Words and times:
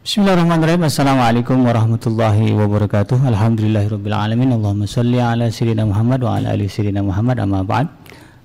Bismillahirrahmanirrahim. 0.00 0.88
Assalamualaikum 0.88 1.60
warahmatullahi 1.60 2.56
wabarakatuh. 2.56 3.20
Alhamdulillahirabbil 3.20 4.16
Allahumma 4.16 4.88
salli 4.88 5.20
ala 5.20 5.52
sayyidina 5.52 5.84
Muhammad 5.84 6.24
wa 6.24 6.40
ala 6.40 6.56
ali 6.56 6.72
sayyidina 6.72 7.04
Muhammad 7.04 7.36
amma 7.36 7.60
ba'd. 7.60 7.84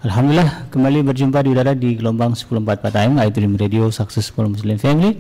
Alhamdulillah 0.04 0.68
kembali 0.68 1.08
berjumpa 1.08 1.48
di 1.48 1.56
udara 1.56 1.72
di 1.72 1.96
gelombang 1.96 2.36
104 2.36 2.60
AM 3.00 3.16
Dream 3.32 3.56
Radio 3.56 3.88
Successful 3.88 4.52
Muslim 4.52 4.76
Family 4.76 5.16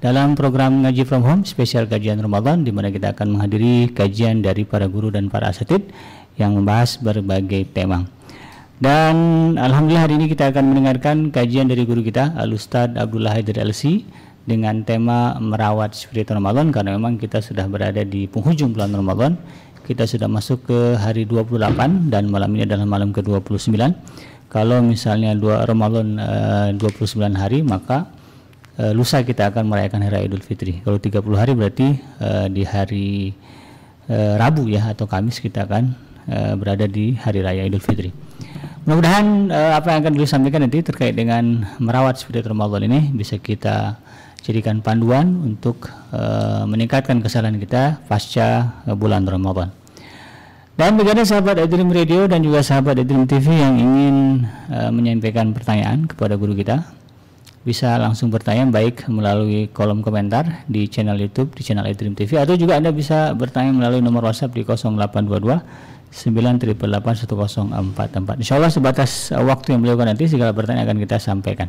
dalam 0.00 0.32
program 0.32 0.80
Ngaji 0.80 1.04
From 1.04 1.20
Home 1.28 1.44
spesial 1.44 1.84
kajian 1.84 2.24
Ramadan 2.24 2.64
di 2.64 2.72
mana 2.72 2.88
kita 2.88 3.12
akan 3.12 3.36
menghadiri 3.36 3.92
kajian 3.92 4.40
dari 4.40 4.64
para 4.64 4.88
guru 4.88 5.12
dan 5.12 5.28
para 5.28 5.52
asatid 5.52 5.92
yang 6.40 6.56
membahas 6.56 6.96
berbagai 6.96 7.68
tema. 7.76 8.08
Dan 8.80 9.16
alhamdulillah 9.60 10.08
hari 10.08 10.24
ini 10.24 10.32
kita 10.32 10.56
akan 10.56 10.72
mendengarkan 10.72 11.28
kajian 11.28 11.68
dari 11.68 11.84
guru 11.84 12.00
kita 12.00 12.32
Al 12.32 12.56
Ustad 12.56 12.96
Abdullah 12.96 13.36
Haidar 13.36 13.60
LC 13.60 14.24
dengan 14.46 14.86
tema 14.86 15.34
merawat 15.42 15.98
spirit 15.98 16.30
Ramadan 16.30 16.70
karena 16.70 16.94
memang 16.94 17.18
kita 17.18 17.42
sudah 17.42 17.66
berada 17.66 18.06
di 18.06 18.30
penghujung 18.30 18.72
bulan 18.72 18.94
Ramadan. 18.94 19.34
Kita 19.82 20.02
sudah 20.06 20.26
masuk 20.26 20.66
ke 20.66 20.78
hari 20.98 21.26
28 21.26 22.10
dan 22.10 22.26
malam 22.26 22.50
ini 22.58 22.66
adalah 22.66 22.86
malam 22.86 23.14
ke-29. 23.14 23.70
Kalau 24.46 24.78
misalnya 24.82 25.34
dua 25.34 25.66
Ramadan 25.66 26.18
eh, 26.18 26.70
29 26.78 27.34
hari 27.34 27.66
maka 27.66 28.10
eh, 28.78 28.94
lusa 28.94 29.22
kita 29.26 29.50
akan 29.50 29.66
merayakan 29.66 30.06
hari 30.06 30.30
Idul 30.30 30.42
Fitri. 30.42 30.82
Kalau 30.82 30.98
30 30.98 31.22
hari 31.38 31.52
berarti 31.54 31.86
eh, 32.22 32.46
di 32.50 32.62
hari 32.62 33.34
Rabu 34.06 34.70
ya 34.70 34.94
atau 34.94 35.10
Kamis 35.10 35.42
kita 35.42 35.66
akan 35.66 36.06
berada 36.62 36.86
di 36.86 37.18
hari 37.18 37.42
raya 37.42 37.66
Idul 37.66 37.82
Fitri. 37.82 38.14
Mudah-mudahan 38.86 39.50
apa 39.50 39.90
yang 39.90 39.98
akan 40.06 40.12
beliau 40.14 40.30
sampaikan 40.30 40.62
nanti 40.62 40.78
terkait 40.78 41.10
dengan 41.10 41.66
merawat 41.82 42.14
spirit 42.14 42.46
Ramadan 42.46 42.86
ini 42.86 43.10
bisa 43.10 43.34
kita 43.34 43.98
jadikan 44.46 44.78
panduan 44.78 45.42
untuk 45.42 45.90
uh, 46.14 46.62
meningkatkan 46.70 47.18
kesalahan 47.18 47.58
kita 47.58 47.98
pasca 48.06 48.78
uh, 48.86 48.94
bulan 48.94 49.26
Ramadan. 49.26 49.74
Dan 50.76 50.94
bagaimana 50.94 51.26
sahabat 51.26 51.58
Adrim 51.58 51.90
Radio 51.90 52.30
dan 52.30 52.46
juga 52.46 52.62
sahabat 52.62 53.02
Adrim 53.02 53.26
TV 53.26 53.58
yang 53.58 53.74
ingin 53.74 54.46
uh, 54.70 54.94
menyampaikan 54.94 55.50
pertanyaan 55.50 56.06
kepada 56.06 56.38
guru 56.38 56.54
kita 56.54 56.86
bisa 57.66 57.98
langsung 57.98 58.30
bertanya 58.30 58.70
baik 58.70 59.10
melalui 59.10 59.66
kolom 59.74 59.98
komentar 59.98 60.62
di 60.70 60.86
channel 60.86 61.18
YouTube 61.18 61.50
di 61.58 61.66
channel 61.66 61.82
Adrim 61.82 62.14
TV 62.14 62.38
atau 62.38 62.54
juga 62.54 62.78
Anda 62.78 62.94
bisa 62.94 63.34
bertanya 63.34 63.74
melalui 63.74 63.98
nomor 63.98 64.30
WhatsApp 64.30 64.54
di 64.54 64.62
0822 64.62 65.58
9881044. 66.14 68.38
Insya 68.40 68.56
Allah 68.56 68.70
sebatas 68.70 69.34
waktu 69.34 69.74
yang 69.74 69.82
beliau 69.82 69.98
nanti 70.00 70.30
segala 70.30 70.54
pertanyaan 70.54 70.86
akan 70.86 70.98
kita 71.02 71.18
sampaikan. 71.18 71.66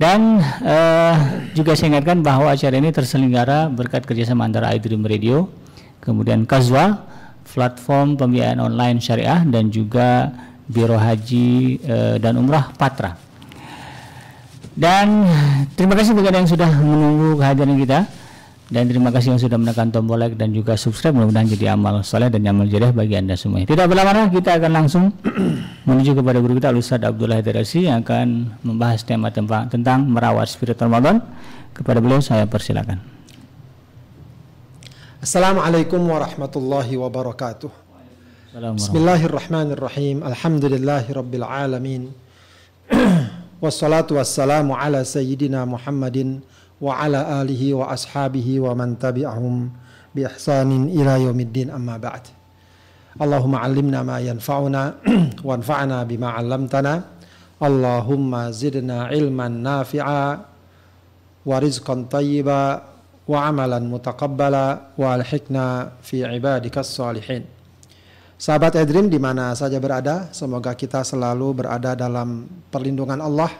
Dan 0.00 0.40
uh, 0.40 1.16
juga 1.52 1.76
saya 1.76 1.92
ingatkan 1.92 2.24
bahwa 2.24 2.48
acara 2.48 2.72
ini 2.80 2.88
terselenggara 2.88 3.68
berkat 3.68 4.08
kerjasama 4.08 4.48
antara 4.48 4.72
iDream 4.72 5.04
Radio, 5.04 5.52
kemudian 6.00 6.48
Kazwa, 6.48 7.04
platform 7.44 8.16
pembiayaan 8.16 8.64
online 8.64 8.96
syariah 9.04 9.44
dan 9.44 9.68
juga 9.68 10.32
Biro 10.64 10.96
Haji 10.96 11.84
uh, 11.84 12.16
dan 12.16 12.40
Umrah 12.40 12.72
Patra. 12.80 13.12
Dan 14.72 15.28
terima 15.76 15.92
kasih 15.92 16.16
bagi 16.16 16.32
yang 16.32 16.48
sudah 16.48 16.72
menunggu 16.80 17.36
kehadiran 17.36 17.76
kita 17.76 18.08
dan 18.70 18.86
terima 18.86 19.10
kasih 19.10 19.34
yang 19.34 19.42
sudah 19.42 19.58
menekan 19.58 19.90
tombol 19.90 20.14
like 20.14 20.38
dan 20.38 20.54
juga 20.54 20.78
subscribe. 20.78 21.10
Mudah-mudahan 21.10 21.50
jadi 21.50 21.74
amal 21.74 22.06
soleh 22.06 22.30
dan 22.30 22.46
amal 22.46 22.70
jariah 22.70 22.94
bagi 22.94 23.18
anda 23.18 23.34
semua. 23.34 23.66
Tidak 23.66 23.86
berlama-lama 23.90 24.30
kita 24.30 24.62
akan 24.62 24.70
langsung 24.70 25.04
menuju 25.90 26.14
kepada 26.14 26.38
guru 26.38 26.54
kita 26.54 26.70
Ustaz 26.70 27.02
Abdullah 27.02 27.42
Hidarasi 27.42 27.90
yang 27.90 28.06
akan 28.06 28.54
membahas 28.62 29.02
tema 29.02 29.34
tentang, 29.34 29.66
tentang 29.66 30.06
merawat 30.06 30.46
spirit 30.46 30.78
Ramadan. 30.78 31.18
Kepada 31.74 31.98
beliau 31.98 32.22
saya 32.22 32.46
persilakan. 32.46 33.02
Assalamualaikum 35.18 35.98
warahmatullahi 36.06 36.94
wabarakatuh. 36.94 37.70
Bismillahirrahmanirrahim. 38.54 40.22
Alhamdulillahi 40.22 41.10
rabbil 41.10 41.46
alamin. 41.46 42.02
Wassalatu 43.64 44.14
wassalamu 44.14 44.78
ala 44.78 45.02
sayyidina 45.02 45.66
Muhammadin 45.66 46.42
wa 46.80 46.96
ala 46.96 47.44
alihi 47.44 47.76
wa 47.76 47.92
ashabihi 47.92 48.56
wa 48.58 48.72
man 48.72 48.96
tabi'ahum 48.96 49.68
bi 50.16 50.24
ihsanin 50.24 50.88
ila 50.90 51.20
yaumiddin 51.20 51.68
amma 51.68 52.00
ba'd. 52.00 52.32
Allahumma 53.20 53.60
'allimna 53.60 54.00
ma 54.00 54.16
yanfa'una 54.18 55.04
wanfa'na 55.48 56.08
bima 56.08 56.32
'allamtana. 56.34 57.20
Allahumma 57.60 58.48
zidna 58.56 59.12
ilman 59.12 59.60
nafi'a 59.60 60.24
wa 61.44 61.56
rizqan 61.60 62.08
tayyiba 62.08 62.80
wa 63.28 63.38
amalan 63.44 63.84
mutaqabbala 63.84 64.96
wa 64.96 65.06
alhikna 65.12 65.94
fi 66.00 66.24
ibadikas 66.24 66.88
salihin. 66.88 67.44
Sahabat 68.40 68.80
Edrim 68.80 69.12
di 69.12 69.20
mana 69.20 69.52
saja 69.52 69.76
berada, 69.76 70.32
semoga 70.32 70.72
kita 70.72 71.04
selalu 71.04 71.60
berada 71.60 71.92
dalam 71.92 72.48
perlindungan 72.72 73.20
Allah 73.20 73.52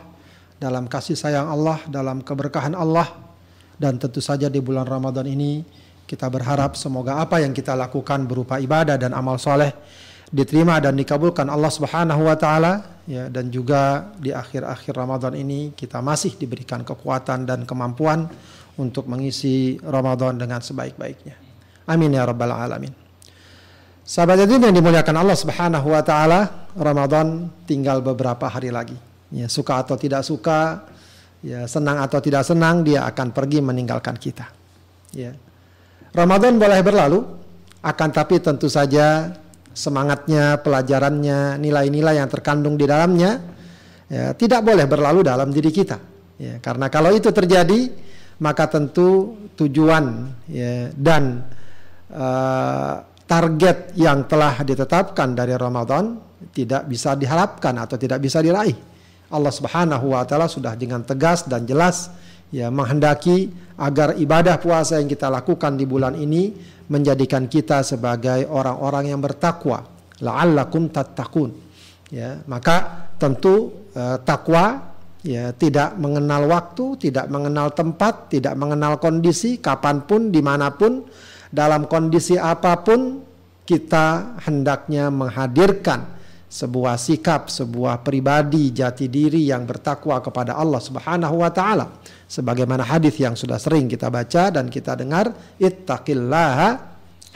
dalam 0.61 0.85
kasih 0.85 1.17
sayang 1.17 1.49
Allah, 1.49 1.81
dalam 1.89 2.21
keberkahan 2.21 2.77
Allah. 2.77 3.09
Dan 3.81 3.97
tentu 3.97 4.21
saja 4.21 4.45
di 4.45 4.61
bulan 4.61 4.85
Ramadan 4.85 5.25
ini 5.25 5.65
kita 6.05 6.29
berharap 6.29 6.77
semoga 6.77 7.17
apa 7.17 7.41
yang 7.41 7.49
kita 7.49 7.73
lakukan 7.73 8.29
berupa 8.29 8.61
ibadah 8.61 8.93
dan 8.93 9.09
amal 9.17 9.41
soleh 9.41 9.73
diterima 10.29 10.77
dan 10.77 10.93
dikabulkan 10.93 11.49
Allah 11.49 11.73
Subhanahu 11.73 12.29
wa 12.29 12.37
taala 12.37 13.01
ya 13.09 13.25
dan 13.25 13.49
juga 13.49 14.13
di 14.21 14.29
akhir-akhir 14.29 14.93
Ramadan 14.93 15.33
ini 15.33 15.73
kita 15.73 15.97
masih 15.97 16.37
diberikan 16.37 16.85
kekuatan 16.85 17.49
dan 17.49 17.65
kemampuan 17.65 18.29
untuk 18.77 19.09
mengisi 19.09 19.81
Ramadan 19.81 20.37
dengan 20.37 20.61
sebaik-baiknya. 20.61 21.41
Amin 21.89 22.13
ya 22.13 22.21
rabbal 22.21 22.53
alamin. 22.53 22.93
Sahabat 24.05 24.45
yang 24.45 24.77
dimuliakan 24.77 25.15
Allah 25.25 25.37
Subhanahu 25.41 25.89
wa 25.89 26.05
taala, 26.05 26.69
Ramadan 26.77 27.49
tinggal 27.65 28.05
beberapa 28.05 28.45
hari 28.45 28.69
lagi 28.69 29.10
ya 29.31 29.47
suka 29.47 29.81
atau 29.81 29.95
tidak 29.95 30.21
suka, 30.27 30.85
ya 31.41 31.65
senang 31.65 32.03
atau 32.03 32.19
tidak 32.21 32.45
senang 32.45 32.85
dia 32.85 33.07
akan 33.07 33.33
pergi 33.33 33.59
meninggalkan 33.63 34.15
kita. 34.19 34.45
Ya. 35.15 35.33
Ramadan 36.11 36.59
boleh 36.59 36.83
berlalu, 36.83 37.19
akan 37.81 38.09
tapi 38.11 38.43
tentu 38.43 38.67
saja 38.67 39.31
semangatnya, 39.71 40.59
pelajarannya, 40.59 41.55
nilai-nilai 41.57 42.19
yang 42.19 42.27
terkandung 42.27 42.75
di 42.75 42.83
dalamnya 42.83 43.39
ya, 44.11 44.35
tidak 44.35 44.61
boleh 44.67 44.85
berlalu 44.85 45.23
dalam 45.23 45.49
diri 45.49 45.71
kita. 45.71 45.97
Ya, 46.35 46.59
karena 46.59 46.91
kalau 46.91 47.15
itu 47.15 47.31
terjadi, 47.31 47.87
maka 48.43 48.67
tentu 48.67 49.37
tujuan 49.55 50.35
ya, 50.49 50.89
dan 50.91 51.45
uh, 52.11 53.05
target 53.23 53.95
yang 53.95 54.27
telah 54.27 54.59
ditetapkan 54.65 55.31
dari 55.31 55.55
Ramadan 55.55 56.19
tidak 56.51 56.89
bisa 56.89 57.15
diharapkan 57.15 57.77
atau 57.79 57.95
tidak 57.95 58.19
bisa 58.19 58.43
diraih. 58.43 58.90
Allah 59.31 59.49
Subhanahu 59.49 60.13
wa 60.13 60.27
taala 60.27 60.51
sudah 60.51 60.75
dengan 60.75 61.01
tegas 61.01 61.47
dan 61.47 61.63
jelas 61.63 62.11
ya 62.51 62.67
menghendaki 62.67 63.49
agar 63.79 64.19
ibadah 64.19 64.59
puasa 64.59 64.99
yang 64.99 65.07
kita 65.07 65.31
lakukan 65.31 65.79
di 65.79 65.87
bulan 65.87 66.13
ini 66.19 66.53
menjadikan 66.91 67.47
kita 67.47 67.81
sebagai 67.87 68.45
orang-orang 68.51 69.15
yang 69.15 69.23
bertakwa. 69.23 69.87
La'allakum 70.21 70.91
tattaqun. 70.91 71.49
Ya 72.11 72.43
maka 72.45 73.07
tentu 73.15 73.87
eh, 73.95 74.19
takwa 74.27 74.91
ya 75.23 75.55
tidak 75.55 75.95
mengenal 75.95 76.51
waktu 76.51 77.09
tidak 77.09 77.31
mengenal 77.31 77.71
tempat 77.71 78.27
tidak 78.27 78.57
mengenal 78.59 78.99
kondisi 78.99 79.63
kapan 79.63 80.03
pun 80.03 80.33
di 80.33 80.43
mana 80.43 80.75
pun 80.75 81.07
dalam 81.47 81.87
kondisi 81.87 82.35
apa 82.35 82.81
pun 82.83 83.21
kita 83.63 84.37
hendaknya 84.43 85.07
menghadirkan 85.13 86.20
sebuah 86.51 86.99
sikap, 86.99 87.47
sebuah 87.47 88.03
pribadi 88.03 88.75
jati 88.75 89.07
diri 89.07 89.47
yang 89.47 89.63
bertakwa 89.63 90.19
kepada 90.19 90.59
Allah 90.59 90.83
Subhanahu 90.83 91.39
wa 91.39 91.47
taala. 91.47 92.03
Sebagaimana 92.27 92.83
hadis 92.83 93.15
yang 93.23 93.39
sudah 93.39 93.55
sering 93.55 93.87
kita 93.87 94.11
baca 94.11 94.51
dan 94.51 94.67
kita 94.67 94.99
dengar, 94.99 95.31
ittaqillaha 95.55 96.69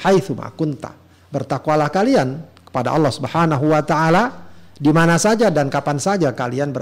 haitsu 0.03 0.35
kunta. 0.59 0.91
Bertakwalah 1.31 1.88
kalian 1.88 2.44
kepada 2.67 2.91
Allah 2.91 3.12
Subhanahu 3.15 3.71
wa 3.71 3.79
taala 3.88 4.51
di 4.75 4.91
mana 4.91 5.15
saja 5.15 5.47
dan 5.47 5.71
kapan 5.71 5.95
saja 5.95 6.35
kalian 6.35 6.75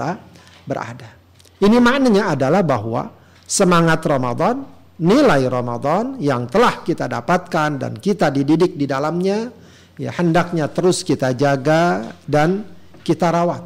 berada. 0.66 1.14
Ini 1.62 1.78
maknanya 1.78 2.34
adalah 2.34 2.66
bahwa 2.66 3.14
semangat 3.46 4.02
Ramadan, 4.02 4.66
nilai 4.98 5.46
Ramadan 5.46 6.18
yang 6.18 6.50
telah 6.50 6.82
kita 6.82 7.06
dapatkan 7.06 7.78
dan 7.78 7.94
kita 7.94 8.34
dididik 8.34 8.74
di 8.74 8.90
dalamnya 8.90 9.54
ya 9.98 10.10
hendaknya 10.14 10.66
terus 10.70 11.06
kita 11.06 11.34
jaga 11.34 12.14
dan 12.26 12.66
kita 13.04 13.30
rawat 13.30 13.62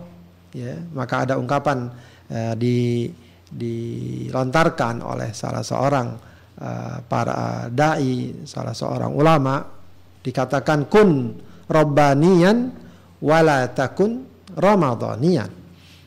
ya 0.52 0.76
maka 0.92 1.24
ada 1.28 1.34
ungkapan 1.40 1.88
uh, 2.28 2.54
di 2.56 3.08
dilontarkan 3.48 5.00
oleh 5.00 5.32
salah 5.32 5.64
seorang 5.64 6.08
uh, 6.60 6.96
para 7.08 7.72
dai 7.72 8.44
salah 8.44 8.76
seorang 8.76 9.12
ulama 9.16 9.64
dikatakan 10.20 10.84
kun 10.92 11.32
robbanian 11.64 12.68
wala 13.24 13.72
takun 13.72 14.28
ramadhanian 14.52 15.48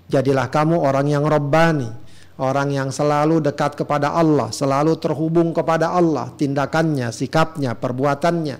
jadilah 0.05 0.53
kamu 0.53 0.77
orang 0.77 1.07
yang 1.09 1.25
robbani 1.25 2.01
orang 2.41 2.73
yang 2.73 2.89
selalu 2.89 3.37
dekat 3.37 3.77
kepada 3.77 4.17
Allah, 4.17 4.49
selalu 4.49 4.97
terhubung 4.97 5.53
kepada 5.53 5.93
Allah, 5.93 6.33
tindakannya, 6.33 7.13
sikapnya, 7.13 7.77
perbuatannya. 7.77 8.57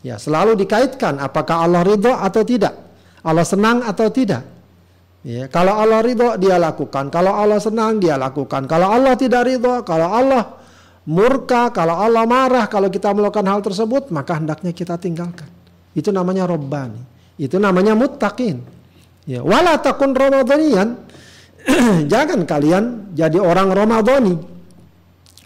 Ya, 0.00 0.16
selalu 0.16 0.56
dikaitkan 0.56 1.20
apakah 1.20 1.68
Allah 1.68 1.84
ridho 1.84 2.12
atau 2.12 2.40
tidak. 2.40 2.72
Allah 3.20 3.44
senang 3.44 3.84
atau 3.84 4.08
tidak. 4.08 4.42
Ya, 5.20 5.44
kalau 5.52 5.76
Allah 5.76 6.00
ridho 6.00 6.40
dia 6.40 6.56
lakukan, 6.56 7.12
kalau 7.12 7.36
Allah 7.36 7.60
senang 7.60 8.00
dia 8.00 8.16
lakukan. 8.16 8.64
Kalau 8.64 8.88
Allah 8.88 9.12
tidak 9.20 9.44
ridho, 9.44 9.84
kalau 9.84 10.08
Allah 10.08 10.56
murka, 11.04 11.68
kalau 11.68 12.00
Allah 12.00 12.24
marah, 12.24 12.64
kalau 12.72 12.88
kita 12.88 13.12
melakukan 13.12 13.44
hal 13.44 13.60
tersebut, 13.60 14.08
maka 14.08 14.40
hendaknya 14.40 14.72
kita 14.72 14.96
tinggalkan. 14.96 15.48
Itu 15.92 16.08
namanya 16.08 16.48
robbani. 16.48 17.04
Itu 17.36 17.60
namanya 17.60 17.92
muttaqin. 17.92 18.64
Ya, 19.28 19.44
wala 19.44 19.76
takun 19.84 20.16
ramadhaniyan 20.16 21.10
jangan 22.12 22.48
kalian 22.48 23.12
jadi 23.12 23.36
orang 23.40 23.68
Ramadhani. 23.72 24.34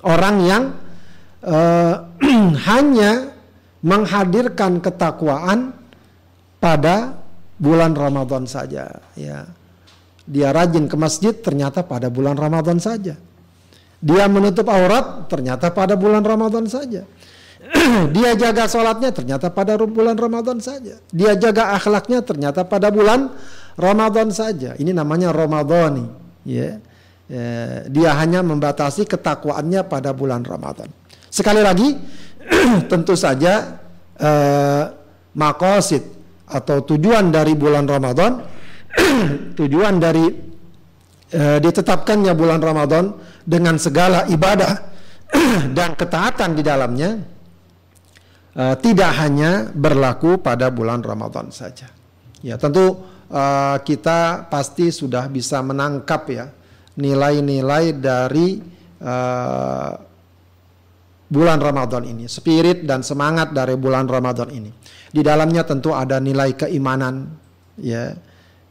Orang 0.05 0.37
yang 0.45 0.63
uh, 1.43 1.95
hanya 2.71 3.34
menghadirkan 3.85 4.81
ketakwaan 4.81 5.77
pada 6.57 7.21
bulan 7.61 7.93
Ramadan 7.93 8.49
saja, 8.49 9.05
ya. 9.13 9.45
Dia 10.25 10.57
rajin 10.57 10.89
ke 10.89 10.97
masjid 10.97 11.37
ternyata 11.37 11.85
pada 11.85 12.09
bulan 12.09 12.33
Ramadan 12.41 12.81
saja. 12.81 13.13
Dia 14.01 14.25
menutup 14.25 14.73
aurat 14.73 15.29
ternyata 15.29 15.69
pada 15.69 16.01
bulan 16.01 16.25
Ramadan 16.25 16.65
saja. 16.65 17.05
Dia 18.17 18.37
jaga 18.37 18.65
sholatnya 18.69 19.13
ternyata 19.13 19.53
pada 19.53 19.77
bulan 19.81 20.17
Ramadan 20.17 20.61
saja. 20.61 20.97
Dia 21.13 21.37
jaga 21.37 21.77
akhlaknya 21.77 22.21
ternyata 22.25 22.65
pada 22.65 22.89
bulan 22.89 23.33
Ramadan 23.77 24.33
saja. 24.33 24.77
Ini 24.77 24.93
namanya 24.97 25.33
Ramadhani. 25.33 26.05
Ya. 26.45 26.81
ya. 27.29 27.85
Dia 27.89 28.11
hanya 28.21 28.45
membatasi 28.45 29.09
ketakwaannya 29.09 29.85
pada 29.89 30.13
bulan 30.13 30.45
Ramadan. 30.45 30.89
Sekali 31.33 31.65
lagi, 31.65 31.97
tentu 32.91 33.15
saja 33.17 33.81
eh, 34.19 34.85
makosid 35.35 36.03
atau 36.45 36.85
tujuan 36.85 37.33
dari 37.33 37.57
bulan 37.57 37.89
Ramadan, 37.89 38.45
tujuan 39.59 39.95
dari 39.97 40.27
eh, 41.33 41.59
ditetapkannya 41.59 42.33
bulan 42.37 42.61
Ramadan 42.61 43.05
dengan 43.45 43.77
segala 43.77 44.29
ibadah 44.29 44.73
dan 45.77 45.99
ketaatan 45.99 46.55
di 46.55 46.63
dalamnya 46.63 47.35
uh, 48.55 48.75
tidak 48.79 49.13
hanya 49.21 49.71
berlaku 49.75 50.39
pada 50.39 50.71
bulan 50.71 51.03
Ramadan 51.03 51.51
saja. 51.51 51.91
Ya, 52.45 52.61
tentu 52.61 53.03
uh, 53.31 53.77
kita 53.83 54.49
pasti 54.49 54.93
sudah 54.93 55.27
bisa 55.29 55.61
menangkap 55.65 56.23
ya 56.31 56.47
nilai-nilai 56.95 57.97
dari 57.99 58.63
uh, 59.03 59.91
bulan 61.29 61.59
Ramadan 61.59 62.05
ini, 62.05 62.29
spirit 62.29 62.85
dan 62.85 63.01
semangat 63.01 63.51
dari 63.57 63.75
bulan 63.75 64.05
Ramadan 64.07 64.49
ini. 64.53 64.71
Di 65.11 65.23
dalamnya 65.23 65.65
tentu 65.65 65.95
ada 65.95 66.19
nilai 66.19 66.53
keimanan, 66.59 67.31
ya, 67.79 68.13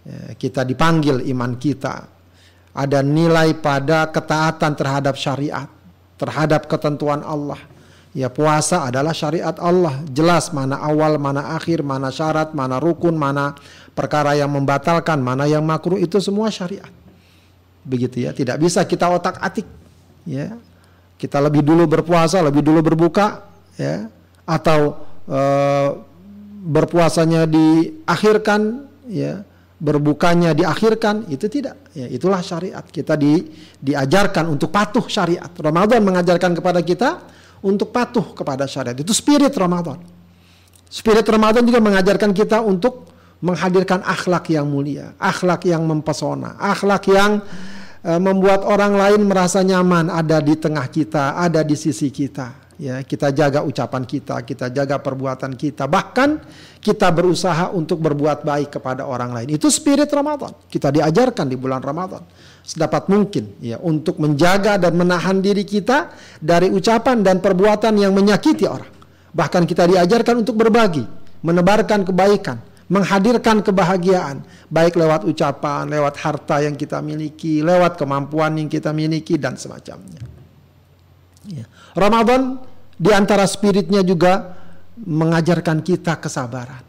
ya 0.03 0.19
kita 0.37 0.67
dipanggil 0.67 1.23
iman 1.33 1.55
kita. 1.57 1.95
Ada 2.73 3.05
nilai 3.05 3.53
pada 3.61 4.09
ketaatan 4.09 4.73
terhadap 4.73 5.13
syariat, 5.13 5.69
terhadap 6.17 6.65
ketentuan 6.65 7.21
Allah. 7.21 7.61
Ya 8.13 8.29
puasa 8.29 8.85
adalah 8.85 9.13
syariat 9.13 9.57
Allah, 9.57 10.01
jelas 10.09 10.53
mana 10.53 10.77
awal, 10.77 11.17
mana 11.17 11.57
akhir, 11.57 11.81
mana 11.81 12.13
syarat, 12.13 12.53
mana 12.53 12.77
rukun, 12.77 13.17
mana 13.17 13.57
perkara 13.97 14.37
yang 14.37 14.53
membatalkan, 14.53 15.17
mana 15.17 15.49
yang 15.49 15.65
makruh 15.65 15.97
itu 15.97 16.21
semua 16.21 16.53
syariat. 16.53 16.89
Begitu 17.81 18.29
ya, 18.29 18.31
tidak 18.33 18.61
bisa 18.61 18.85
kita 18.85 19.09
otak-atik. 19.09 19.65
Ya. 20.29 20.57
Kita 21.23 21.39
lebih 21.39 21.63
dulu 21.63 21.87
berpuasa, 21.87 22.43
lebih 22.43 22.59
dulu 22.59 22.83
berbuka, 22.83 23.47
ya, 23.79 24.11
atau 24.43 25.07
e, 25.23 25.39
berpuasanya 26.67 27.47
diakhirkan, 27.47 28.91
ya, 29.07 29.39
berbukanya 29.79 30.51
diakhirkan, 30.51 31.31
itu 31.31 31.47
tidak. 31.47 31.79
Ya, 31.95 32.11
itulah 32.11 32.43
syariat. 32.43 32.83
Kita 32.83 33.15
di, 33.15 33.39
diajarkan 33.79 34.51
untuk 34.51 34.67
patuh 34.67 35.07
syariat. 35.07 35.47
Ramadan 35.47 36.03
mengajarkan 36.03 36.59
kepada 36.59 36.83
kita 36.83 37.23
untuk 37.63 37.95
patuh 37.95 38.35
kepada 38.35 38.67
syariat. 38.67 38.99
Itu 38.99 39.15
spirit 39.15 39.55
Ramadan. 39.55 40.03
Spirit 40.91 41.23
Ramadan 41.23 41.63
juga 41.63 41.79
mengajarkan 41.79 42.35
kita 42.35 42.59
untuk 42.59 43.07
menghadirkan 43.39 44.03
akhlak 44.03 44.51
yang 44.51 44.67
mulia, 44.67 45.15
akhlak 45.15 45.67
yang 45.71 45.87
mempesona, 45.87 46.59
akhlak 46.59 47.07
yang 47.07 47.39
membuat 48.03 48.67
orang 48.67 48.99
lain 48.99 49.21
merasa 49.23 49.63
nyaman 49.63 50.11
ada 50.11 50.43
di 50.43 50.59
tengah 50.59 50.87
kita, 50.91 51.39
ada 51.39 51.63
di 51.63 51.75
sisi 51.79 52.11
kita. 52.11 52.63
Ya, 52.73 52.99
kita 53.05 53.29
jaga 53.31 53.63
ucapan 53.63 54.03
kita, 54.03 54.43
kita 54.43 54.67
jaga 54.73 54.99
perbuatan 54.99 55.55
kita, 55.55 55.87
bahkan 55.87 56.41
kita 56.83 57.07
berusaha 57.15 57.71
untuk 57.71 58.01
berbuat 58.01 58.43
baik 58.43 58.75
kepada 58.75 59.07
orang 59.07 59.31
lain. 59.31 59.55
Itu 59.55 59.71
spirit 59.71 60.09
Ramadan. 60.11 60.51
Kita 60.67 60.91
diajarkan 60.91 61.47
di 61.47 61.55
bulan 61.55 61.79
Ramadan 61.79 62.25
sedapat 62.63 63.11
mungkin 63.11 63.59
ya 63.59 63.75
untuk 63.83 64.17
menjaga 64.23 64.79
dan 64.79 64.95
menahan 64.95 65.43
diri 65.43 65.67
kita 65.67 66.15
dari 66.39 66.71
ucapan 66.71 67.19
dan 67.19 67.43
perbuatan 67.43 67.93
yang 67.99 68.15
menyakiti 68.15 68.63
orang. 68.63 68.89
Bahkan 69.35 69.63
kita 69.67 69.83
diajarkan 69.87 70.41
untuk 70.41 70.55
berbagi, 70.57 71.03
menebarkan 71.43 72.07
kebaikan, 72.07 72.57
menghadirkan 72.93 73.65
kebahagiaan 73.65 74.45
baik 74.69 74.93
lewat 74.93 75.25
ucapan, 75.25 75.89
lewat 75.89 76.13
harta 76.21 76.61
yang 76.61 76.77
kita 76.77 77.01
miliki, 77.01 77.65
lewat 77.65 77.97
kemampuan 77.97 78.53
yang 78.61 78.69
kita 78.69 78.93
miliki 78.93 79.41
dan 79.41 79.57
semacamnya. 79.57 80.21
Ya. 81.49 81.65
Ramadan 81.97 82.61
di 82.93 83.09
antara 83.09 83.49
spiritnya 83.49 84.05
juga 84.05 84.53
mengajarkan 85.01 85.81
kita 85.81 86.21
kesabaran. 86.21 86.85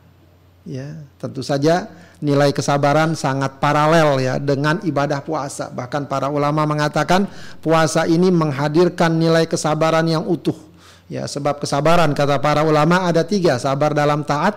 Ya, 0.65 0.97
tentu 1.21 1.45
saja 1.45 1.93
nilai 2.25 2.49
kesabaran 2.57 3.13
sangat 3.13 3.61
paralel 3.61 4.17
ya 4.17 4.35
dengan 4.41 4.81
ibadah 4.81 5.21
puasa. 5.21 5.69
Bahkan 5.69 6.09
para 6.09 6.33
ulama 6.33 6.65
mengatakan 6.65 7.29
puasa 7.61 8.09
ini 8.09 8.33
menghadirkan 8.33 9.13
nilai 9.13 9.45
kesabaran 9.45 10.09
yang 10.09 10.25
utuh. 10.25 10.57
Ya, 11.05 11.29
sebab 11.29 11.61
kesabaran 11.61 12.17
kata 12.17 12.41
para 12.41 12.65
ulama 12.65 13.05
ada 13.05 13.21
tiga, 13.29 13.61
sabar 13.61 13.93
dalam 13.93 14.25
taat, 14.25 14.57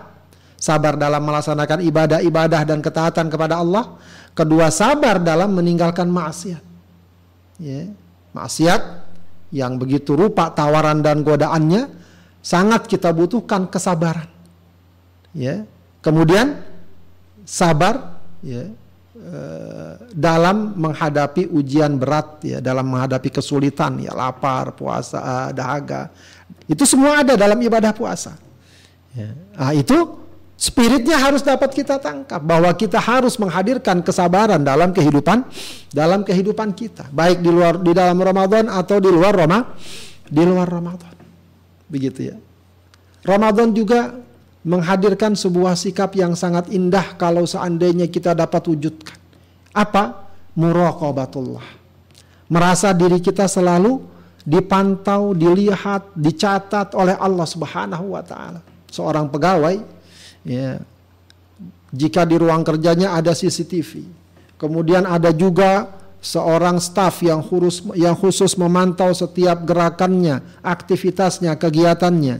sabar 0.58 0.98
dalam 0.98 1.22
melaksanakan 1.22 1.86
ibadah-ibadah 1.86 2.66
dan 2.66 2.82
ketaatan 2.82 3.30
kepada 3.30 3.62
Allah. 3.62 3.96
Kedua, 4.34 4.68
sabar 4.74 5.22
dalam 5.22 5.54
meninggalkan 5.54 6.10
maksiat. 6.10 6.62
Ya, 7.58 7.90
maksiat 8.34 8.82
yang 9.54 9.80
begitu 9.80 10.14
rupa 10.14 10.50
tawaran 10.52 11.02
dan 11.02 11.26
godaannya 11.26 11.90
sangat 12.42 12.86
kita 12.86 13.10
butuhkan 13.14 13.66
kesabaran. 13.70 14.28
Ya. 15.34 15.66
Kemudian 15.98 16.62
sabar 17.42 18.20
ya 18.44 18.70
eh, 19.16 19.92
dalam 20.14 20.78
menghadapi 20.78 21.50
ujian 21.50 21.98
berat 21.98 22.44
ya 22.44 22.58
dalam 22.62 22.86
menghadapi 22.86 23.32
kesulitan 23.32 23.98
ya 23.98 24.14
lapar 24.14 24.76
puasa 24.76 25.50
dahaga 25.50 26.12
itu 26.70 26.84
semua 26.86 27.24
ada 27.24 27.34
dalam 27.34 27.58
ibadah 27.58 27.90
puasa 27.96 28.36
ya. 29.16 29.32
nah, 29.58 29.72
itu 29.74 30.27
Spiritnya 30.58 31.22
harus 31.22 31.46
dapat 31.46 31.70
kita 31.70 32.02
tangkap 32.02 32.42
bahwa 32.42 32.66
kita 32.74 32.98
harus 32.98 33.38
menghadirkan 33.38 34.02
kesabaran 34.02 34.58
dalam 34.58 34.90
kehidupan 34.90 35.46
dalam 35.94 36.26
kehidupan 36.26 36.74
kita, 36.74 37.06
baik 37.14 37.38
di 37.38 37.46
luar 37.46 37.78
di 37.78 37.94
dalam 37.94 38.18
Ramadan 38.18 38.66
atau 38.66 38.98
di 38.98 39.06
luar 39.06 39.38
Roma, 39.38 39.78
di 40.26 40.42
luar 40.42 40.66
Ramadan. 40.66 41.14
Begitu 41.86 42.34
ya. 42.34 42.36
Ramadan 43.22 43.70
juga 43.70 44.18
menghadirkan 44.66 45.38
sebuah 45.38 45.78
sikap 45.78 46.18
yang 46.18 46.34
sangat 46.34 46.74
indah 46.74 47.14
kalau 47.14 47.46
seandainya 47.46 48.10
kita 48.10 48.34
dapat 48.34 48.66
wujudkan. 48.66 49.14
Apa? 49.70 50.26
Muraqabatullah. 50.58 51.78
Merasa 52.50 52.90
diri 52.90 53.22
kita 53.22 53.46
selalu 53.46 54.02
dipantau, 54.42 55.38
dilihat, 55.38 56.10
dicatat 56.18 56.98
oleh 56.98 57.14
Allah 57.14 57.46
Subhanahu 57.46 58.18
wa 58.18 58.26
taala. 58.26 58.58
Seorang 58.90 59.30
pegawai 59.30 59.97
Ya. 60.48 60.80
Jika 61.92 62.24
di 62.24 62.40
ruang 62.40 62.64
kerjanya 62.64 63.16
ada 63.16 63.36
CCTV, 63.36 64.04
kemudian 64.56 65.04
ada 65.04 65.32
juga 65.32 65.92
seorang 66.18 66.82
staf 66.82 67.22
yang 67.22 67.44
khusus 67.44 67.84
yang 67.94 68.16
khusus 68.16 68.56
memantau 68.56 69.12
setiap 69.12 69.62
gerakannya, 69.68 70.40
aktivitasnya, 70.64 71.54
kegiatannya. 71.60 72.36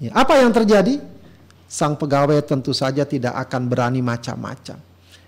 Ya. 0.00 0.10
Apa 0.16 0.40
yang 0.40 0.52
terjadi? 0.56 1.00
Sang 1.70 1.94
pegawai 1.94 2.42
tentu 2.42 2.74
saja 2.74 3.06
tidak 3.06 3.36
akan 3.46 3.70
berani 3.70 4.02
macam-macam. 4.02 4.80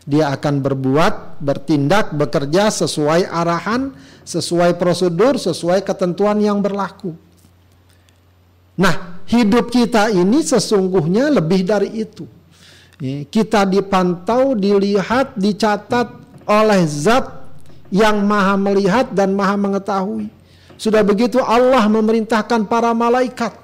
Dia 0.02 0.34
akan 0.34 0.58
berbuat, 0.58 1.38
bertindak, 1.38 2.10
bekerja 2.18 2.74
sesuai 2.74 3.30
arahan, 3.30 3.94
sesuai 4.26 4.74
prosedur, 4.74 5.38
sesuai 5.38 5.86
ketentuan 5.86 6.42
yang 6.42 6.58
berlaku. 6.58 7.14
Nah, 8.78 9.24
hidup 9.28 9.68
kita 9.68 10.08
ini 10.08 10.40
sesungguhnya 10.40 11.28
lebih 11.28 11.64
dari 11.64 12.02
itu. 12.02 12.24
Kita 13.28 13.66
dipantau, 13.66 14.54
dilihat, 14.54 15.34
dicatat 15.34 16.06
oleh 16.46 16.82
zat 16.86 17.26
yang 17.90 18.22
maha 18.22 18.54
melihat 18.54 19.10
dan 19.10 19.34
maha 19.34 19.58
mengetahui. 19.58 20.30
Sudah 20.78 21.02
begitu 21.02 21.42
Allah 21.42 21.82
memerintahkan 21.90 22.66
para 22.70 22.94
malaikat 22.94 23.62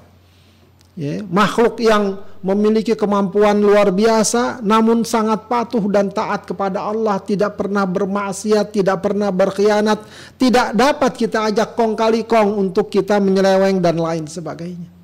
ya, 0.99 1.23
makhluk 1.23 1.79
yang 1.79 2.19
memiliki 2.43 2.91
kemampuan 2.95 3.55
luar 3.59 3.91
biasa 3.91 4.59
namun 4.59 5.07
sangat 5.07 5.47
patuh 5.47 5.83
dan 5.87 6.11
taat 6.11 6.43
kepada 6.43 6.83
Allah 6.83 7.19
tidak 7.23 7.55
pernah 7.55 7.87
bermaksiat 7.87 8.75
tidak 8.75 9.03
pernah 9.03 9.31
berkhianat 9.31 10.03
tidak 10.35 10.75
dapat 10.75 11.11
kita 11.15 11.51
ajak 11.51 11.75
kong 11.75 11.95
kali 11.95 12.27
kong 12.27 12.55
untuk 12.55 12.91
kita 12.91 13.19
menyeleweng 13.19 13.79
dan 13.83 13.99
lain 13.99 14.27
sebagainya 14.27 14.98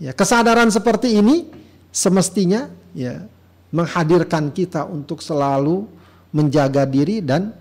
ya 0.00 0.12
kesadaran 0.14 0.70
seperti 0.70 1.18
ini 1.18 1.50
semestinya 1.94 2.70
ya 2.94 3.22
menghadirkan 3.74 4.54
kita 4.54 4.86
untuk 4.86 5.22
selalu 5.22 5.86
menjaga 6.34 6.86
diri 6.86 7.22
dan 7.22 7.54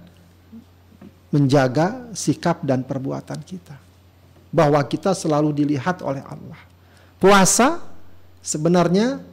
menjaga 1.33 2.13
sikap 2.13 2.61
dan 2.61 2.85
perbuatan 2.85 3.41
kita 3.41 3.77
bahwa 4.53 4.77
kita 4.85 5.17
selalu 5.17 5.49
dilihat 5.65 6.05
oleh 6.05 6.21
Allah 6.21 6.61
puasa 7.17 7.93
sebenarnya 8.43 9.23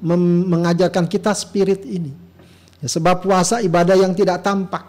mengajarkan 0.46 1.10
kita 1.10 1.34
spirit 1.34 1.82
ini. 1.82 2.14
Ya, 2.78 2.86
sebab 2.86 3.20
puasa 3.20 3.58
ibadah 3.60 3.98
yang 3.98 4.14
tidak 4.14 4.40
tampak. 4.40 4.86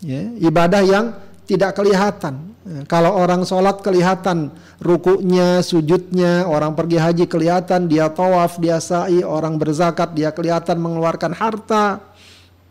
Ya, 0.00 0.22
ibadah 0.38 0.80
yang 0.86 1.12
tidak 1.44 1.74
kelihatan. 1.74 2.55
Kalau 2.90 3.14
orang 3.14 3.46
sholat 3.46 3.78
kelihatan 3.78 4.50
rukuknya, 4.82 5.62
sujudnya, 5.62 6.50
orang 6.50 6.74
pergi 6.74 6.98
haji 6.98 7.24
kelihatan, 7.30 7.86
dia 7.86 8.10
tawaf, 8.10 8.58
dia 8.58 8.82
sa'i, 8.82 9.22
orang 9.22 9.54
berzakat, 9.54 10.10
dia 10.18 10.34
kelihatan 10.34 10.74
mengeluarkan 10.82 11.30
harta. 11.30 12.02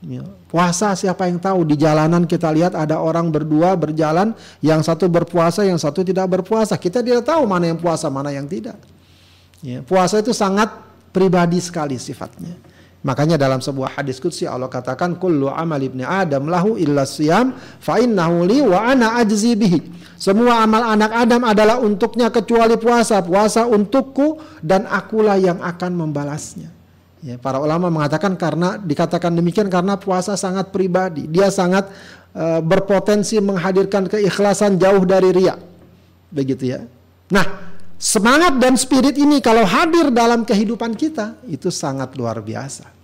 Ya, 0.04 0.22
puasa 0.52 0.92
siapa 1.00 1.32
yang 1.32 1.40
tahu 1.40 1.64
di 1.64 1.80
jalanan 1.80 2.28
kita 2.28 2.52
lihat 2.52 2.76
ada 2.76 3.00
orang 3.00 3.32
berdua 3.32 3.80
berjalan, 3.80 4.36
yang 4.60 4.84
satu 4.84 5.08
berpuasa, 5.08 5.64
yang 5.64 5.80
satu 5.80 6.04
tidak 6.04 6.28
berpuasa. 6.28 6.76
Kita 6.76 7.00
tidak 7.00 7.24
tahu 7.24 7.48
mana 7.48 7.72
yang 7.72 7.80
puasa, 7.80 8.12
mana 8.12 8.36
yang 8.36 8.46
tidak. 8.52 8.76
Ya, 9.64 9.80
puasa 9.80 10.20
itu 10.20 10.36
sangat 10.36 10.76
pribadi 11.16 11.64
sekali 11.64 11.96
sifatnya. 11.96 12.75
Makanya 13.06 13.38
dalam 13.38 13.62
sebuah 13.62 14.02
hadis 14.02 14.18
qudsi 14.18 14.50
Allah 14.50 14.66
katakan 14.66 15.14
kullu 15.22 15.46
amal 15.46 15.78
ibni 15.78 16.02
adam 16.02 16.50
lahu 16.50 16.74
illa 16.74 17.06
siyam 17.06 17.54
fa 17.78 18.02
innahu 18.02 18.50
li 18.50 18.66
wa 18.66 18.82
ana 18.82 19.22
ajzi 19.22 19.54
bihi. 19.54 19.80
Semua 20.16 20.64
amal 20.64 20.96
anak 20.96 21.12
Adam 21.12 21.44
adalah 21.44 21.78
untuknya 21.84 22.32
kecuali 22.32 22.80
puasa. 22.80 23.20
Puasa 23.20 23.68
untukku 23.68 24.40
dan 24.64 24.88
akulah 24.88 25.36
yang 25.36 25.60
akan 25.60 25.92
membalasnya. 25.92 26.72
Ya, 27.20 27.36
para 27.36 27.60
ulama 27.60 27.92
mengatakan 27.92 28.40
karena 28.40 28.80
dikatakan 28.80 29.36
demikian 29.36 29.68
karena 29.68 30.00
puasa 30.00 30.40
sangat 30.40 30.72
pribadi. 30.72 31.28
Dia 31.28 31.52
sangat 31.52 31.92
uh, 32.32 32.64
berpotensi 32.64 33.38
menghadirkan 33.44 34.08
keikhlasan 34.08 34.80
jauh 34.80 35.04
dari 35.04 35.36
ria. 35.36 35.60
Begitu 36.32 36.64
ya. 36.64 36.80
Nah, 37.36 37.76
semangat 38.00 38.56
dan 38.56 38.80
spirit 38.80 39.20
ini 39.20 39.44
kalau 39.44 39.68
hadir 39.68 40.16
dalam 40.16 40.48
kehidupan 40.48 40.96
kita 40.96 41.36
itu 41.52 41.68
sangat 41.68 42.16
luar 42.16 42.40
biasa. 42.40 42.95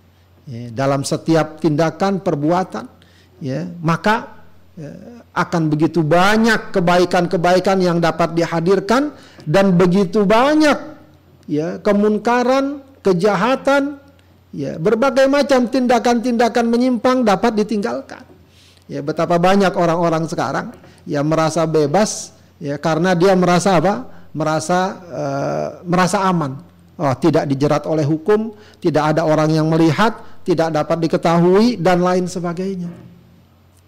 Ya, 0.42 0.74
dalam 0.74 1.06
setiap 1.06 1.62
tindakan 1.62 2.18
perbuatan, 2.18 2.90
ya, 3.38 3.70
maka 3.78 4.42
ya, 4.74 5.22
akan 5.32 5.70
begitu 5.70 6.02
banyak 6.02 6.74
kebaikan-kebaikan 6.74 7.78
yang 7.78 8.02
dapat 8.02 8.34
dihadirkan 8.34 9.14
dan 9.46 9.78
begitu 9.78 10.26
banyak 10.26 10.98
ya 11.46 11.78
kemunkaran, 11.78 12.82
kejahatan, 13.06 14.02
ya 14.50 14.76
berbagai 14.82 15.30
macam 15.30 15.70
tindakan-tindakan 15.70 16.66
menyimpang 16.68 17.22
dapat 17.22 17.56
ditinggalkan. 17.62 18.26
Ya 18.90 19.00
betapa 19.00 19.38
banyak 19.38 19.72
orang-orang 19.72 20.26
sekarang 20.26 20.74
yang 21.06 21.24
merasa 21.26 21.64
bebas 21.64 22.34
ya 22.58 22.76
karena 22.82 23.14
dia 23.14 23.32
merasa 23.38 23.78
apa? 23.78 23.94
merasa 24.32 24.80
uh, 25.12 25.68
merasa 25.84 26.24
aman. 26.24 26.56
Oh, 26.96 27.12
tidak 27.16 27.48
dijerat 27.48 27.88
oleh 27.88 28.04
hukum, 28.04 28.52
tidak 28.78 29.16
ada 29.16 29.24
orang 29.24 29.48
yang 29.48 29.66
melihat, 29.66 30.12
tidak 30.42 30.74
dapat 30.74 30.98
diketahui 31.08 31.78
dan 31.78 32.02
lain 32.02 32.26
sebagainya. 32.26 32.90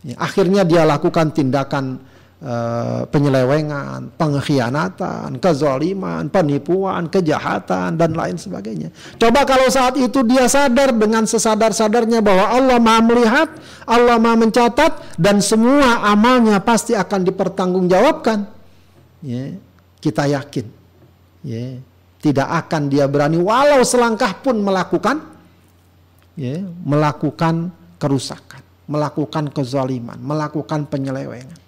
Ya, 0.05 0.17
akhirnya 0.21 0.63
dia 0.63 0.85
lakukan 0.85 1.33
tindakan 1.33 1.97
uh, 2.45 3.09
penyelewengan, 3.09 4.13
pengkhianatan, 4.21 5.41
kezaliman, 5.41 6.29
penipuan, 6.29 7.09
kejahatan 7.09 7.97
dan 7.97 8.13
lain 8.13 8.37
sebagainya. 8.37 8.93
Coba 9.17 9.49
kalau 9.49 9.67
saat 9.73 9.97
itu 9.97 10.21
dia 10.23 10.45
sadar 10.45 10.93
dengan 10.93 11.25
sesadar-sadarnya 11.25 12.21
bahwa 12.21 12.53
Allah 12.53 12.79
Maha 12.79 13.01
melihat, 13.01 13.49
Allah 13.89 14.21
Maha 14.21 14.45
mencatat 14.45 15.17
dan 15.17 15.41
semua 15.41 16.05
amalnya 16.05 16.61
pasti 16.61 16.93
akan 16.93 17.25
dipertanggungjawabkan. 17.25 18.39
Ya 19.25 19.57
kita 20.05 20.29
yakin 20.29 20.69
ya 21.41 21.81
tidak 22.21 22.49
akan 22.69 22.93
dia 22.93 23.09
berani 23.09 23.41
walau 23.41 23.81
selangkah 23.81 24.37
pun 24.45 24.61
melakukan 24.61 25.34
ya 26.35 26.63
melakukan 26.83 27.71
kerusakan 27.99 28.63
melakukan 28.91 29.49
kezaliman 29.51 30.19
melakukan 30.21 30.85
penyelewengan 30.87 31.59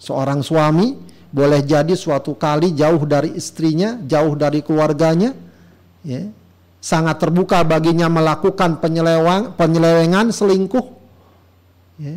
seorang 0.00 0.40
suami 0.40 0.96
boleh 1.28 1.60
jadi 1.60 1.92
suatu 1.92 2.32
kali 2.38 2.72
jauh 2.72 3.04
dari 3.04 3.36
istrinya 3.36 4.00
jauh 4.00 4.32
dari 4.32 4.64
keluarganya 4.64 5.36
ya 6.06 6.24
sangat 6.78 7.18
terbuka 7.18 7.66
baginya 7.66 8.06
melakukan 8.06 8.78
penyeleweng, 8.78 9.58
penyelewengan 9.58 10.32
selingkuh 10.32 10.86
ya 12.00 12.16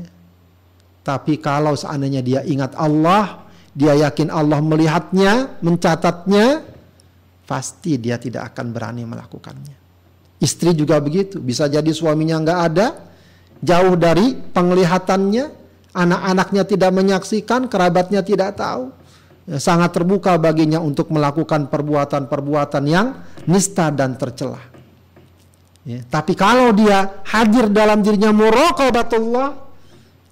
tapi 1.01 1.41
kalau 1.41 1.73
seandainya 1.73 2.21
dia 2.21 2.41
ingat 2.45 2.77
Allah 2.77 3.41
dia 3.71 3.95
yakin 3.95 4.27
Allah 4.27 4.59
melihatnya, 4.59 5.63
mencatatnya, 5.63 6.59
pasti 7.47 7.95
dia 7.95 8.19
tidak 8.19 8.51
akan 8.51 8.75
berani 8.75 9.07
melakukannya. 9.07 9.77
Istri 10.41 10.73
juga 10.73 10.97
begitu, 10.97 11.37
bisa 11.37 11.69
jadi 11.69 11.93
suaminya 11.93 12.41
nggak 12.41 12.59
ada, 12.73 12.87
jauh 13.61 13.93
dari 13.93 14.33
penglihatannya, 14.33 15.45
anak-anaknya 15.93 16.63
tidak 16.65 16.91
menyaksikan, 16.97 17.69
kerabatnya 17.69 18.25
tidak 18.25 18.57
tahu. 18.57 18.89
Ya, 19.45 19.61
sangat 19.61 19.93
terbuka 19.93 20.37
baginya 20.41 20.81
untuk 20.81 21.13
melakukan 21.13 21.69
perbuatan-perbuatan 21.69 22.83
yang 22.89 23.21
nista 23.45 23.93
dan 23.93 24.17
tercela. 24.17 24.61
Ya, 25.81 26.01
tapi 26.09 26.37
kalau 26.37 26.73
dia 26.73 27.21
hadir 27.25 27.69
dalam 27.69 28.01
dirinya 28.05 28.29
muraqabatullah, 28.33 29.49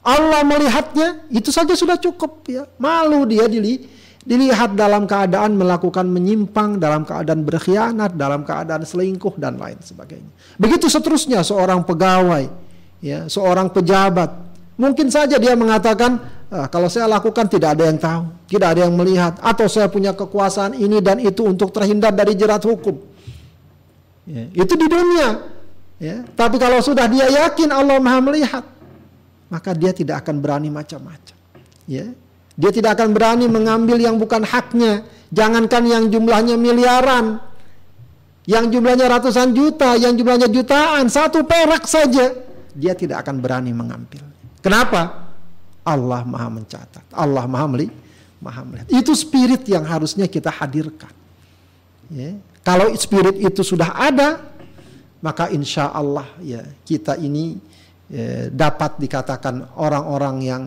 Allah 0.05 0.41
melihatnya, 0.41 1.29
itu 1.29 1.53
saja 1.53 1.73
sudah 1.77 1.97
cukup 2.01 2.45
ya. 2.49 2.65
Malu 2.81 3.29
dia 3.29 3.45
dili, 3.45 3.85
dilihat 4.29 4.77
dalam 4.77 5.09
keadaan 5.09 5.57
melakukan 5.57 6.05
menyimpang, 6.05 6.77
dalam 6.77 7.01
keadaan 7.01 7.41
berkhianat, 7.41 8.13
dalam 8.13 8.45
keadaan 8.45 8.85
selingkuh 8.85 9.33
dan 9.41 9.57
lain 9.57 9.81
sebagainya. 9.81 10.29
Begitu 10.61 10.85
seterusnya 10.85 11.41
seorang 11.41 11.81
pegawai, 11.81 12.45
ya, 13.01 13.25
seorang 13.25 13.73
pejabat. 13.73 14.29
Mungkin 14.77 15.09
saja 15.09 15.41
dia 15.41 15.57
mengatakan, 15.57 16.21
ah, 16.53 16.69
kalau 16.69 16.85
saya 16.93 17.09
lakukan 17.09 17.49
tidak 17.49 17.73
ada 17.73 17.89
yang 17.89 17.97
tahu, 17.97 18.29
tidak 18.45 18.77
ada 18.77 18.85
yang 18.85 18.93
melihat, 18.93 19.33
atau 19.41 19.65
saya 19.65 19.89
punya 19.89 20.13
kekuasaan 20.13 20.77
ini 20.77 21.01
dan 21.01 21.17
itu 21.17 21.49
untuk 21.49 21.73
terhindar 21.73 22.13
dari 22.13 22.37
jerat 22.37 22.61
hukum. 22.61 23.01
Ya, 24.29 24.45
itu 24.53 24.73
di 24.77 24.85
dunia. 24.85 25.41
Ya. 25.97 26.21
Tapi 26.37 26.61
kalau 26.61 26.85
sudah 26.85 27.09
dia 27.09 27.27
yakin 27.27 27.73
Allah 27.73 27.97
maha 27.97 28.21
melihat, 28.21 28.61
maka 29.49 29.73
dia 29.73 29.89
tidak 29.89 30.21
akan 30.21 30.37
berani 30.37 30.69
macam-macam. 30.69 31.33
Ya. 31.89 32.13
Dia 32.59 32.75
tidak 32.75 32.99
akan 32.99 33.15
berani 33.15 33.47
mengambil 33.47 33.95
yang 33.95 34.19
bukan 34.19 34.43
haknya. 34.43 35.07
Jangankan 35.31 35.83
yang 35.87 36.03
jumlahnya 36.11 36.59
miliaran, 36.59 37.39
yang 38.43 38.67
jumlahnya 38.67 39.07
ratusan 39.07 39.55
juta, 39.55 39.95
yang 39.95 40.17
jumlahnya 40.17 40.49
jutaan, 40.49 41.05
satu 41.07 41.45
perak 41.45 41.85
saja, 41.85 42.33
dia 42.73 42.93
tidak 42.97 43.23
akan 43.23 43.37
berani 43.37 43.69
mengambil. 43.71 44.25
Kenapa? 44.59 45.29
Allah 45.85 46.25
Maha 46.25 46.49
mencatat, 46.49 47.05
Allah 47.13 47.45
Maha 47.45 47.65
melihat, 47.69 47.95
Maha 48.41 48.61
melihat. 48.65 48.89
Itu 48.89 49.13
spirit 49.13 49.69
yang 49.69 49.85
harusnya 49.85 50.25
kita 50.25 50.49
hadirkan. 50.49 51.13
Ya. 52.09 52.41
Kalau 52.65 52.89
spirit 52.97 53.37
itu 53.37 53.61
sudah 53.61 53.93
ada, 53.93 54.41
maka 55.21 55.53
insya 55.53 55.93
Allah 55.93 56.25
ya 56.41 56.65
kita 56.83 57.21
ini 57.21 57.69
Eh, 58.09 58.49
dapat 58.49 58.97
dikatakan 58.97 59.77
orang-orang 59.77 60.41
yang 60.41 60.63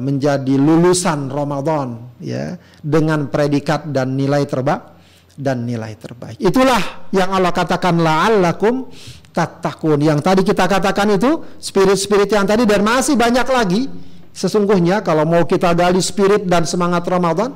menjadi 0.00 0.56
lulusan 0.56 1.28
Ramadan 1.28 2.16
ya 2.16 2.56
dengan 2.80 3.28
predikat 3.28 3.92
dan 3.92 4.16
nilai 4.16 4.48
terbaik 4.48 4.96
dan 5.36 5.64
nilai 5.64 5.96
terbaik. 5.96 6.36
Itulah 6.40 7.08
yang 7.12 7.32
Allah 7.32 7.52
katakan 7.52 7.96
la'allakum 8.00 8.88
tattaqun. 9.32 10.00
Yang 10.00 10.20
tadi 10.20 10.42
kita 10.44 10.64
katakan 10.64 11.16
itu 11.16 11.44
spirit-spirit 11.60 12.28
yang 12.32 12.48
tadi 12.48 12.64
dan 12.64 12.84
masih 12.84 13.16
banyak 13.16 13.48
lagi 13.48 13.82
sesungguhnya 14.30 15.02
kalau 15.04 15.26
mau 15.26 15.42
kita 15.44 15.74
gali 15.74 15.98
spirit 15.98 16.46
dan 16.46 16.62
semangat 16.62 17.02
Ramadan 17.04 17.50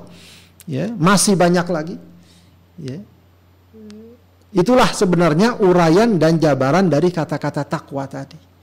ya 0.66 0.90
masih 0.90 1.38
banyak 1.38 1.66
lagi 1.70 1.96
ya 2.82 2.98
itulah 4.50 4.90
sebenarnya 4.90 5.62
uraian 5.62 6.18
dan 6.18 6.34
jabaran 6.42 6.90
dari 6.90 7.14
kata-kata 7.14 7.62
takwa 7.62 8.04
tadi 8.10 8.54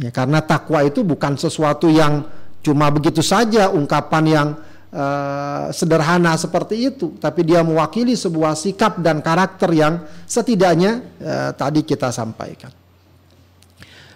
Ya, 0.00 0.08
karena 0.08 0.40
takwa 0.40 0.80
itu 0.80 1.04
bukan 1.04 1.36
sesuatu 1.36 1.92
yang 1.92 2.24
cuma 2.60 2.92
begitu 2.92 3.24
saja 3.24 3.72
ungkapan 3.72 4.24
yang 4.28 4.48
uh, 4.92 5.72
sederhana 5.72 6.36
seperti 6.36 6.92
itu, 6.92 7.16
tapi 7.16 7.46
dia 7.46 7.64
mewakili 7.64 8.14
sebuah 8.14 8.54
sikap 8.58 9.00
dan 9.00 9.24
karakter 9.24 9.70
yang 9.72 10.04
setidaknya 10.28 11.00
uh, 11.20 11.50
tadi 11.56 11.80
kita 11.82 12.12
sampaikan. 12.12 12.72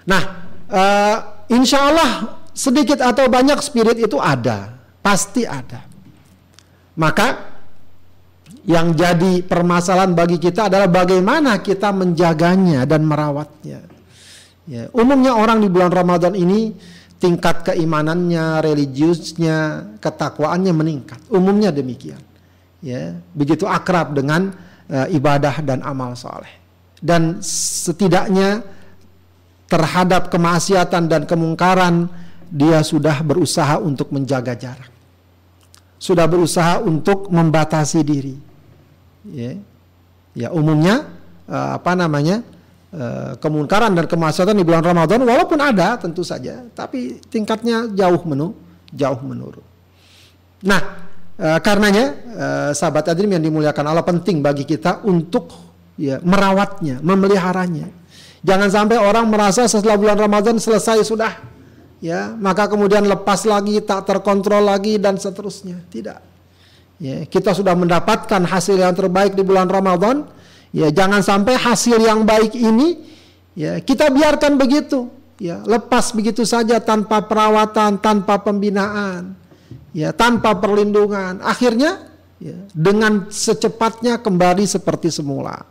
Nah, 0.04 0.22
uh, 0.68 1.16
insya 1.48 1.88
Allah 1.88 2.10
sedikit 2.52 3.00
atau 3.00 3.26
banyak 3.26 3.58
spirit 3.64 3.98
itu 3.98 4.20
ada, 4.20 4.76
pasti 5.00 5.48
ada. 5.48 5.82
Maka 6.94 7.54
yang 8.64 8.96
jadi 8.96 9.44
permasalahan 9.44 10.16
bagi 10.16 10.40
kita 10.40 10.72
adalah 10.72 10.88
bagaimana 10.88 11.60
kita 11.60 11.92
menjaganya 11.92 12.88
dan 12.88 13.04
merawatnya. 13.04 13.84
Ya, 14.64 14.88
umumnya 14.96 15.36
orang 15.36 15.60
di 15.60 15.68
bulan 15.68 15.92
Ramadan 15.92 16.32
ini 16.32 16.72
tingkat 17.22 17.72
keimanannya, 17.72 18.60
religiusnya, 18.60 19.88
ketakwaannya 19.98 20.72
meningkat. 20.76 21.20
Umumnya 21.32 21.72
demikian. 21.72 22.20
Ya, 22.84 23.16
begitu 23.32 23.64
akrab 23.64 24.12
dengan 24.12 24.52
uh, 24.92 25.08
ibadah 25.08 25.64
dan 25.64 25.80
amal 25.80 26.12
soleh. 26.12 26.52
Dan 27.00 27.40
setidaknya 27.40 28.60
terhadap 29.68 30.28
kemaksiatan 30.28 31.08
dan 31.08 31.24
kemungkaran 31.24 32.12
dia 32.52 32.84
sudah 32.84 33.24
berusaha 33.24 33.80
untuk 33.80 34.12
menjaga 34.12 34.52
jarak. 34.52 34.92
Sudah 35.96 36.28
berusaha 36.28 36.84
untuk 36.84 37.32
membatasi 37.32 38.00
diri. 38.04 38.36
Ya, 39.24 39.56
ya 40.36 40.48
umumnya 40.52 41.08
uh, 41.48 41.80
apa 41.80 41.96
namanya? 41.96 42.44
Eh, 42.94 43.34
kemungkaran 43.42 43.90
dan 43.90 44.06
kemaksiatan 44.06 44.54
di 44.54 44.62
bulan 44.62 44.86
Ramadan 44.86 45.26
walaupun 45.26 45.58
ada 45.58 45.98
tentu 45.98 46.22
saja 46.22 46.62
tapi 46.78 47.18
tingkatnya 47.26 47.90
jauh 47.90 48.22
menu 48.22 48.54
jauh 48.94 49.18
menurun. 49.18 49.66
Nah, 50.62 50.80
e, 51.34 51.58
karenanya 51.58 52.14
e, 52.14 52.46
sahabat 52.70 53.10
adrim 53.10 53.34
yang 53.34 53.42
dimuliakan 53.42 53.84
Allah 53.90 54.06
penting 54.06 54.38
bagi 54.38 54.62
kita 54.62 55.02
untuk 55.02 55.50
ya 55.98 56.22
merawatnya, 56.22 57.02
memeliharanya. 57.02 57.90
Jangan 58.46 58.70
sampai 58.70 59.02
orang 59.02 59.26
merasa 59.26 59.66
setelah 59.66 59.98
bulan 59.98 60.14
Ramadan 60.14 60.62
selesai 60.62 61.02
sudah 61.02 61.34
ya, 61.98 62.30
maka 62.38 62.70
kemudian 62.70 63.02
lepas 63.10 63.42
lagi, 63.44 63.82
tak 63.82 64.06
terkontrol 64.06 64.70
lagi 64.70 65.02
dan 65.02 65.18
seterusnya. 65.18 65.82
Tidak. 65.90 66.18
Ya, 67.02 67.26
kita 67.26 67.58
sudah 67.58 67.74
mendapatkan 67.74 68.46
hasil 68.46 68.78
yang 68.78 68.94
terbaik 68.94 69.34
di 69.34 69.42
bulan 69.42 69.66
Ramadan, 69.66 70.30
Ya, 70.74 70.90
jangan 70.90 71.22
sampai 71.22 71.54
hasil 71.54 72.02
yang 72.02 72.26
baik 72.26 72.58
ini 72.58 72.98
ya 73.54 73.78
kita 73.78 74.10
biarkan 74.10 74.58
begitu, 74.58 75.06
ya, 75.38 75.62
lepas 75.62 76.10
begitu 76.10 76.42
saja 76.42 76.82
tanpa 76.82 77.22
perawatan, 77.22 78.02
tanpa 78.02 78.42
pembinaan, 78.42 79.38
ya, 79.94 80.10
tanpa 80.10 80.58
perlindungan. 80.58 81.38
Akhirnya 81.46 82.10
ya, 82.42 82.58
dengan 82.74 83.30
secepatnya 83.30 84.18
kembali 84.18 84.66
seperti 84.66 85.14
semula. 85.14 85.62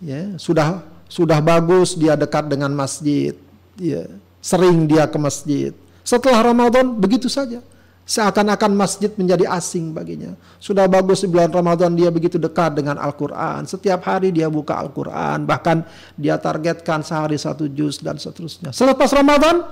Ya, 0.00 0.40
sudah 0.40 0.80
sudah 1.04 1.44
bagus 1.44 1.92
dia 1.92 2.16
dekat 2.16 2.48
dengan 2.48 2.72
masjid, 2.72 3.36
ya, 3.76 4.08
sering 4.40 4.88
dia 4.88 5.04
ke 5.04 5.20
masjid. 5.20 5.76
Setelah 6.00 6.48
Ramadan 6.48 6.96
begitu 6.96 7.28
saja 7.28 7.60
Seakan-akan 8.04 8.76
masjid 8.76 9.08
menjadi 9.16 9.48
asing 9.48 9.96
baginya. 9.96 10.36
Sudah 10.60 10.84
bagus 10.84 11.24
di 11.24 11.28
bulan 11.32 11.48
Ramadan 11.48 11.96
dia 11.96 12.12
begitu 12.12 12.36
dekat 12.36 12.76
dengan 12.76 13.00
Al-Quran. 13.00 13.64
Setiap 13.64 14.04
hari 14.04 14.28
dia 14.28 14.52
buka 14.52 14.76
Al-Quran. 14.76 15.48
Bahkan 15.48 15.76
dia 16.20 16.36
targetkan 16.36 17.00
sehari 17.00 17.40
satu 17.40 17.64
juz 17.64 18.04
dan 18.04 18.20
seterusnya. 18.20 18.76
Selepas 18.76 19.08
Ramadan, 19.08 19.64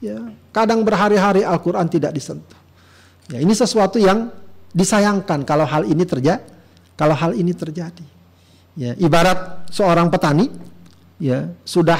ya 0.00 0.32
kadang 0.48 0.80
berhari-hari 0.80 1.44
Al-Quran 1.44 1.92
tidak 1.92 2.16
disentuh. 2.16 2.56
Ya, 3.28 3.44
ini 3.44 3.52
sesuatu 3.52 4.00
yang 4.00 4.32
disayangkan 4.72 5.44
kalau 5.44 5.68
hal 5.68 5.84
ini 5.84 6.08
terjadi. 6.08 6.40
Kalau 6.96 7.14
hal 7.14 7.36
ini 7.36 7.52
terjadi. 7.52 8.02
Ya, 8.74 8.96
ibarat 8.96 9.68
seorang 9.68 10.08
petani 10.08 10.50
ya 11.20 11.50
sudah 11.66 11.98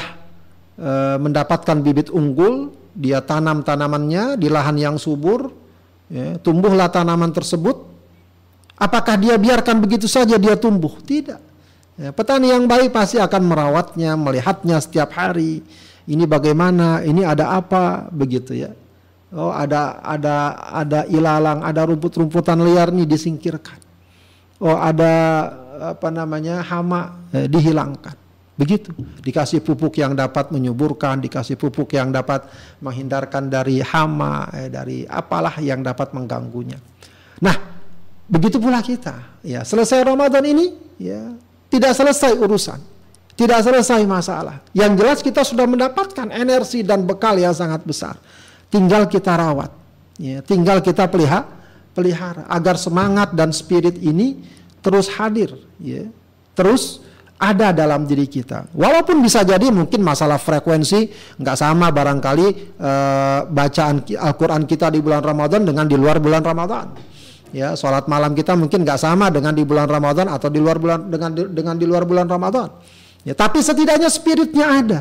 e, 0.79 0.91
mendapatkan 1.19 1.77
bibit 1.83 2.09
unggul 2.09 2.71
dia 2.99 3.23
tanam 3.23 3.63
tanamannya 3.63 4.35
di 4.35 4.51
lahan 4.51 4.75
yang 4.75 4.97
subur, 4.99 5.55
ya, 6.11 6.35
tumbuhlah 6.43 6.91
tanaman 6.91 7.31
tersebut. 7.31 7.87
Apakah 8.75 9.15
dia 9.15 9.39
biarkan 9.39 9.79
begitu 9.79 10.11
saja 10.11 10.35
dia 10.35 10.59
tumbuh? 10.59 10.99
Tidak. 10.99 11.39
Ya, 11.99 12.11
petani 12.11 12.51
yang 12.51 12.67
baik 12.67 12.91
pasti 12.91 13.23
akan 13.23 13.43
merawatnya, 13.47 14.19
melihatnya 14.19 14.83
setiap 14.83 15.15
hari. 15.15 15.63
Ini 16.11 16.27
bagaimana? 16.27 17.07
Ini 17.07 17.23
ada 17.23 17.55
apa? 17.55 18.11
Begitu 18.11 18.67
ya. 18.67 18.75
Oh 19.31 19.53
ada 19.53 20.03
ada 20.03 20.57
ada 20.73 21.01
ilalang, 21.07 21.63
ada 21.63 21.87
rumput-rumputan 21.87 22.59
liar 22.65 22.91
nih 22.91 23.05
disingkirkan. 23.05 23.79
Oh 24.59 24.75
ada 24.75 25.13
apa 25.95 26.09
namanya 26.11 26.67
hama 26.67 27.23
eh, 27.31 27.47
dihilangkan. 27.47 28.18
Begitu. 28.59 28.91
Dikasih 29.23 29.63
pupuk 29.63 30.03
yang 30.03 30.19
dapat 30.19 30.51
menyuburkan, 30.51 31.23
dikasih 31.23 31.55
pupuk 31.55 31.95
yang 31.95 32.11
dapat 32.11 32.51
menghindarkan 32.83 33.47
dari 33.47 33.79
hama, 33.79 34.51
eh, 34.51 34.67
dari 34.67 35.07
apalah 35.07 35.63
yang 35.63 35.79
dapat 35.79 36.11
mengganggunya. 36.11 36.75
Nah, 37.39 37.55
begitu 38.27 38.59
pula 38.59 38.83
kita. 38.83 39.39
Ya, 39.47 39.63
selesai 39.63 40.03
Ramadan 40.03 40.43
ini, 40.43 40.75
ya, 40.99 41.39
tidak 41.71 41.95
selesai 41.95 42.35
urusan. 42.35 42.83
Tidak 43.39 43.63
selesai 43.63 44.03
masalah. 44.03 44.59
Yang 44.75 44.93
jelas 44.99 45.19
kita 45.23 45.47
sudah 45.47 45.63
mendapatkan 45.71 46.27
energi 46.35 46.83
dan 46.83 47.07
bekal 47.07 47.39
yang 47.39 47.55
sangat 47.55 47.87
besar. 47.87 48.19
Tinggal 48.67 49.07
kita 49.07 49.39
rawat. 49.39 49.71
Ya, 50.19 50.43
tinggal 50.43 50.83
kita 50.83 51.07
pelihara, 51.07 51.47
pelihara 51.95 52.43
agar 52.51 52.75
semangat 52.75 53.39
dan 53.39 53.55
spirit 53.55 53.95
ini 54.03 54.43
terus 54.83 55.07
hadir, 55.15 55.55
ya. 55.79 56.11
Terus 56.59 57.07
ada 57.39 57.71
dalam 57.71 58.03
diri 58.03 58.27
kita. 58.27 58.67
Walaupun 58.75 59.23
bisa 59.23 59.47
jadi 59.47 59.71
mungkin 59.71 60.03
masalah 60.03 60.43
frekuensi 60.43 61.07
nggak 61.39 61.57
sama 61.57 61.95
barangkali 61.95 62.47
e, 62.75 62.93
bacaan 63.47 64.03
Al-Quran 64.03 64.67
kita 64.67 64.91
di 64.91 64.99
bulan 64.99 65.23
Ramadan 65.23 65.63
dengan 65.63 65.87
di 65.87 65.95
luar 65.95 66.19
bulan 66.19 66.43
Ramadan. 66.43 66.91
Ya, 67.49 67.73
sholat 67.79 68.11
malam 68.11 68.37
kita 68.37 68.53
mungkin 68.59 68.85
nggak 68.85 69.01
sama 69.01 69.33
dengan 69.33 69.57
di 69.57 69.65
bulan 69.65 69.89
Ramadan 69.89 70.29
atau 70.29 70.53
di 70.53 70.61
luar 70.61 70.77
bulan 70.77 71.09
dengan 71.09 71.31
dengan 71.33 71.75
di 71.79 71.87
luar 71.89 72.05
bulan 72.05 72.27
Ramadan. 72.29 72.69
Ya, 73.23 73.33
tapi 73.33 73.63
setidaknya 73.63 74.11
spiritnya 74.11 74.67
ada. 74.69 75.01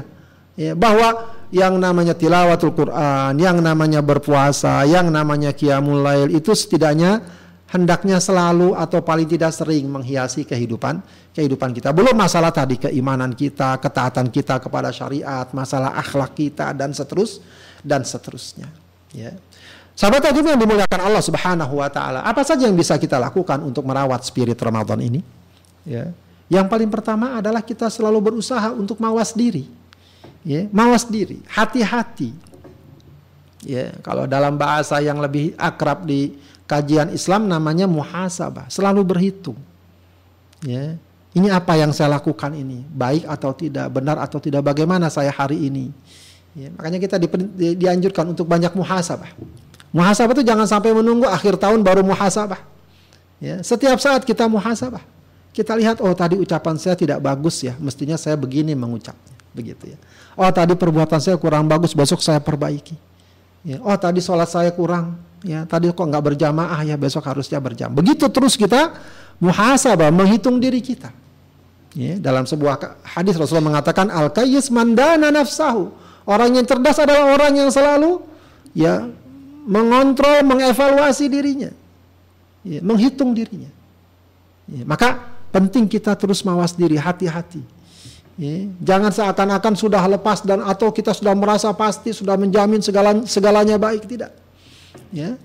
Ya, 0.57 0.73
bahwa 0.73 1.37
yang 1.53 1.77
namanya 1.77 2.17
tilawatul 2.17 2.73
Quran, 2.73 3.33
yang 3.37 3.61
namanya 3.61 4.01
berpuasa, 4.01 4.85
yang 4.89 5.09
namanya 5.09 5.53
qiyamul 5.53 6.01
lail 6.01 6.29
itu 6.33 6.53
setidaknya 6.53 7.21
hendaknya 7.67 8.17
selalu 8.23 8.73
atau 8.75 9.03
paling 9.03 9.27
tidak 9.27 9.51
sering 9.51 9.87
menghiasi 9.91 10.47
kehidupan 10.47 11.03
kehidupan 11.35 11.69
kita. 11.75 11.93
Belum 11.93 12.17
masalah 12.17 12.49
tadi 12.49 12.81
keimanan 12.81 13.35
kita, 13.35 13.77
ketaatan 13.77 14.33
kita 14.33 14.57
kepada 14.57 14.89
syariat, 14.89 15.45
masalah 15.53 15.93
akhlak 15.99 16.33
kita 16.33 16.73
dan 16.73 16.95
seterus 16.95 17.43
dan 17.85 18.01
seterusnya. 18.01 18.71
Ya. 19.13 19.37
Sahabat 19.97 20.29
tadi 20.29 20.45
yang 20.45 20.61
dimuliakan 20.61 21.09
Allah 21.09 21.23
Subhanahu 21.25 21.81
wa 21.81 21.89
taala, 21.89 22.21
apa 22.25 22.41
saja 22.45 22.65
yang 22.69 22.77
bisa 22.77 22.97
kita 22.97 23.17
lakukan 23.17 23.61
untuk 23.61 23.85
merawat 23.85 24.25
spirit 24.25 24.57
Ramadan 24.57 24.97
ini? 25.01 25.21
Ya. 25.85 26.13
Yang 26.47 26.67
paling 26.71 26.89
pertama 26.89 27.37
adalah 27.37 27.59
kita 27.59 27.91
selalu 27.91 28.33
berusaha 28.33 28.71
untuk 28.71 28.97
mawas 29.03 29.35
diri. 29.35 29.67
Ya, 30.47 30.63
mawas 30.71 31.03
diri, 31.03 31.43
hati-hati. 31.43 32.31
Ya, 33.67 33.91
kalau 33.99 34.23
dalam 34.29 34.55
bahasa 34.55 34.95
yang 35.03 35.19
lebih 35.19 35.51
akrab 35.59 36.07
di 36.07 36.39
kajian 36.67 37.09
Islam 37.15 37.47
namanya 37.47 37.87
muhasabah, 37.87 38.67
selalu 38.67 39.01
berhitung. 39.07 39.57
Ya. 40.61 40.99
Ini 41.31 41.53
apa 41.53 41.77
yang 41.77 41.93
saya 41.93 42.17
lakukan 42.17 42.49
ini, 42.53 42.81
baik 42.89 43.29
atau 43.29 43.53
tidak, 43.53 43.93
benar 43.93 44.17
atau 44.17 44.41
tidak, 44.41 44.65
bagaimana 44.65 45.07
saya 45.07 45.29
hari 45.29 45.69
ini. 45.69 45.93
Ya, 46.57 46.73
makanya 46.73 46.97
kita 46.97 47.15
di, 47.21 47.29
di, 47.53 47.67
dianjurkan 47.77 48.33
untuk 48.33 48.49
banyak 48.49 48.73
muhasabah. 48.73 49.29
Muhasabah 49.93 50.33
itu 50.33 50.41
jangan 50.41 50.65
sampai 50.65 50.97
menunggu 50.97 51.29
akhir 51.29 51.61
tahun 51.61 51.85
baru 51.85 52.01
muhasabah. 52.01 52.57
Ya, 53.37 53.61
setiap 53.61 54.01
saat 54.01 54.25
kita 54.25 54.49
muhasabah. 54.49 55.05
Kita 55.53 55.77
lihat, 55.77 56.01
oh 56.01 56.13
tadi 56.17 56.37
ucapan 56.37 56.77
saya 56.81 56.97
tidak 56.97 57.21
bagus 57.21 57.61
ya, 57.61 57.77
mestinya 57.77 58.17
saya 58.17 58.33
begini 58.33 58.73
mengucapnya, 58.73 59.37
begitu 59.53 59.93
ya. 59.93 59.97
Oh 60.33 60.49
tadi 60.49 60.73
perbuatan 60.73 61.21
saya 61.21 61.37
kurang 61.37 61.69
bagus, 61.69 61.93
besok 61.93 62.21
saya 62.21 62.41
perbaiki. 62.41 62.97
Ya, 63.67 63.83
oh 63.83 63.97
tadi 63.99 64.23
sholat 64.23 64.47
saya 64.47 64.71
kurang, 64.71 65.19
ya 65.43 65.67
tadi 65.67 65.91
kok 65.91 65.99
nggak 65.99 66.23
berjamaah 66.23 66.87
ya 66.87 66.95
besok 66.95 67.27
harusnya 67.27 67.59
berjamaah. 67.59 67.99
Begitu 67.99 68.31
terus 68.31 68.55
kita 68.55 68.95
muhasabah 69.43 70.07
menghitung 70.07 70.55
diri 70.55 70.79
kita. 70.79 71.11
Ya, 71.91 72.15
dalam 72.15 72.47
sebuah 72.47 73.03
hadis 73.03 73.35
Rasulullah 73.35 73.75
mengatakan 73.75 74.07
al 74.07 74.31
kayyis 74.31 74.71
mandana 74.71 75.27
nafsahu. 75.35 75.91
Orang 76.23 76.55
yang 76.55 76.63
cerdas 76.63 76.95
adalah 76.95 77.35
orang 77.35 77.59
yang 77.59 77.67
selalu 77.67 78.23
ya 78.71 79.03
mengontrol, 79.67 80.47
mengevaluasi 80.47 81.27
dirinya. 81.27 81.71
Ya, 82.63 82.79
menghitung 82.79 83.35
dirinya. 83.35 83.67
Ya, 84.71 84.87
maka 84.87 85.27
penting 85.51 85.91
kita 85.91 86.15
terus 86.15 86.39
mawas 86.47 86.71
diri, 86.71 86.95
hati-hati. 86.95 87.63
Ya, 88.37 88.69
jangan 88.85 89.09
seakan-akan 89.09 89.73
sudah 89.73 90.05
lepas 90.05 90.45
dan 90.45 90.61
atau 90.61 90.93
kita 90.93 91.09
sudah 91.09 91.33
merasa 91.33 91.73
pasti 91.73 92.13
sudah 92.13 92.37
menjamin 92.37 92.85
segala 92.85 93.25
segalanya 93.25 93.81
baik 93.81 94.05
tidak. 94.05 94.29
Ya. 95.09 95.41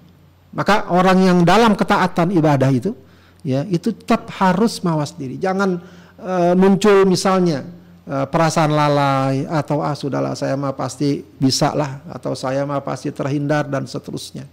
Maka 0.52 0.92
orang 0.92 1.24
yang 1.24 1.38
dalam 1.40 1.72
ketaatan 1.72 2.36
ibadah 2.36 2.68
itu 2.68 2.92
ya 3.40 3.64
itu 3.72 3.96
tetap 3.96 4.28
harus 4.36 4.84
mawas 4.84 5.16
diri. 5.16 5.40
Jangan 5.40 5.80
uh, 6.20 6.52
muncul 6.52 7.08
misalnya 7.08 7.64
uh, 8.04 8.28
perasaan 8.28 8.76
lalai 8.76 9.48
atau 9.48 9.80
ah 9.80 9.96
sudahlah 9.96 10.36
saya 10.36 10.52
mah 10.60 10.76
pasti 10.76 11.24
bisa 11.40 11.72
lah 11.72 12.04
atau 12.12 12.36
saya 12.36 12.68
mah 12.68 12.84
pasti 12.84 13.08
terhindar 13.08 13.72
dan 13.72 13.88
seterusnya. 13.88 14.44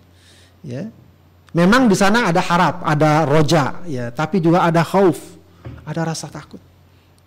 Ya. 0.63 0.88
Memang 1.52 1.91
di 1.91 1.97
sana 1.97 2.32
ada 2.32 2.39
harap, 2.39 2.88
ada 2.88 3.28
roja 3.28 3.84
ya, 3.84 4.13
tapi 4.15 4.39
juga 4.39 4.63
ada 4.63 4.86
khauf, 4.86 5.17
ada 5.84 6.08
rasa 6.08 6.30
takut. 6.30 6.68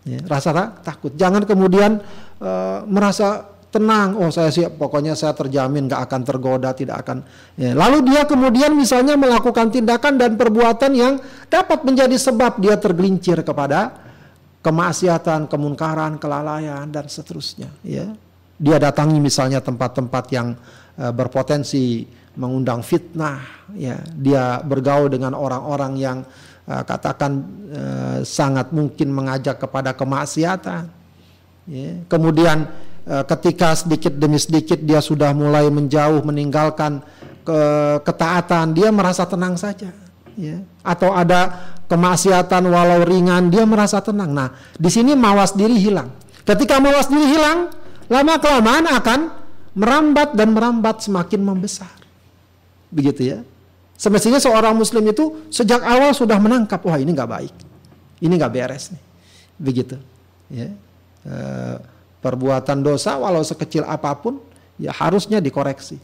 Ya, 0.03 0.19
rasa 0.27 0.51
takut. 0.83 1.15
Jangan 1.15 1.47
kemudian 1.47 2.03
uh, 2.43 2.83
merasa 2.91 3.47
tenang, 3.73 4.21
oh 4.21 4.29
saya 4.29 4.53
siap, 4.53 4.77
pokoknya 4.77 5.17
saya 5.17 5.33
terjamin 5.33 5.89
gak 5.89 6.11
akan 6.11 6.21
tergoda, 6.27 6.77
tidak 6.77 7.07
akan. 7.07 7.25
Ya. 7.57 7.73
Lalu 7.73 8.13
dia 8.13 8.29
kemudian 8.29 8.77
misalnya 8.77 9.17
melakukan 9.17 9.73
tindakan 9.73 10.21
dan 10.21 10.37
perbuatan 10.37 10.93
yang 10.93 11.17
dapat 11.49 11.81
menjadi 11.87 12.13
sebab 12.19 12.61
dia 12.61 12.77
tergelincir 12.77 13.41
kepada 13.41 13.97
kemaksiatan, 14.61 15.49
kemunkaran, 15.49 16.21
kelalaian 16.21 16.85
dan 16.91 17.09
seterusnya. 17.09 17.73
Ya. 17.81 18.13
Dia 18.61 18.77
datangi 18.77 19.19
misalnya 19.23 19.65
tempat-tempat 19.65 20.25
yang 20.35 20.53
uh, 21.01 21.13
berpotensi 21.15 22.05
mengundang 22.37 22.85
fitnah, 22.85 23.71
ya. 23.73 23.97
Dia 24.13 24.61
bergaul 24.61 25.09
dengan 25.09 25.33
orang-orang 25.33 25.93
yang 25.97 26.19
katakan 26.67 27.33
uh, 27.75 28.19
sangat 28.23 28.71
mungkin 28.71 29.11
mengajak 29.11 29.59
kepada 29.59 29.91
kemaksiatan. 29.93 30.87
Ya. 31.67 31.93
Kemudian 32.07 32.71
Eh, 33.03 33.25
ketika 33.27 33.75
sedikit 33.75 34.15
demi 34.15 34.39
sedikit 34.39 34.79
dia 34.79 35.03
sudah 35.03 35.35
mulai 35.35 35.67
menjauh 35.67 36.23
meninggalkan 36.23 37.03
ke 37.43 37.61
ketaatan 38.07 38.79
dia 38.79 38.95
merasa 38.95 39.27
tenang 39.27 39.59
saja. 39.59 39.91
Ya. 40.39 40.63
Atau 40.87 41.11
ada 41.11 41.51
kemaksiatan 41.91 42.63
walau 42.63 43.03
ringan 43.03 43.51
dia 43.51 43.67
merasa 43.67 43.99
tenang. 43.99 44.31
Nah 44.31 44.55
di 44.79 44.87
sini 44.87 45.19
mawas 45.19 45.51
diri 45.51 45.83
hilang. 45.83 46.15
Ketika 46.47 46.79
mawas 46.79 47.11
diri 47.11 47.27
hilang 47.27 47.75
lama 48.07 48.39
kelamaan 48.39 48.87
akan 48.87 49.21
merambat 49.75 50.39
dan 50.39 50.55
merambat 50.55 51.03
semakin 51.03 51.43
membesar. 51.43 51.91
Begitu 52.95 53.35
ya 53.35 53.39
semestinya 54.03 54.43
seorang 54.43 54.75
muslim 54.75 55.07
itu 55.07 55.47
sejak 55.47 55.79
awal 55.87 56.11
sudah 56.11 56.43
menangkap 56.43 56.83
wah 56.83 56.99
ini 56.99 57.15
nggak 57.15 57.31
baik 57.31 57.55
ini 58.19 58.35
nggak 58.35 58.51
beres 58.51 58.91
nih 58.91 59.03
begitu 59.63 59.95
ya 60.51 60.67
uh, 61.31 61.79
perbuatan 62.23 62.83
dosa 62.83 63.15
walau 63.19 63.47
sekecil 63.47 63.87
apa 63.87 64.11
pun 64.19 64.39
ya 64.83 64.95
harusnya 64.95 65.43
dikoreksi. 65.43 65.99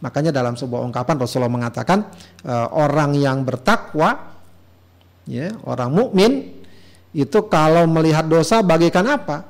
Makanya 0.00 0.30
dalam 0.30 0.54
sebuah 0.54 0.86
ungkapan 0.86 1.18
Rasulullah 1.18 1.52
mengatakan 1.52 2.06
e, 2.42 2.54
orang 2.72 3.14
yang 3.18 3.42
bertakwa 3.42 4.38
ya, 5.26 5.54
orang 5.66 5.90
mukmin 5.94 6.32
itu 7.14 7.38
kalau 7.50 7.86
melihat 7.90 8.24
dosa 8.26 8.62
bagaikan 8.62 9.06
apa? 9.10 9.46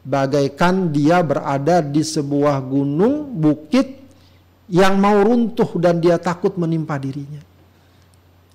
Bagaikan 0.00 0.88
dia 0.88 1.20
berada 1.20 1.84
di 1.84 2.00
sebuah 2.00 2.64
gunung 2.64 3.36
bukit 3.36 3.99
yang 4.70 4.96
mau 4.96 5.18
runtuh 5.20 5.68
dan 5.82 5.98
dia 5.98 6.16
takut 6.16 6.54
menimpa 6.54 6.96
dirinya. 6.96 7.42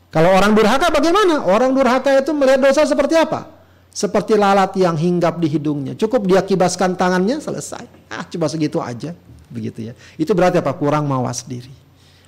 Kalau 0.10 0.32
orang 0.32 0.56
durhaka 0.56 0.88
bagaimana? 0.88 1.44
Orang 1.44 1.76
durhaka 1.76 2.16
itu 2.16 2.32
melihat 2.32 2.64
dosa 2.64 2.88
seperti 2.88 3.20
apa? 3.20 3.56
seperti 3.96 4.36
lalat 4.36 4.76
yang 4.76 5.00
hinggap 5.00 5.40
di 5.40 5.48
hidungnya. 5.48 5.96
Cukup 5.96 6.28
dia 6.28 6.44
kibaskan 6.44 7.00
tangannya 7.00 7.40
selesai. 7.40 7.88
Ah, 8.12 8.28
coba 8.28 8.52
segitu 8.52 8.84
aja. 8.84 9.16
Begitu 9.48 9.88
ya. 9.88 9.94
Itu 10.20 10.36
berarti 10.36 10.60
apa? 10.60 10.76
Kurang 10.76 11.08
mawas 11.08 11.48
diri. 11.48 11.72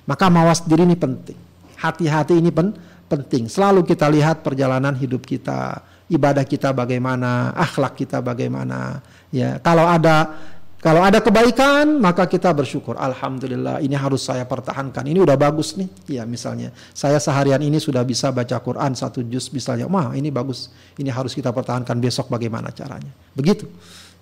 Maka 0.08 0.32
mawas 0.32 0.64
diri 0.64 0.88
ini 0.88 0.96
penting. 0.96 1.36
Hati-hati 1.76 2.40
ini 2.40 2.48
pen 2.48 2.72
penting. 3.12 3.52
Selalu 3.52 3.84
kita 3.84 4.08
lihat 4.08 4.40
perjalanan 4.40 4.96
hidup 4.96 5.28
kita, 5.28 5.84
ibadah 6.08 6.48
kita 6.48 6.72
bagaimana, 6.72 7.52
akhlak 7.52 8.00
kita 8.00 8.24
bagaimana. 8.24 9.04
Ya, 9.28 9.60
kalau 9.60 9.84
ada 9.84 10.40
kalau 10.78 11.02
ada 11.02 11.18
kebaikan, 11.18 11.98
maka 11.98 12.30
kita 12.30 12.54
bersyukur. 12.54 12.94
Alhamdulillah, 12.94 13.82
ini 13.82 13.98
harus 13.98 14.22
saya 14.22 14.46
pertahankan. 14.46 15.02
Ini 15.10 15.18
udah 15.18 15.34
bagus 15.34 15.74
nih. 15.74 15.90
Ya, 16.06 16.22
misalnya, 16.22 16.70
saya 16.94 17.18
seharian 17.18 17.58
ini 17.58 17.82
sudah 17.82 18.06
bisa 18.06 18.30
baca 18.30 18.54
Quran 18.62 18.94
satu 18.94 19.26
juz 19.26 19.50
misalnya. 19.50 19.90
Wah, 19.90 20.14
ini 20.14 20.30
bagus. 20.30 20.70
Ini 20.94 21.10
harus 21.10 21.34
kita 21.34 21.50
pertahankan 21.50 21.98
besok 21.98 22.30
bagaimana 22.30 22.70
caranya. 22.70 23.10
Begitu. 23.34 23.66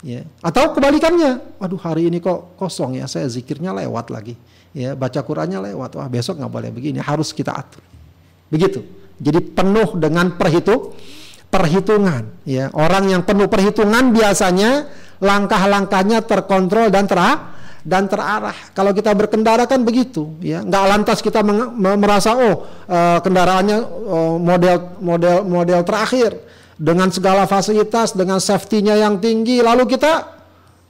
Ya. 0.01 0.25
Atau 0.41 0.73
kebalikannya. 0.73 1.61
Waduh, 1.61 1.77
hari 1.77 2.09
ini 2.09 2.25
kok 2.25 2.57
kosong 2.57 2.97
ya. 2.97 3.05
Saya 3.05 3.29
zikirnya 3.29 3.77
lewat 3.77 4.09
lagi. 4.09 4.33
Ya, 4.73 4.97
baca 4.97 5.21
Qurannya 5.21 5.61
lewat. 5.61 5.93
Wah, 6.01 6.09
besok 6.09 6.41
nggak 6.41 6.53
boleh 6.57 6.71
begini. 6.73 7.05
Harus 7.05 7.37
kita 7.37 7.53
atur. 7.53 7.85
Begitu. 8.49 8.81
Jadi 9.21 9.45
penuh 9.53 10.01
dengan 10.01 10.33
perhitung 10.41 10.97
perhitungan. 11.53 12.29
Ya, 12.49 12.73
orang 12.73 13.13
yang 13.13 13.23
penuh 13.25 13.49
perhitungan 13.49 14.13
biasanya 14.13 14.89
langkah-langkahnya 15.23 16.25
terkontrol 16.25 16.93
dan 16.93 17.09
terah 17.09 17.57
dan 17.87 18.11
terarah. 18.11 18.75
Kalau 18.75 18.91
kita 18.91 19.15
berkendara 19.15 19.63
kan 19.71 19.87
begitu, 19.87 20.35
ya. 20.43 20.59
Nggak 20.67 20.85
lantas 20.91 21.19
kita 21.23 21.47
merasa 21.79 22.35
oh 22.35 22.67
uh, 22.91 23.19
kendaraannya 23.23 23.79
uh, 23.79 24.35
model 24.43 24.77
model 24.99 25.37
model 25.47 25.81
terakhir 25.87 26.35
dengan 26.75 27.15
segala 27.15 27.47
fasilitas, 27.47 28.11
dengan 28.11 28.43
safety-nya 28.43 28.99
yang 28.99 29.23
tinggi, 29.23 29.63
lalu 29.63 29.87
kita 29.87 30.35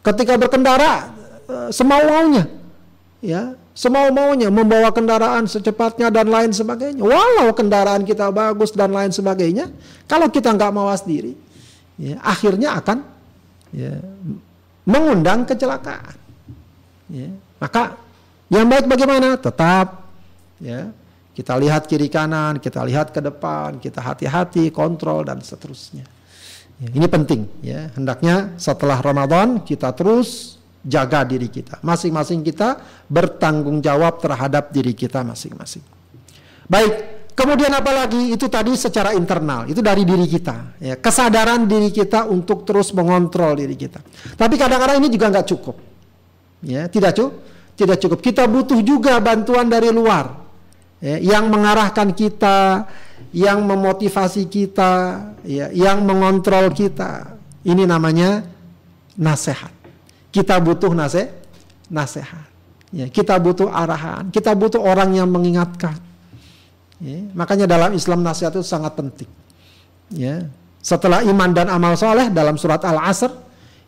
ketika 0.00 0.40
berkendara 0.40 1.12
uh, 1.46 1.68
semau 1.68 2.00
maunya, 2.00 2.48
ya, 3.20 3.54
semau 3.76 4.08
maunya 4.08 4.48
membawa 4.48 4.88
kendaraan 4.88 5.44
secepatnya 5.44 6.08
dan 6.08 6.32
lain 6.32 6.50
sebagainya. 6.50 7.04
Walau 7.04 7.52
kendaraan 7.52 8.08
kita 8.08 8.32
bagus 8.32 8.72
dan 8.72 8.90
lain 8.90 9.12
sebagainya, 9.12 9.68
kalau 10.08 10.32
kita 10.32 10.48
nggak 10.48 10.72
mawas 10.72 11.04
diri, 11.04 11.36
ya, 12.00 12.16
akhirnya 12.24 12.72
akan 12.80 13.04
ya, 13.72 13.96
mengundang 14.86 15.46
kecelakaan. 15.48 16.16
Ya, 17.06 17.30
maka 17.62 17.94
yang 18.50 18.66
baik 18.66 18.86
bagaimana? 18.90 19.38
Tetap 19.38 20.06
ya 20.62 20.90
kita 21.36 21.52
lihat 21.60 21.84
kiri 21.84 22.08
kanan, 22.08 22.58
kita 22.58 22.80
lihat 22.86 23.12
ke 23.12 23.20
depan, 23.20 23.76
kita 23.76 24.00
hati-hati, 24.00 24.72
kontrol 24.72 25.26
dan 25.26 25.42
seterusnya. 25.44 26.06
Ya, 26.76 26.88
ini 26.92 27.06
penting 27.08 27.48
ya. 27.64 27.88
Hendaknya 27.96 28.52
setelah 28.60 29.00
Ramadan 29.00 29.64
kita 29.64 29.92
terus 29.96 30.56
jaga 30.86 31.26
diri 31.26 31.50
kita. 31.50 31.82
Masing-masing 31.82 32.46
kita 32.46 32.78
bertanggung 33.10 33.82
jawab 33.82 34.22
terhadap 34.22 34.70
diri 34.70 34.94
kita 34.94 35.26
masing-masing. 35.26 35.82
Baik, 36.66 37.15
Kemudian 37.36 37.68
apalagi 37.68 38.32
itu 38.32 38.48
tadi 38.48 38.72
secara 38.80 39.12
internal, 39.12 39.68
itu 39.68 39.84
dari 39.84 40.08
diri 40.08 40.24
kita, 40.24 40.80
ya, 40.80 40.96
kesadaran 40.96 41.68
diri 41.68 41.92
kita 41.92 42.24
untuk 42.32 42.64
terus 42.64 42.96
mengontrol 42.96 43.52
diri 43.60 43.76
kita. 43.76 44.00
Tapi 44.40 44.56
kadang-kadang 44.56 45.04
ini 45.04 45.12
juga 45.12 45.28
nggak 45.28 45.46
cukup, 45.52 45.76
ya, 46.64 46.88
tidak 46.88 47.12
cukup, 47.12 47.32
tidak 47.76 47.96
cukup. 48.00 48.18
Kita 48.24 48.48
butuh 48.48 48.80
juga 48.80 49.20
bantuan 49.20 49.68
dari 49.68 49.92
luar, 49.92 50.32
ya, 50.96 51.20
yang 51.20 51.52
mengarahkan 51.52 52.16
kita, 52.16 52.88
yang 53.36 53.60
memotivasi 53.68 54.48
kita, 54.48 54.92
ya, 55.44 55.68
yang 55.76 56.08
mengontrol 56.08 56.72
kita. 56.72 57.36
Ini 57.68 57.84
namanya 57.84 58.48
nasihat. 59.12 59.76
Kita 60.32 60.56
butuh 60.56 60.96
nasihat, 60.96 61.36
nasihat. 61.92 62.48
Ya, 62.96 63.12
kita 63.12 63.36
butuh 63.36 63.68
arahan, 63.68 64.32
kita 64.32 64.56
butuh 64.56 64.80
orang 64.80 65.12
yang 65.12 65.28
mengingatkan 65.28 66.05
Ya, 66.96 67.28
makanya 67.36 67.68
dalam 67.68 67.92
Islam 67.92 68.24
nasihat 68.24 68.56
itu 68.56 68.64
sangat 68.64 68.96
penting. 68.96 69.28
Ya. 70.08 70.48
Setelah 70.80 71.20
iman 71.26 71.50
dan 71.52 71.68
amal 71.68 71.98
soleh 71.98 72.32
dalam 72.32 72.56
surat 72.56 72.80
Al-Asr 72.86 73.28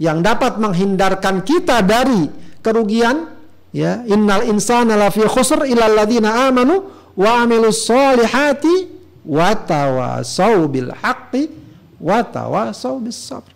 yang 0.02 0.20
dapat 0.20 0.60
menghindarkan 0.60 1.40
kita 1.46 1.80
dari 1.80 2.28
kerugian, 2.60 3.32
ya 3.72 4.02
innal 4.04 4.44
insana 4.44 4.98
lafi 4.98 5.24
khusr 5.24 5.64
ilal 5.64 5.94
ladina 5.94 6.50
amanu 6.50 6.90
wa 7.16 7.42
amilus 7.46 7.86
solihati 7.86 8.90
wa 9.24 9.56
tawasau 9.56 10.68
bil 10.68 10.90
haqqi 10.92 11.48
wa 12.02 12.20
tawasau 12.20 13.00
bis 13.00 13.16
sabr. 13.16 13.50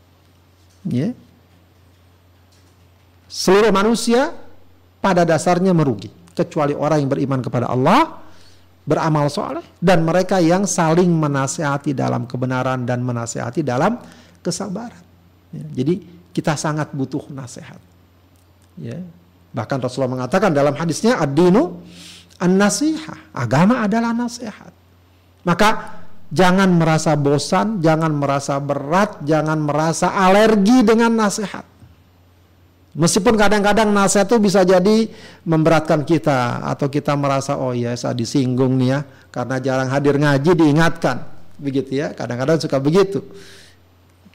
Ya. 0.89 1.13
Seluruh 3.29 3.73
manusia 3.73 4.33
pada 5.03 5.27
dasarnya 5.27 5.75
merugi 5.75 6.11
kecuali 6.33 6.73
orang 6.73 7.05
yang 7.05 7.11
beriman 7.11 7.41
kepada 7.43 7.69
Allah 7.69 8.23
beramal 8.83 9.31
soleh 9.31 9.63
dan 9.79 10.03
mereka 10.03 10.43
yang 10.43 10.67
saling 10.67 11.09
menasehati 11.09 11.95
dalam 11.95 12.27
kebenaran 12.27 12.83
dan 12.83 13.03
menasehati 13.03 13.63
dalam 13.63 13.99
kesabaran. 14.43 15.03
Ya, 15.55 15.85
jadi 15.85 16.03
kita 16.35 16.59
sangat 16.59 16.91
butuh 16.91 17.29
nasihat. 17.31 17.79
Ya. 18.81 18.99
Bahkan 19.53 19.79
Rasulullah 19.85 20.25
mengatakan 20.25 20.51
dalam 20.51 20.73
hadisnya 20.75 21.21
ad-dinu 21.21 21.85
an-nasihah. 22.41 23.37
Agama 23.37 23.85
adalah 23.85 24.17
nasihat. 24.17 24.73
Maka 25.45 26.01
jangan 26.33 26.73
merasa 26.73 27.13
bosan, 27.15 27.85
jangan 27.85 28.17
merasa 28.17 28.57
berat, 28.57 29.21
jangan 29.23 29.61
merasa 29.61 30.17
alergi 30.17 30.81
dengan 30.83 31.13
nasihat. 31.13 31.69
Meskipun 32.93 33.41
kadang-kadang 33.41 33.89
nasihat 33.89 34.29
itu 34.29 34.37
bisa 34.37 34.61
jadi 34.69 35.09
memberatkan 35.49 36.05
kita 36.05 36.61
atau 36.61 36.93
kita 36.93 37.17
merasa 37.17 37.57
oh 37.57 37.73
ya 37.73 37.97
saya 37.97 38.13
disinggung 38.13 38.77
nih 38.77 38.89
ya 38.93 39.01
karena 39.33 39.57
jarang 39.65 39.89
hadir 39.89 40.21
ngaji 40.21 40.53
diingatkan. 40.53 41.25
Begitu 41.57 42.05
ya 42.05 42.13
kadang-kadang 42.13 42.61
suka 42.61 42.77
begitu. 42.77 43.25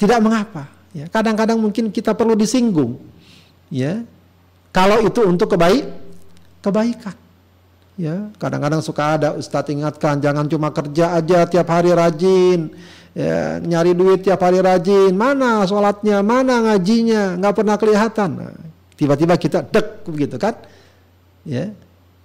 Tidak 0.01 0.17
mengapa 0.25 0.65
ya. 0.89 1.05
Kadang-kadang 1.05 1.61
mungkin 1.61 1.93
kita 1.93 2.17
perlu 2.17 2.33
disinggung 2.33 2.97
ya. 3.69 4.01
Kalau 4.73 5.05
itu 5.05 5.21
untuk 5.21 5.53
kebaik 5.53 5.85
kebaikan 6.65 7.13
ya. 7.93 8.33
Kadang-kadang 8.41 8.81
suka 8.81 9.21
ada 9.21 9.37
ustadz 9.37 9.69
ingatkan 9.69 10.17
jangan 10.17 10.49
cuma 10.49 10.73
kerja 10.73 11.13
aja 11.13 11.45
tiap 11.45 11.69
hari 11.69 11.93
rajin 11.93 12.73
ya, 13.17 13.57
nyari 13.57 13.97
duit 13.97 14.21
tiap 14.21 14.37
hari 14.45 14.61
rajin, 14.61 15.17
mana 15.17 15.65
sholatnya, 15.65 16.21
mana 16.21 16.61
ngajinya, 16.69 17.33
nggak 17.41 17.53
pernah 17.57 17.75
kelihatan. 17.81 18.29
Nah, 18.37 18.53
tiba-tiba 18.93 19.33
kita 19.41 19.65
dek 19.65 20.05
begitu 20.05 20.37
kan? 20.37 20.53
Ya, 21.41 21.73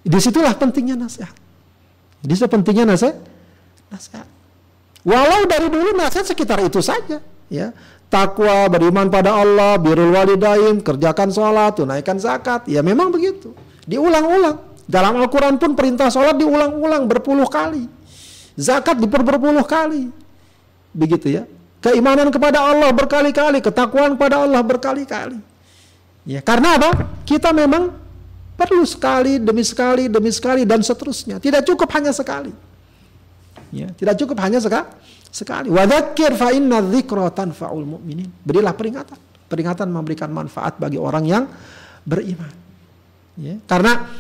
di 0.04 0.18
situlah 0.20 0.52
pentingnya 0.52 1.00
nasihat. 1.00 1.32
Di 2.20 2.36
situlah 2.36 2.52
pentingnya 2.52 2.84
nasihat. 2.92 3.16
Nasihat. 3.88 4.28
Walau 5.02 5.48
dari 5.48 5.72
dulu 5.72 5.96
nasihat 5.96 6.28
sekitar 6.28 6.60
itu 6.60 6.84
saja, 6.84 7.24
ya. 7.48 7.72
Takwa, 8.12 8.68
beriman 8.68 9.08
pada 9.08 9.40
Allah, 9.40 9.80
birul 9.80 10.12
walidain, 10.12 10.84
kerjakan 10.84 11.32
sholat, 11.32 11.80
tunaikan 11.80 12.20
zakat, 12.20 12.68
ya 12.68 12.84
memang 12.84 13.08
begitu. 13.08 13.56
Diulang-ulang. 13.88 14.84
Dalam 14.84 15.16
Al-Quran 15.16 15.56
pun 15.56 15.72
perintah 15.72 16.12
sholat 16.12 16.36
diulang-ulang 16.36 17.08
berpuluh 17.08 17.48
kali. 17.48 17.88
Zakat 18.52 19.00
diperberpuluh 19.00 19.64
kali 19.64 20.12
begitu 20.92 21.32
ya. 21.32 21.44
Keimanan 21.82 22.30
kepada 22.30 22.62
Allah 22.62 22.94
berkali-kali, 22.94 23.58
ketakwaan 23.58 24.14
kepada 24.14 24.46
Allah 24.46 24.62
berkali-kali. 24.62 25.42
Ya, 26.22 26.38
karena 26.38 26.78
apa? 26.78 27.10
Kita 27.26 27.50
memang 27.50 27.90
perlu 28.54 28.86
sekali 28.86 29.42
demi 29.42 29.66
sekali 29.66 30.06
demi 30.06 30.30
sekali 30.30 30.62
dan 30.62 30.78
seterusnya. 30.78 31.42
Tidak 31.42 31.66
cukup 31.66 31.90
hanya 31.98 32.14
sekali. 32.14 32.54
Ya, 33.74 33.90
tidak 33.96 34.14
cukup 34.20 34.36
hanya 34.44 34.60
seka, 34.60 34.94
sekali. 35.32 35.72
Wadzakir 35.72 36.36
fa 36.36 36.52
inna 36.52 36.78
mu'minin. 36.78 38.28
Berilah 38.44 38.76
peringatan. 38.76 39.18
Peringatan 39.48 39.88
memberikan 39.88 40.28
manfaat 40.28 40.76
bagi 40.78 41.00
orang 41.00 41.24
yang 41.24 41.44
beriman. 42.04 42.52
Ya, 43.40 43.56
karena 43.64 44.12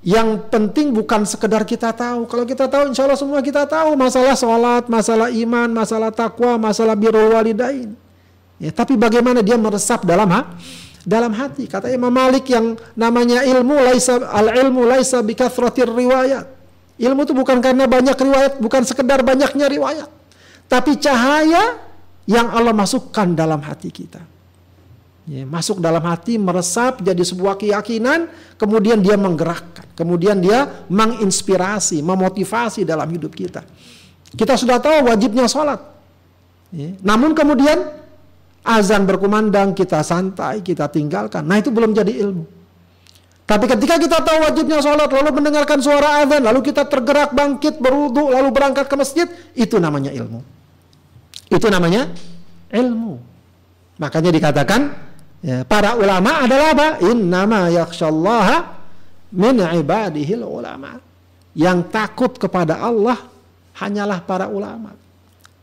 yang 0.00 0.48
penting 0.48 0.96
bukan 0.96 1.28
sekedar 1.28 1.60
kita 1.68 1.92
tahu. 1.92 2.24
Kalau 2.24 2.44
kita 2.48 2.64
tahu, 2.72 2.92
insya 2.92 3.04
Allah 3.04 3.20
semua 3.20 3.44
kita 3.44 3.68
tahu 3.68 3.92
masalah 4.00 4.32
sholat, 4.32 4.88
masalah 4.88 5.28
iman, 5.28 5.68
masalah 5.68 6.08
takwa, 6.08 6.56
masalah 6.56 6.96
birul 6.96 7.36
walidain. 7.36 7.92
Ya, 8.56 8.72
tapi 8.72 8.96
bagaimana 8.96 9.44
dia 9.44 9.60
meresap 9.60 10.04
dalam 10.08 10.28
ha? 10.32 10.56
dalam 11.04 11.32
hati. 11.36 11.68
Kata 11.68 11.92
Imam 11.92 12.12
Malik 12.12 12.48
yang 12.48 12.76
namanya 12.96 13.44
ilmu 13.44 13.76
laisa 13.76 14.20
al 14.20 14.52
ilmu 14.52 14.88
laisa 14.88 15.20
bikathratir 15.20 15.88
riwayat. 15.88 16.48
Ilmu 17.00 17.24
itu 17.24 17.32
bukan 17.32 17.64
karena 17.64 17.88
banyak 17.88 18.16
riwayat, 18.16 18.52
bukan 18.60 18.84
sekedar 18.84 19.24
banyaknya 19.24 19.68
riwayat. 19.68 20.08
Tapi 20.68 21.00
cahaya 21.00 21.80
yang 22.28 22.52
Allah 22.52 22.76
masukkan 22.76 23.32
dalam 23.32 23.64
hati 23.64 23.88
kita 23.88 24.39
ya, 25.28 25.42
masuk 25.44 25.82
dalam 25.82 26.00
hati, 26.06 26.40
meresap 26.40 27.04
jadi 27.04 27.20
sebuah 27.20 27.58
keyakinan, 27.60 28.30
kemudian 28.56 29.02
dia 29.02 29.18
menggerakkan, 29.20 29.84
kemudian 29.92 30.40
dia 30.40 30.86
menginspirasi, 30.88 32.00
memotivasi 32.00 32.86
dalam 32.86 33.08
hidup 33.10 33.34
kita. 33.34 33.66
Kita 34.30 34.54
sudah 34.54 34.78
tahu 34.78 35.10
wajibnya 35.10 35.50
sholat, 35.50 35.82
ya. 36.70 36.94
namun 37.02 37.34
kemudian 37.34 38.00
azan 38.62 39.04
berkumandang, 39.08 39.74
kita 39.74 40.04
santai, 40.06 40.62
kita 40.62 40.86
tinggalkan. 40.86 41.42
Nah 41.42 41.58
itu 41.58 41.72
belum 41.72 41.96
jadi 41.96 42.12
ilmu. 42.24 42.44
Tapi 43.50 43.66
ketika 43.66 43.98
kita 43.98 44.22
tahu 44.22 44.46
wajibnya 44.46 44.78
sholat, 44.78 45.10
lalu 45.10 45.42
mendengarkan 45.42 45.82
suara 45.82 46.22
azan, 46.22 46.38
lalu 46.46 46.62
kita 46.62 46.86
tergerak 46.86 47.34
bangkit, 47.34 47.82
beruduk, 47.82 48.30
lalu 48.30 48.54
berangkat 48.54 48.86
ke 48.86 48.94
masjid, 48.94 49.26
itu 49.58 49.74
namanya 49.82 50.14
ilmu. 50.14 50.38
Itu 51.50 51.66
namanya 51.66 52.14
ilmu. 52.70 53.18
Makanya 53.98 54.30
dikatakan 54.30 55.09
Ya, 55.40 55.64
para 55.64 55.96
ulama 55.96 56.44
adalah 56.44 56.76
apa? 56.76 56.88
Innama 57.00 57.72
yakshallaha 57.72 58.76
min 59.32 59.56
ibadihil 59.56 60.44
ulama. 60.44 61.00
Yang 61.56 61.78
takut 61.88 62.36
kepada 62.36 62.78
Allah 62.78 63.16
hanyalah 63.80 64.20
para 64.22 64.52
ulama. 64.52 64.92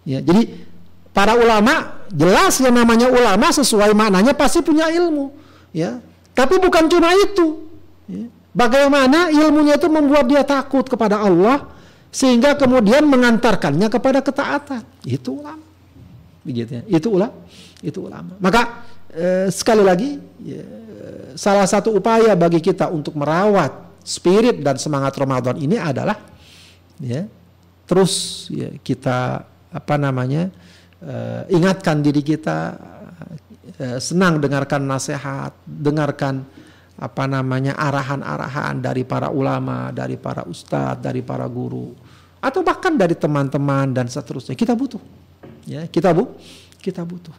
Ya, 0.02 0.18
jadi 0.20 0.66
para 1.14 1.38
ulama 1.38 2.06
jelas 2.10 2.58
yang 2.58 2.74
namanya 2.74 3.08
ulama 3.14 3.54
sesuai 3.54 3.94
maknanya 3.94 4.34
pasti 4.34 4.66
punya 4.66 4.90
ilmu. 4.90 5.30
Ya, 5.70 6.02
tapi 6.34 6.58
bukan 6.58 6.90
cuma 6.90 7.14
itu. 7.14 7.70
Ya. 8.10 8.26
Bagaimana 8.58 9.30
ilmunya 9.30 9.78
itu 9.78 9.86
membuat 9.86 10.26
dia 10.26 10.42
takut 10.42 10.90
kepada 10.90 11.22
Allah 11.22 11.70
sehingga 12.10 12.58
kemudian 12.58 13.06
mengantarkannya 13.06 13.86
kepada 13.94 14.26
ketaatan. 14.26 14.82
Itu 15.06 15.38
ulama. 15.38 15.62
Begitu 16.42 16.82
ya. 16.82 16.84
Itu 16.90 17.14
ulama. 17.14 17.38
Itu 17.86 18.10
ulama. 18.10 18.34
Maka 18.42 18.88
Eh, 19.08 19.48
sekali 19.56 19.88
lagi 19.88 20.20
ya, 20.44 20.64
salah 21.40 21.64
satu 21.64 21.96
upaya 21.96 22.36
bagi 22.36 22.60
kita 22.60 22.92
untuk 22.92 23.16
merawat 23.16 23.72
spirit 24.04 24.60
dan 24.60 24.76
semangat 24.76 25.16
Ramadan 25.16 25.56
ini 25.56 25.80
adalah 25.80 26.20
ya 27.00 27.24
terus 27.88 28.46
ya, 28.52 28.68
kita 28.84 29.48
apa 29.72 29.96
namanya 29.96 30.52
uh, 31.00 31.48
ingatkan 31.48 32.04
diri 32.04 32.20
kita 32.20 32.76
uh, 33.80 34.00
senang 34.04 34.44
dengarkan 34.44 34.84
nasihat, 34.84 35.56
dengarkan 35.64 36.44
apa 37.00 37.24
namanya 37.32 37.80
arahan-arahan 37.80 38.84
dari 38.84 39.08
para 39.08 39.32
ulama, 39.32 39.96
dari 39.96 40.20
para 40.20 40.44
ustadz, 40.44 41.00
dari 41.00 41.24
para 41.24 41.48
guru 41.48 41.96
atau 42.44 42.60
bahkan 42.60 42.92
dari 42.92 43.16
teman-teman 43.16 43.96
dan 43.96 44.12
seterusnya. 44.12 44.54
Kita 44.54 44.76
butuh. 44.76 45.00
Ya, 45.64 45.88
kita 45.88 46.12
bu, 46.12 46.36
kita 46.84 47.08
butuh. 47.08 47.36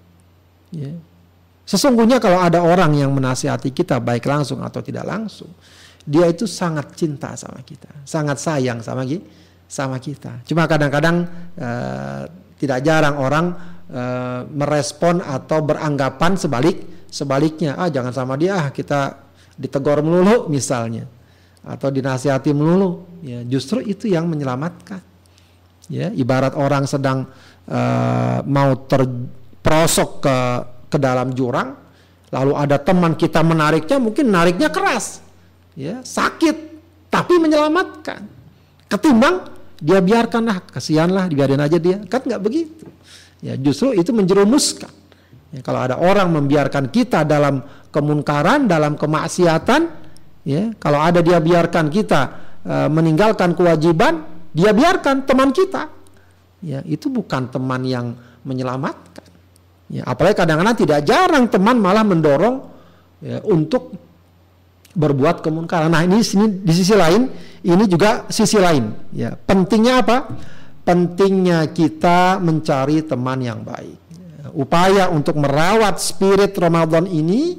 Ya. 0.73 0.97
Sesungguhnya 1.69 2.17
kalau 2.17 2.41
ada 2.41 2.65
orang 2.65 2.97
yang 2.97 3.13
menasihati 3.13 3.77
kita 3.77 4.01
baik 4.01 4.25
langsung 4.25 4.65
atau 4.65 4.81
tidak 4.81 5.05
langsung, 5.05 5.53
dia 6.01 6.25
itu 6.25 6.49
sangat 6.49 6.97
cinta 6.97 7.37
sama 7.37 7.61
kita, 7.61 8.09
sangat 8.09 8.41
sayang 8.41 8.81
sama 8.81 9.05
sama 9.69 10.01
kita. 10.01 10.41
Cuma 10.49 10.65
kadang-kadang 10.65 11.29
uh, 11.61 12.25
tidak 12.57 12.81
jarang 12.81 13.21
orang 13.21 13.53
uh, 13.93 14.49
merespon 14.49 15.21
atau 15.21 15.61
beranggapan 15.61 16.41
sebalik 16.41 17.05
sebaliknya, 17.13 17.77
ah 17.77 17.93
jangan 17.93 18.17
sama 18.17 18.41
dia, 18.41 18.57
ah 18.57 18.73
kita 18.73 19.29
ditegur 19.61 20.01
melulu 20.01 20.49
misalnya 20.49 21.05
atau 21.69 21.93
dinasihati 21.93 22.49
melulu. 22.57 23.21
Ya, 23.21 23.45
justru 23.45 23.85
itu 23.85 24.09
yang 24.09 24.25
menyelamatkan. 24.25 25.05
Ya, 25.93 26.09
ibarat 26.17 26.57
orang 26.57 26.89
sedang 26.89 27.29
uh, 27.69 28.41
mau 28.49 28.73
terprosok 28.89 30.25
ke 30.25 30.37
ke 30.89 30.97
dalam 30.97 31.33
jurang, 31.37 31.77
lalu 32.33 32.53
ada 32.57 32.77
teman 32.81 33.15
kita 33.15 33.45
menariknya, 33.45 34.01
mungkin 34.01 34.33
nariknya 34.33 34.73
keras, 34.73 35.21
ya 35.77 36.01
sakit, 36.01 36.57
tapi 37.13 37.37
menyelamatkan. 37.41 38.25
Ketimbang 38.89 39.53
dia 39.79 40.01
biarkanlah, 40.03 40.65
kasihanlah, 40.69 41.29
dibiarin 41.31 41.61
aja 41.61 41.79
dia, 41.79 42.01
kan 42.09 42.25
nggak 42.25 42.43
begitu. 42.43 42.89
Ya 43.39 43.55
justru 43.55 43.95
itu 43.95 44.11
menjerumuskan. 44.11 44.91
Ya, 45.49 45.61
kalau 45.65 45.81
ada 45.81 45.97
orang 45.97 46.29
membiarkan 46.35 46.93
kita 46.93 47.25
dalam 47.25 47.65
kemunkaran, 47.89 48.69
dalam 48.69 48.99
kemaksiatan, 48.99 49.81
ya 50.45 50.75
kalau 50.77 51.01
ada 51.01 51.25
dia 51.25 51.41
biarkan 51.41 51.89
kita 51.89 52.21
e, 52.67 52.75
meninggalkan 52.93 53.57
kewajiban, 53.57 54.29
dia 54.53 54.75
biarkan 54.77 55.25
teman 55.25 55.55
kita. 55.55 55.89
Ya 56.61 56.83
itu 56.85 57.09
bukan 57.09 57.49
teman 57.49 57.87
yang 57.87 58.19
menyelamatkan. 58.43 59.28
Ya, 59.89 60.05
apalagi 60.05 60.37
kadang-kadang 60.37 60.77
tidak 60.77 61.01
jarang 61.09 61.49
teman 61.49 61.81
malah 61.81 62.05
mendorong 62.05 62.61
ya, 63.25 63.41
untuk 63.49 63.97
berbuat 64.93 65.41
kemunkaran. 65.41 65.89
Nah 65.89 66.05
ini 66.05 66.21
sini 66.21 66.61
di 66.61 66.73
sisi 66.77 66.93
lain 66.93 67.25
ini 67.65 67.85
juga 67.89 68.29
sisi 68.29 68.61
lain. 68.61 68.93
Ya 69.17 69.33
pentingnya 69.33 70.05
apa? 70.05 70.29
Pentingnya 70.85 71.73
kita 71.73 72.37
mencari 72.37 73.01
teman 73.01 73.41
yang 73.41 73.65
baik. 73.65 73.97
Ya, 74.13 74.47
upaya 74.53 75.05
untuk 75.09 75.41
merawat 75.41 76.05
spirit 76.05 76.53
Ramadan 76.61 77.09
ini 77.09 77.57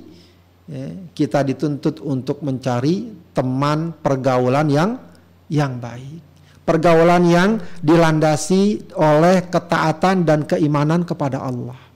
ya, 0.70 0.86
kita 1.18 1.42
dituntut 1.42 1.98
untuk 2.06 2.46
mencari 2.46 3.10
teman 3.34 3.90
pergaulan 4.06 4.70
yang 4.70 5.02
yang 5.50 5.82
baik. 5.82 6.22
Pergaulan 6.62 7.26
yang 7.26 7.50
dilandasi 7.82 8.94
oleh 8.94 9.50
ketaatan 9.50 10.22
dan 10.22 10.46
keimanan 10.46 11.02
kepada 11.02 11.42
Allah. 11.42 11.89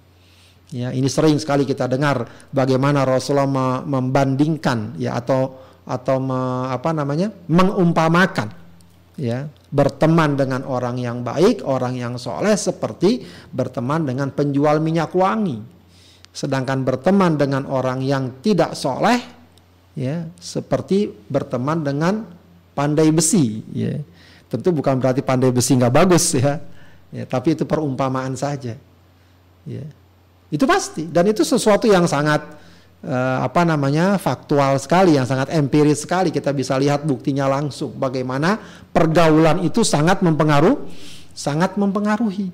Ya, 0.73 0.89
ini 0.89 1.05
sering 1.05 1.37
sekali 1.37 1.69
kita 1.69 1.85
dengar 1.85 2.25
bagaimana 2.49 3.05
Rasulullah 3.05 3.85
membandingkan 3.85 4.97
ya 4.97 5.21
atau 5.21 5.61
atau 5.85 6.17
me, 6.17 6.65
apa 6.73 6.89
namanya? 6.89 7.29
mengumpamakan 7.45 8.49
ya, 9.13 9.45
berteman 9.69 10.33
dengan 10.33 10.65
orang 10.65 10.97
yang 10.97 11.21
baik, 11.21 11.61
orang 11.61 11.93
yang 11.93 12.17
soleh 12.17 12.57
seperti 12.57 13.21
berteman 13.53 14.09
dengan 14.09 14.33
penjual 14.33 14.81
minyak 14.81 15.13
wangi. 15.13 15.61
Sedangkan 16.33 16.81
berteman 16.81 17.37
dengan 17.37 17.69
orang 17.69 18.01
yang 18.01 18.41
tidak 18.41 18.73
soleh, 18.73 19.21
ya 19.93 20.25
seperti 20.41 21.13
berteman 21.29 21.85
dengan 21.85 22.25
pandai 22.73 23.13
besi. 23.13 23.61
Ya. 23.69 24.01
Tentu 24.49 24.73
bukan 24.73 24.97
berarti 24.97 25.21
pandai 25.21 25.53
besi 25.53 25.77
nggak 25.77 25.93
bagus 25.93 26.33
ya, 26.33 26.57
ya 27.13 27.29
tapi 27.29 27.53
itu 27.53 27.69
perumpamaan 27.69 28.33
saja. 28.33 28.73
Ya. 29.69 29.85
Itu 30.53 30.69
pasti. 30.69 31.09
Dan 31.09 31.33
itu 31.33 31.41
sesuatu 31.41 31.89
yang 31.89 32.05
sangat 32.05 32.45
uh, 33.01 33.41
apa 33.41 33.65
namanya 33.65 34.21
faktual 34.21 34.77
sekali, 34.77 35.17
yang 35.17 35.25
sangat 35.25 35.49
empiris 35.49 36.05
sekali. 36.05 36.29
Kita 36.29 36.53
bisa 36.53 36.77
lihat 36.77 37.01
buktinya 37.01 37.49
langsung. 37.49 37.97
Bagaimana 37.97 38.61
pergaulan 38.93 39.65
itu 39.65 39.81
sangat 39.81 40.21
mempengaruhi, 40.21 40.77
sangat 41.33 41.73
mempengaruhi, 41.73 42.53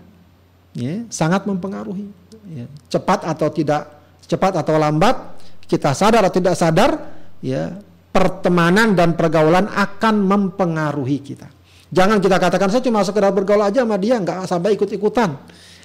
ya, 0.79 1.03
sangat 1.11 1.43
mempengaruhi. 1.43 2.07
Ya, 2.49 2.65
cepat 2.87 3.27
atau 3.27 3.51
tidak 3.51 3.99
cepat 4.23 4.55
atau 4.57 4.79
lambat 4.79 5.37
kita 5.67 5.91
sadar 5.93 6.25
atau 6.25 6.39
tidak 6.39 6.55
sadar 6.57 6.97
ya 7.45 7.77
pertemanan 8.09 8.97
dan 8.97 9.13
pergaulan 9.13 9.69
akan 9.69 10.15
mempengaruhi 10.23 11.19
kita. 11.21 11.45
Jangan 11.93 12.17
kita 12.17 12.41
katakan 12.41 12.73
saya 12.73 12.81
cuma 12.81 13.05
sekedar 13.05 13.29
bergaul 13.35 13.65
aja 13.65 13.85
sama 13.85 14.01
dia 14.01 14.17
nggak 14.17 14.49
sampai 14.49 14.77
ikut 14.77 14.89
ikutan 14.93 15.35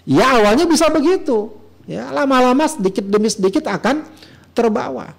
ya 0.04 0.36
awalnya 0.40 0.68
bisa 0.68 0.92
begitu 0.92 1.63
ya 1.84 2.10
lama-lama 2.10 2.64
sedikit 2.68 3.04
demi 3.06 3.28
sedikit 3.28 3.68
akan 3.68 4.04
terbawa 4.56 5.12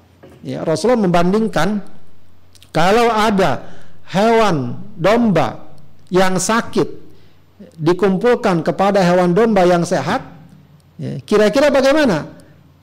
ya 0.46 0.66
Rasulullah 0.66 1.06
membandingkan 1.06 1.82
kalau 2.74 3.08
ada 3.10 3.66
hewan 4.10 4.78
domba 4.98 5.72
yang 6.14 6.38
sakit 6.38 7.06
dikumpulkan 7.76 8.62
kepada 8.62 9.00
hewan 9.02 9.32
domba 9.32 9.64
yang 9.64 9.82
sehat 9.88 10.36
Ya, 10.96 11.20
kira-kira 11.24 11.68
bagaimana? 11.68 12.32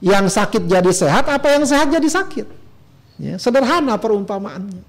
Yang 0.02 0.36
sakit 0.36 0.62
jadi 0.68 0.92
sehat, 0.92 1.30
apa 1.30 1.46
yang 1.56 1.64
sehat 1.64 1.88
jadi 1.88 2.08
sakit? 2.08 2.46
Ya, 3.16 3.34
sederhana 3.40 3.96
perumpamaannya. 3.96 4.82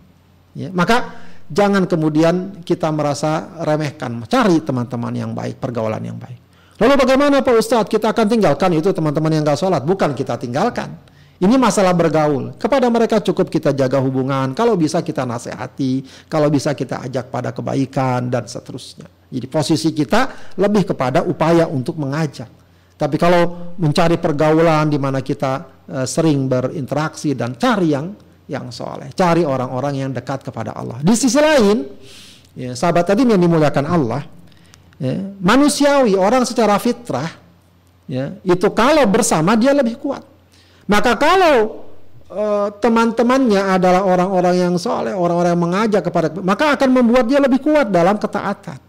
Ya, 0.58 0.70
maka 0.74 1.16
jangan 1.48 1.88
kemudian 1.88 2.66
kita 2.68 2.92
merasa 2.92 3.48
remehkan. 3.64 4.26
Cari 4.28 4.60
teman-teman 4.60 5.14
yang 5.16 5.32
baik, 5.32 5.62
pergaulan 5.62 6.04
yang 6.04 6.20
baik. 6.20 6.42
Lalu 6.84 7.00
bagaimana 7.00 7.40
Pak 7.40 7.56
Ustadz? 7.56 7.88
Kita 7.88 8.12
akan 8.12 8.28
tinggalkan 8.28 8.76
itu 8.76 8.92
teman-teman 8.92 9.32
yang 9.32 9.48
gak 9.48 9.56
sholat. 9.56 9.88
Bukan 9.88 10.12
kita 10.12 10.36
tinggalkan. 10.36 10.92
Ini 11.40 11.56
masalah 11.56 11.96
bergaul. 11.96 12.60
Kepada 12.60 12.92
mereka 12.92 13.24
cukup 13.24 13.48
kita 13.48 13.72
jaga 13.72 14.04
hubungan. 14.04 14.52
Kalau 14.52 14.76
bisa 14.76 15.00
kita 15.00 15.24
nasihati. 15.24 16.04
Kalau 16.28 16.52
bisa 16.52 16.76
kita 16.76 17.00
ajak 17.08 17.32
pada 17.32 17.56
kebaikan 17.56 18.28
dan 18.28 18.52
seterusnya. 18.52 19.08
Jadi 19.32 19.48
posisi 19.48 19.96
kita 19.96 20.52
lebih 20.60 20.92
kepada 20.92 21.24
upaya 21.24 21.72
untuk 21.72 21.96
mengajak. 21.96 22.52
Tapi 23.00 23.16
kalau 23.16 23.74
mencari 23.80 24.20
pergaulan 24.20 24.92
di 24.92 25.00
mana 25.00 25.24
kita 25.24 25.88
uh, 25.88 26.04
sering 26.04 26.52
berinteraksi 26.52 27.32
dan 27.32 27.56
cari 27.56 27.96
yang 27.96 28.12
yang 28.44 28.70
soleh, 28.76 29.08
cari 29.16 29.48
orang-orang 29.48 30.04
yang 30.04 30.12
dekat 30.12 30.44
kepada 30.44 30.76
Allah. 30.76 31.00
Di 31.00 31.16
sisi 31.16 31.40
lain, 31.40 31.88
ya, 32.60 32.76
sahabat 32.76 33.08
tadi 33.08 33.24
yang 33.24 33.40
dimuliakan 33.40 33.86
Allah, 33.88 34.22
ya, 35.04 35.36
manusiawi 35.44 36.16
orang 36.16 36.48
secara 36.48 36.80
fitrah, 36.80 37.28
ya, 38.08 38.40
itu 38.48 38.68
kalau 38.72 39.04
bersama 39.04 39.60
dia 39.60 39.76
lebih 39.76 40.00
kuat. 40.00 40.24
Maka 40.88 41.20
kalau 41.20 41.84
uh, 42.32 42.72
teman-temannya 42.80 43.76
adalah 43.76 44.08
orang-orang 44.08 44.56
yang 44.56 44.74
soleh, 44.80 45.12
orang-orang 45.12 45.52
yang 45.56 45.64
mengajak 45.64 46.02
kepada, 46.08 46.32
maka 46.40 46.80
akan 46.80 46.90
membuat 46.92 47.28
dia 47.28 47.44
lebih 47.44 47.60
kuat 47.60 47.92
dalam 47.92 48.16
ketaatan. 48.16 48.80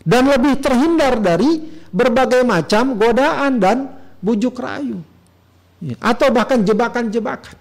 Dan 0.00 0.32
lebih 0.32 0.56
terhindar 0.64 1.20
dari 1.20 1.60
berbagai 1.92 2.40
macam 2.40 2.96
godaan 2.96 3.60
dan 3.60 3.76
bujuk 4.24 4.56
rayu. 4.56 5.04
Ya. 5.80 5.96
atau 5.96 6.28
bahkan 6.28 6.60
jebakan-jebakan. 6.60 7.56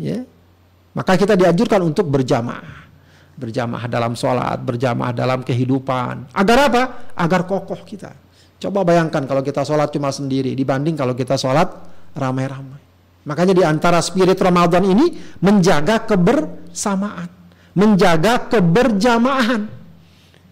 Ya. 0.00 0.24
Maka 0.96 1.20
kita 1.20 1.36
dianjurkan 1.36 1.84
untuk 1.84 2.08
berjamaah 2.08 2.83
berjamaah 3.34 3.90
dalam 3.90 4.14
sholat 4.14 4.58
berjamaah 4.62 5.10
dalam 5.10 5.42
kehidupan 5.42 6.34
agar 6.34 6.58
apa 6.70 6.82
agar 7.18 7.46
kokoh 7.46 7.82
kita 7.82 8.14
coba 8.62 8.86
bayangkan 8.86 9.26
kalau 9.26 9.42
kita 9.42 9.66
sholat 9.66 9.90
cuma 9.90 10.14
sendiri 10.14 10.54
dibanding 10.54 10.94
kalau 10.94 11.12
kita 11.12 11.34
sholat 11.34 11.66
ramai-ramai 12.14 12.80
makanya 13.26 13.54
di 13.54 13.64
antara 13.66 13.98
spirit 13.98 14.38
Ramadan 14.38 14.86
ini 14.86 15.18
menjaga 15.42 16.06
kebersamaan 16.06 17.28
menjaga 17.74 18.46
keberjamahan 18.50 19.84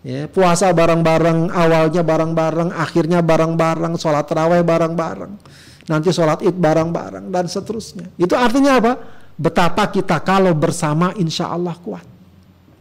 Ya, 0.02 0.26
puasa 0.26 0.74
bareng-bareng, 0.74 1.54
awalnya 1.54 2.02
bareng-bareng, 2.02 2.74
akhirnya 2.74 3.22
bareng-bareng, 3.22 3.94
sholat 3.94 4.26
terawih 4.26 4.66
bareng-bareng, 4.66 5.38
nanti 5.86 6.10
sholat 6.10 6.42
id 6.42 6.58
bareng-bareng 6.58 7.30
dan 7.30 7.46
seterusnya. 7.46 8.10
Itu 8.18 8.34
artinya 8.34 8.82
apa? 8.82 8.92
Betapa 9.38 9.94
kita 9.94 10.18
kalau 10.26 10.58
bersama 10.58 11.14
insya 11.14 11.54
Allah 11.54 11.78
kuat. 11.78 12.11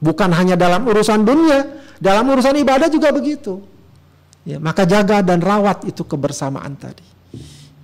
Bukan 0.02 0.34
hanya 0.34 0.58
dalam 0.58 0.82
urusan 0.90 1.22
dunia, 1.22 1.78
dalam 2.02 2.26
urusan 2.26 2.58
ibadah 2.58 2.90
juga 2.90 3.14
begitu. 3.14 3.62
Ya, 4.42 4.58
maka 4.58 4.90
jaga 4.90 5.22
dan 5.22 5.38
rawat 5.38 5.86
itu 5.86 6.02
kebersamaan 6.02 6.74
tadi. 6.74 7.06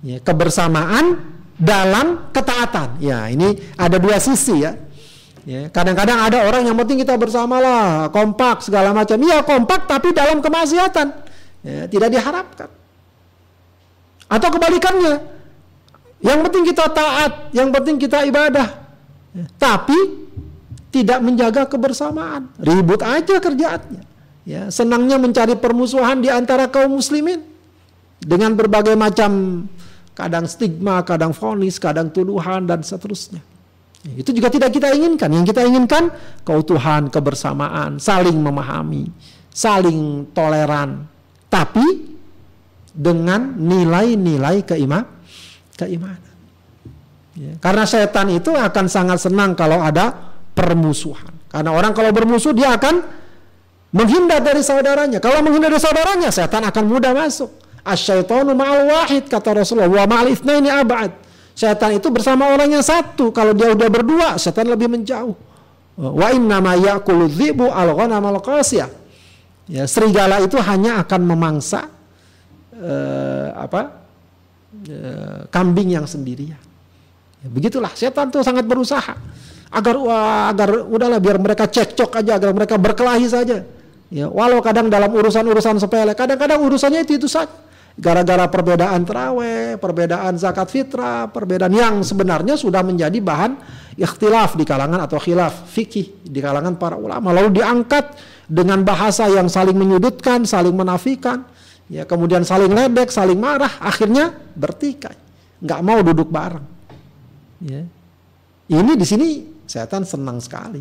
Ya, 0.02 0.18
kebersamaan 0.18 1.22
dalam 1.54 2.34
ketaatan. 2.34 2.98
Ya, 2.98 3.30
ini 3.30 3.54
ada 3.78 4.02
dua 4.02 4.18
sisi 4.18 4.66
ya 4.66 4.74
Ya, 5.48 5.72
kadang-kadang 5.72 6.20
ada 6.20 6.44
orang 6.44 6.68
yang 6.68 6.76
penting 6.76 7.00
kita 7.00 7.16
bersamalah, 7.16 8.12
kompak 8.12 8.60
segala 8.60 8.92
macam. 8.92 9.16
Iya 9.16 9.40
kompak 9.40 9.88
tapi 9.88 10.12
dalam 10.12 10.44
kemaksiatan. 10.44 11.08
Ya, 11.64 11.88
tidak 11.88 12.12
diharapkan. 12.12 12.68
Atau 14.28 14.48
kebalikannya. 14.52 15.24
Yang 16.20 16.38
penting 16.44 16.62
kita 16.68 16.92
taat, 16.92 17.48
yang 17.56 17.72
penting 17.72 17.96
kita 17.96 18.28
ibadah. 18.28 18.68
Ya, 19.32 19.48
tapi 19.56 20.27
tidak 20.88 21.18
menjaga 21.20 21.62
kebersamaan. 21.68 22.48
Ribut 22.60 23.04
aja 23.04 23.36
kerjaannya. 23.38 24.02
Ya, 24.48 24.72
senangnya 24.72 25.20
mencari 25.20 25.60
permusuhan 25.60 26.24
di 26.24 26.32
antara 26.32 26.72
kaum 26.72 26.96
muslimin 26.96 27.44
dengan 28.16 28.56
berbagai 28.56 28.96
macam 28.96 29.64
kadang 30.16 30.48
stigma, 30.48 31.04
kadang 31.04 31.36
fonis, 31.36 31.76
kadang 31.76 32.08
tuduhan 32.08 32.64
dan 32.64 32.80
seterusnya. 32.80 33.44
Itu 34.16 34.32
juga 34.32 34.48
tidak 34.48 34.72
kita 34.72 34.94
inginkan. 34.94 35.28
Yang 35.28 35.52
kita 35.52 35.68
inginkan 35.68 36.08
keutuhan, 36.48 37.12
kebersamaan, 37.12 38.00
saling 38.00 38.40
memahami, 38.40 39.12
saling 39.52 40.32
toleran, 40.32 41.04
tapi 41.52 42.16
dengan 42.94 43.52
nilai-nilai 43.58 44.64
keima 44.64 45.04
keimanan. 45.76 46.34
Ya. 47.38 47.54
Karena 47.62 47.86
setan 47.86 48.32
itu 48.34 48.50
akan 48.50 48.86
sangat 48.90 49.22
senang 49.22 49.54
kalau 49.54 49.78
ada 49.78 50.27
permusuhan. 50.58 51.30
Karena 51.46 51.70
orang 51.70 51.94
kalau 51.94 52.10
bermusuh 52.10 52.50
dia 52.50 52.74
akan 52.74 53.06
menghindar 53.94 54.42
dari 54.42 54.60
saudaranya. 54.66 55.22
Kalau 55.22 55.38
menghindar 55.46 55.70
dari 55.70 55.78
saudaranya, 55.78 56.34
setan 56.34 56.66
akan 56.66 56.84
mudah 56.90 57.14
masuk. 57.14 57.54
Asyaitonu 57.86 58.52
ma'al 58.52 58.90
wahid 58.90 59.30
kata 59.30 59.62
Rasulullah 59.62 59.86
wa 59.86 60.04
ma'al 60.04 60.34
ithnaini 60.34 60.68
abad. 60.68 61.14
Setan 61.54 61.96
itu 61.96 62.10
bersama 62.10 62.50
orang 62.50 62.74
yang 62.74 62.84
satu. 62.84 63.30
Kalau 63.30 63.54
dia 63.54 63.72
udah 63.72 63.88
berdua, 63.88 64.28
setan 64.36 64.66
lebih 64.66 64.90
menjauh. 64.90 65.32
Wa 65.98 66.30
inna 66.30 66.62
ma 66.62 66.74
ya'kulu 66.78 67.30
dhibu 67.30 67.70
al-ghanam 67.70 68.22
al-qasiyah. 68.34 68.90
Ya, 69.68 69.84
serigala 69.86 70.40
itu 70.40 70.56
hanya 70.58 71.02
akan 71.04 71.20
memangsa 71.28 71.90
uh, 72.76 73.48
apa? 73.56 74.00
Uh, 74.88 75.42
kambing 75.50 75.92
yang 75.96 76.06
sendirian. 76.06 76.60
Ya, 77.42 77.48
begitulah 77.50 77.90
setan 77.96 78.30
tuh 78.30 78.44
sangat 78.46 78.68
berusaha 78.68 79.16
agar 79.68 79.94
wah, 80.00 80.48
agar 80.52 80.84
udahlah 80.88 81.20
biar 81.20 81.36
mereka 81.40 81.68
cekcok 81.68 82.24
aja 82.24 82.40
agar 82.40 82.50
mereka 82.56 82.74
berkelahi 82.80 83.26
saja. 83.28 83.64
Ya, 84.08 84.26
walau 84.32 84.64
kadang 84.64 84.88
dalam 84.88 85.12
urusan-urusan 85.12 85.76
sepele, 85.76 86.16
kadang-kadang 86.16 86.64
urusannya 86.64 87.04
itu 87.04 87.20
itu 87.20 87.28
saja 87.28 87.52
gara-gara 87.98 88.46
perbedaan 88.46 89.02
terawih, 89.02 89.74
perbedaan 89.82 90.38
zakat 90.38 90.70
fitrah, 90.70 91.26
perbedaan 91.34 91.74
yang 91.74 91.94
sebenarnya 92.06 92.54
sudah 92.54 92.86
menjadi 92.86 93.18
bahan 93.18 93.58
ikhtilaf 93.98 94.54
di 94.54 94.62
kalangan 94.62 95.02
atau 95.02 95.18
khilaf 95.18 95.66
fikih 95.74 96.22
di 96.22 96.38
kalangan 96.38 96.78
para 96.78 96.94
ulama 96.94 97.34
lalu 97.34 97.58
diangkat 97.58 98.14
dengan 98.46 98.86
bahasa 98.86 99.26
yang 99.26 99.50
saling 99.50 99.74
menyudutkan, 99.74 100.46
saling 100.46 100.72
menafikan, 100.72 101.42
ya 101.90 102.06
kemudian 102.06 102.46
saling 102.46 102.70
ledek, 102.70 103.10
saling 103.10 103.36
marah, 103.36 103.82
akhirnya 103.82 104.30
bertikai, 104.54 105.18
nggak 105.60 105.80
mau 105.82 105.98
duduk 106.00 106.30
bareng. 106.30 106.64
Ya. 107.66 107.82
Ini 108.68 108.92
di 108.94 109.04
sini 109.04 109.28
setan 109.68 110.02
senang 110.08 110.40
sekali. 110.40 110.80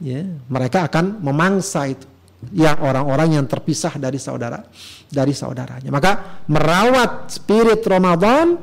Ya, 0.00 0.24
mereka 0.48 0.88
akan 0.88 1.20
memangsa 1.20 1.84
itu 1.84 2.08
yang 2.56 2.80
orang-orang 2.80 3.36
yang 3.36 3.44
terpisah 3.44 4.00
dari 4.00 4.16
saudara 4.16 4.64
dari 5.12 5.36
saudaranya. 5.36 5.92
Maka 5.92 6.42
merawat 6.48 7.28
spirit 7.28 7.84
Ramadan 7.84 8.56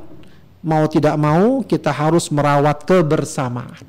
mau 0.66 0.84
tidak 0.90 1.14
mau 1.22 1.62
kita 1.62 1.94
harus 1.94 2.34
merawat 2.34 2.90
kebersamaan. 2.90 3.86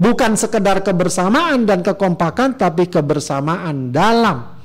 Bukan 0.00 0.32
sekedar 0.40 0.80
kebersamaan 0.80 1.68
dan 1.68 1.84
kekompakan 1.84 2.56
tapi 2.56 2.88
kebersamaan 2.88 3.92
dalam 3.92 4.56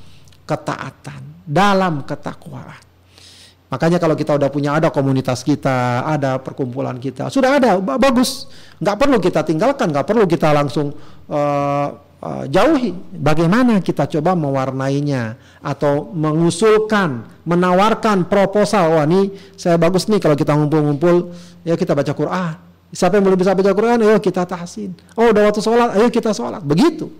ketaatan, 0.48 1.44
dalam 1.44 2.08
ketakwaan. 2.08 2.85
Makanya 3.66 3.98
kalau 3.98 4.14
kita 4.14 4.38
udah 4.38 4.46
punya 4.46 4.78
ada 4.78 4.94
komunitas 4.94 5.42
kita, 5.42 6.06
ada 6.06 6.38
perkumpulan 6.38 6.94
kita, 7.02 7.26
sudah 7.34 7.58
ada 7.58 7.82
bagus. 7.82 8.46
Nggak 8.78 8.96
perlu 8.96 9.18
kita 9.18 9.42
tinggalkan, 9.42 9.90
nggak 9.90 10.06
perlu 10.06 10.22
kita 10.22 10.54
langsung 10.54 10.94
uh, 11.26 11.88
uh, 12.22 12.44
jauhi. 12.46 12.94
Bagaimana 13.10 13.82
kita 13.82 14.06
coba 14.06 14.38
mewarnainya 14.38 15.34
atau 15.66 16.14
mengusulkan, 16.14 17.26
menawarkan 17.42 18.30
proposal. 18.30 19.02
Wah 19.02 19.04
ini 19.04 19.34
saya 19.58 19.74
bagus 19.74 20.06
nih 20.06 20.22
kalau 20.22 20.38
kita 20.38 20.54
ngumpul-ngumpul, 20.54 21.34
ya 21.66 21.74
kita 21.74 21.90
baca 21.90 22.14
Quran. 22.14 22.54
Siapa 22.94 23.18
yang 23.18 23.26
belum 23.26 23.38
bisa 23.42 23.50
baca 23.50 23.74
Quran, 23.74 23.98
ayo 24.06 24.22
kita 24.22 24.46
tahsin. 24.46 24.94
Oh 25.18 25.34
udah 25.34 25.50
waktu 25.50 25.58
sholat, 25.58 25.98
ayo 25.98 26.06
kita 26.06 26.30
sholat. 26.30 26.62
Begitu. 26.62 27.10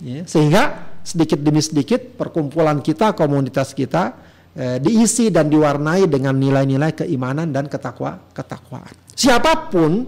Ya, 0.00 0.24
sehingga 0.24 0.96
sedikit 1.04 1.44
demi 1.44 1.60
sedikit 1.60 2.16
perkumpulan 2.16 2.80
kita, 2.80 3.12
komunitas 3.12 3.76
kita 3.76 4.16
eh, 4.54 4.78
diisi 4.78 5.28
dan 5.28 5.50
diwarnai 5.50 6.06
dengan 6.06 6.34
nilai-nilai 6.38 6.94
keimanan 6.94 7.50
dan 7.50 7.66
ketakwa 7.66 8.30
ketakwaan. 8.32 8.94
Siapa 9.14 9.70
pun 9.70 10.06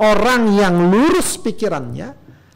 orang 0.00 0.42
yang 0.56 0.90
lurus 0.90 1.36
pikirannya 1.38 2.14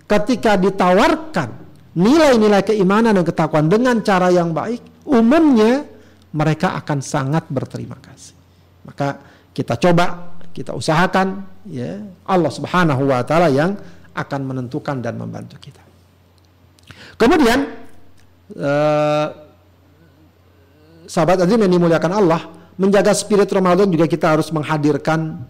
ketika 0.09 0.57
ditawarkan 0.57 1.51
nilai-nilai 1.95 2.63
keimanan 2.67 3.15
dan 3.15 3.25
ketakwaan 3.27 3.71
dengan 3.71 4.03
cara 4.03 4.31
yang 4.31 4.51
baik, 4.51 5.07
umumnya 5.07 5.87
mereka 6.35 6.75
akan 6.83 6.99
sangat 6.99 7.47
berterima 7.47 7.95
kasih. 8.03 8.35
Maka 8.85 9.23
kita 9.55 9.79
coba, 9.79 10.35
kita 10.51 10.75
usahakan 10.75 11.47
ya 11.71 12.03
Allah 12.27 12.51
Subhanahu 12.51 13.07
wa 13.07 13.23
taala 13.23 13.49
yang 13.49 13.79
akan 14.15 14.41
menentukan 14.43 14.99
dan 15.03 15.15
membantu 15.19 15.59
kita. 15.63 15.83
Kemudian 17.15 17.71
eh, 18.59 19.27
sahabat 21.07 21.45
azim 21.45 21.61
yang 21.61 21.73
dimuliakan 21.73 22.13
Allah, 22.13 22.41
menjaga 22.75 23.15
spirit 23.15 23.49
Ramadan 23.51 23.87
juga 23.91 24.11
kita 24.11 24.35
harus 24.35 24.51
menghadirkan 24.51 25.47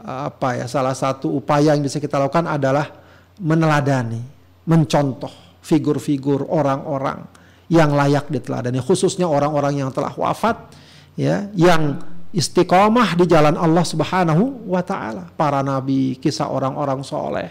apa 0.00 0.56
ya 0.56 0.66
salah 0.66 0.96
satu 0.96 1.28
upaya 1.28 1.76
yang 1.76 1.84
bisa 1.84 2.00
kita 2.00 2.16
lakukan 2.16 2.48
adalah 2.48 2.88
meneladani, 3.36 4.20
mencontoh 4.64 5.30
figur-figur 5.60 6.48
orang-orang 6.48 7.28
yang 7.70 7.94
layak 7.94 8.26
diteladani 8.26 8.82
khususnya 8.82 9.28
orang-orang 9.30 9.78
yang 9.78 9.90
telah 9.94 10.10
wafat 10.16 10.74
ya 11.14 11.46
yang 11.54 12.00
istiqomah 12.34 13.14
di 13.14 13.28
jalan 13.28 13.54
Allah 13.54 13.84
Subhanahu 13.84 14.66
wa 14.66 14.82
taala. 14.82 15.30
Para 15.36 15.60
nabi 15.60 16.16
kisah 16.18 16.48
orang-orang 16.48 17.04
soleh 17.04 17.50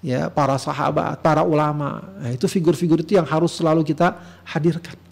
ya 0.00 0.32
para 0.32 0.56
sahabat 0.56 1.20
para 1.20 1.44
ulama. 1.44 2.00
Nah, 2.22 2.30
itu 2.32 2.48
figur-figur 2.48 3.04
itu 3.04 3.18
yang 3.18 3.28
harus 3.28 3.52
selalu 3.52 3.84
kita 3.84 4.16
hadirkan 4.48 5.09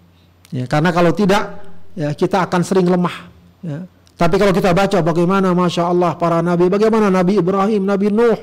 Ya, 0.49 0.65
karena 0.65 0.89
kalau 0.89 1.13
tidak, 1.13 1.61
ya 1.93 2.13
kita 2.17 2.45
akan 2.49 2.61
sering 2.65 2.89
lemah. 2.89 3.29
Ya. 3.61 3.85
Tapi 4.19 4.35
kalau 4.35 4.51
kita 4.51 4.75
baca 4.75 4.99
bagaimana 4.99 5.55
Masya 5.55 5.83
Allah 5.87 6.11
para 6.19 6.43
nabi, 6.43 6.67
bagaimana 6.67 7.07
Nabi 7.07 7.39
Ibrahim, 7.39 7.87
Nabi 7.87 8.11
Nuh. 8.11 8.39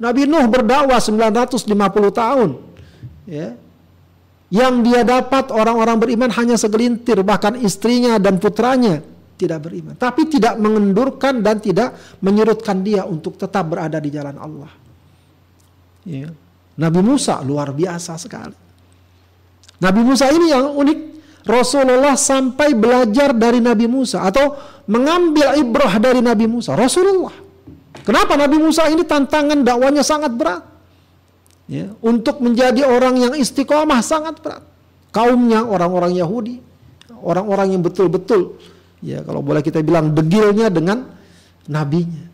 Nabi 0.00 0.24
Nuh 0.24 0.48
berdakwah 0.48 0.96
950 0.96 1.68
tahun. 2.08 2.50
Ya. 3.28 3.58
Yang 4.50 4.74
dia 4.88 5.00
dapat 5.04 5.52
orang-orang 5.52 6.00
beriman 6.00 6.30
hanya 6.34 6.56
segelintir, 6.56 7.20
bahkan 7.22 7.54
istrinya 7.60 8.16
dan 8.16 8.40
putranya 8.40 9.04
tidak 9.40 9.64
beriman. 9.64 9.94
Tapi 9.96 10.28
tidak 10.28 10.60
mengendurkan 10.60 11.40
dan 11.40 11.60
tidak 11.60 11.96
menyurutkan 12.20 12.84
dia 12.84 13.08
untuk 13.08 13.40
tetap 13.40 13.64
berada 13.72 13.96
di 13.96 14.12
jalan 14.12 14.36
Allah. 14.36 14.70
Ya. 16.04 16.28
Nabi 16.80 17.00
Musa 17.04 17.40
luar 17.44 17.76
biasa 17.76 18.16
sekali. 18.20 18.56
Nabi 19.80 20.00
Musa 20.04 20.28
ini 20.28 20.52
yang 20.52 20.76
unik. 20.76 20.98
Rasulullah 21.46 22.14
sampai 22.20 22.76
belajar 22.76 23.32
dari 23.32 23.64
Nabi 23.64 23.88
Musa 23.88 24.24
atau 24.24 24.56
mengambil 24.84 25.56
ibrah 25.56 25.96
dari 25.96 26.20
Nabi 26.20 26.44
Musa. 26.44 26.76
Rasulullah. 26.76 27.32
Kenapa 28.04 28.36
Nabi 28.36 28.56
Musa 28.60 28.88
ini 28.88 29.04
tantangan 29.04 29.60
dakwanya 29.60 30.04
sangat 30.04 30.32
berat? 30.36 30.62
Ya, 31.70 31.94
untuk 32.02 32.42
menjadi 32.42 32.82
orang 32.82 33.14
yang 33.20 33.32
istiqomah 33.38 34.02
sangat 34.02 34.42
berat. 34.42 34.62
Kaumnya 35.14 35.62
orang-orang 35.62 36.18
Yahudi, 36.18 36.58
orang-orang 37.22 37.78
yang 37.78 37.82
betul-betul 37.82 38.58
ya 39.00 39.24
kalau 39.24 39.40
boleh 39.40 39.64
kita 39.64 39.80
bilang 39.80 40.12
degilnya 40.12 40.68
dengan 40.68 41.08
nabinya. 41.66 42.28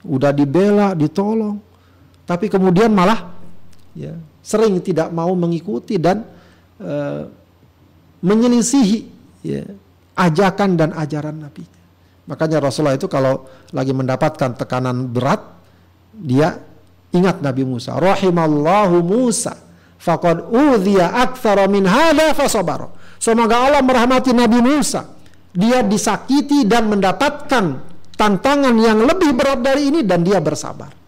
Udah 0.00 0.32
dibela, 0.32 0.96
ditolong, 0.96 1.60
tapi 2.24 2.48
kemudian 2.48 2.88
malah 2.88 3.36
ya 3.92 4.16
sering 4.40 4.80
tidak 4.80 5.12
mau 5.12 5.28
mengikuti 5.36 6.00
dan 6.00 6.24
uh, 6.80 7.28
menyelisihi 8.20 8.98
ya, 9.44 9.64
ajakan 10.16 10.76
dan 10.76 10.90
ajaran 10.96 11.36
Nabi. 11.40 11.64
Makanya 12.28 12.62
Rasulullah 12.62 12.94
itu 12.94 13.10
kalau 13.10 13.48
lagi 13.74 13.90
mendapatkan 13.90 14.54
tekanan 14.54 15.10
berat, 15.10 15.42
dia 16.14 16.62
ingat 17.10 17.42
Nabi 17.42 17.66
Musa. 17.66 17.98
Rahimallahu 17.98 19.02
Musa. 19.02 19.56
Faqad 20.00 20.48
udhiya 20.48 21.12
aktsara 21.12 21.68
min 21.68 21.84
hadza 21.84 22.32
fasabara. 22.32 22.88
Semoga 23.20 23.68
Allah 23.68 23.82
merahmati 23.84 24.32
Nabi 24.32 24.64
Musa. 24.64 25.04
Dia 25.50 25.84
disakiti 25.84 26.64
dan 26.64 26.88
mendapatkan 26.88 27.64
tantangan 28.14 28.74
yang 28.78 29.02
lebih 29.04 29.34
berat 29.34 29.60
dari 29.60 29.92
ini 29.92 30.00
dan 30.06 30.24
dia 30.24 30.38
bersabar. 30.40 30.99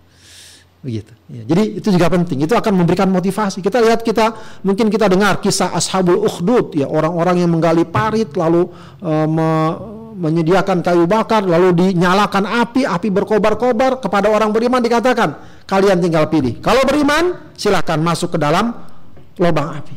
Begitu. 0.82 1.14
Ya, 1.30 1.46
jadi 1.46 1.78
itu 1.78 1.88
juga 1.94 2.10
penting. 2.10 2.42
Itu 2.42 2.58
akan 2.58 2.74
memberikan 2.74 3.06
motivasi. 3.06 3.62
Kita 3.62 3.78
lihat 3.78 4.02
kita 4.02 4.34
mungkin 4.66 4.90
kita 4.90 5.06
dengar 5.06 5.38
kisah 5.38 5.70
ashabul 5.78 6.18
ukhdud 6.26 6.74
ya 6.74 6.90
orang-orang 6.90 7.38
yang 7.38 7.50
menggali 7.54 7.86
parit 7.86 8.34
lalu 8.34 8.66
uh, 8.98 9.26
me, 9.30 9.48
menyediakan 10.18 10.82
kayu 10.82 11.06
bakar 11.06 11.46
lalu 11.46 11.70
dinyalakan 11.70 12.66
api, 12.66 12.82
api 12.82 13.08
berkobar-kobar 13.14 14.02
kepada 14.02 14.26
orang 14.26 14.50
beriman 14.50 14.82
dikatakan 14.82 15.38
kalian 15.70 16.02
tinggal 16.02 16.26
pilih. 16.26 16.58
Kalau 16.58 16.82
beriman 16.82 17.54
silahkan 17.54 18.02
masuk 18.02 18.34
ke 18.34 18.38
dalam 18.42 18.74
lubang 19.38 19.78
api. 19.78 19.96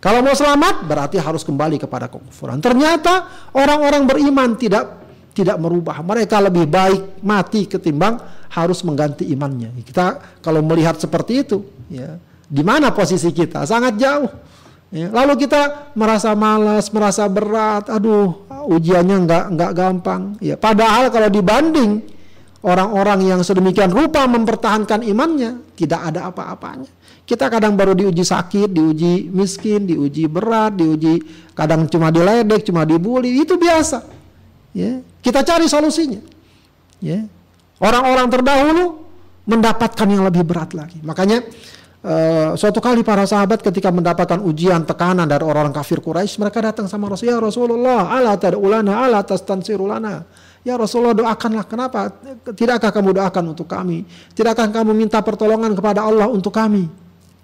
Kalau 0.00 0.24
mau 0.24 0.32
selamat 0.32 0.90
berarti 0.90 1.20
harus 1.20 1.44
kembali 1.44 1.76
kepada 1.76 2.08
kekufuran. 2.08 2.58
Ternyata 2.58 3.30
orang-orang 3.54 4.08
beriman 4.08 4.56
tidak 4.56 4.99
tidak 5.34 5.56
merubah. 5.62 6.02
Mereka 6.02 6.36
lebih 6.42 6.66
baik 6.66 7.22
mati 7.22 7.66
ketimbang 7.70 8.18
harus 8.50 8.82
mengganti 8.82 9.26
imannya. 9.30 9.70
Kita 9.86 10.38
kalau 10.42 10.60
melihat 10.60 10.98
seperti 10.98 11.46
itu, 11.46 11.62
ya, 11.86 12.18
di 12.50 12.62
mana 12.66 12.90
posisi 12.90 13.30
kita? 13.30 13.62
Sangat 13.64 13.94
jauh. 13.96 14.30
Ya, 14.90 15.06
lalu 15.06 15.46
kita 15.46 15.94
merasa 15.94 16.34
malas, 16.34 16.90
merasa 16.90 17.30
berat, 17.30 17.86
aduh 17.86 18.42
ujiannya 18.66 19.16
nggak 19.22 19.44
nggak 19.54 19.72
gampang. 19.72 20.34
Ya, 20.42 20.58
padahal 20.58 21.14
kalau 21.14 21.30
dibanding 21.30 22.02
orang-orang 22.66 23.22
yang 23.22 23.40
sedemikian 23.46 23.94
rupa 23.94 24.26
mempertahankan 24.26 25.06
imannya, 25.06 25.62
tidak 25.78 26.10
ada 26.10 26.26
apa-apanya. 26.34 26.90
Kita 27.22 27.46
kadang 27.46 27.78
baru 27.78 27.94
diuji 27.94 28.26
sakit, 28.26 28.66
diuji 28.74 29.30
miskin, 29.30 29.86
diuji 29.86 30.26
berat, 30.26 30.74
diuji 30.74 31.22
kadang 31.54 31.86
cuma 31.86 32.10
diledek, 32.10 32.66
cuma 32.66 32.82
dibully, 32.82 33.46
itu 33.46 33.54
biasa. 33.54 34.19
Ya, 34.70 35.02
kita 35.24 35.42
cari 35.42 35.66
solusinya. 35.66 36.22
Ya. 37.02 37.26
Orang-orang 37.80 38.28
terdahulu 38.28 39.02
mendapatkan 39.48 40.06
yang 40.06 40.22
lebih 40.28 40.44
berat 40.44 40.76
lagi. 40.76 41.00
Makanya 41.00 41.42
uh, 42.04 42.52
suatu 42.54 42.78
kali 42.78 43.00
para 43.02 43.24
sahabat 43.24 43.64
ketika 43.64 43.88
mendapatkan 43.90 44.38
ujian 44.44 44.84
tekanan 44.84 45.26
dari 45.26 45.42
orang-orang 45.42 45.74
kafir 45.74 45.98
Quraisy, 45.98 46.38
mereka 46.38 46.60
datang 46.60 46.86
sama 46.86 47.08
Rasul, 47.10 47.32
"Ya 47.32 47.40
Rasulullah, 47.40 48.12
ala 48.14 48.36
tad'ulana, 48.36 49.10
ala 49.10 49.24
tastansirulana." 49.24 50.28
Ya 50.60 50.76
Rasulullah 50.76 51.16
doakanlah. 51.16 51.64
Kenapa? 51.64 52.12
Tidakkah 52.52 52.92
kamu 52.92 53.16
doakan 53.16 53.56
untuk 53.56 53.64
kami? 53.64 54.04
Tidakkah 54.36 54.68
kamu 54.68 54.92
minta 54.92 55.24
pertolongan 55.24 55.72
kepada 55.72 56.04
Allah 56.04 56.28
untuk 56.28 56.52
kami? 56.52 56.84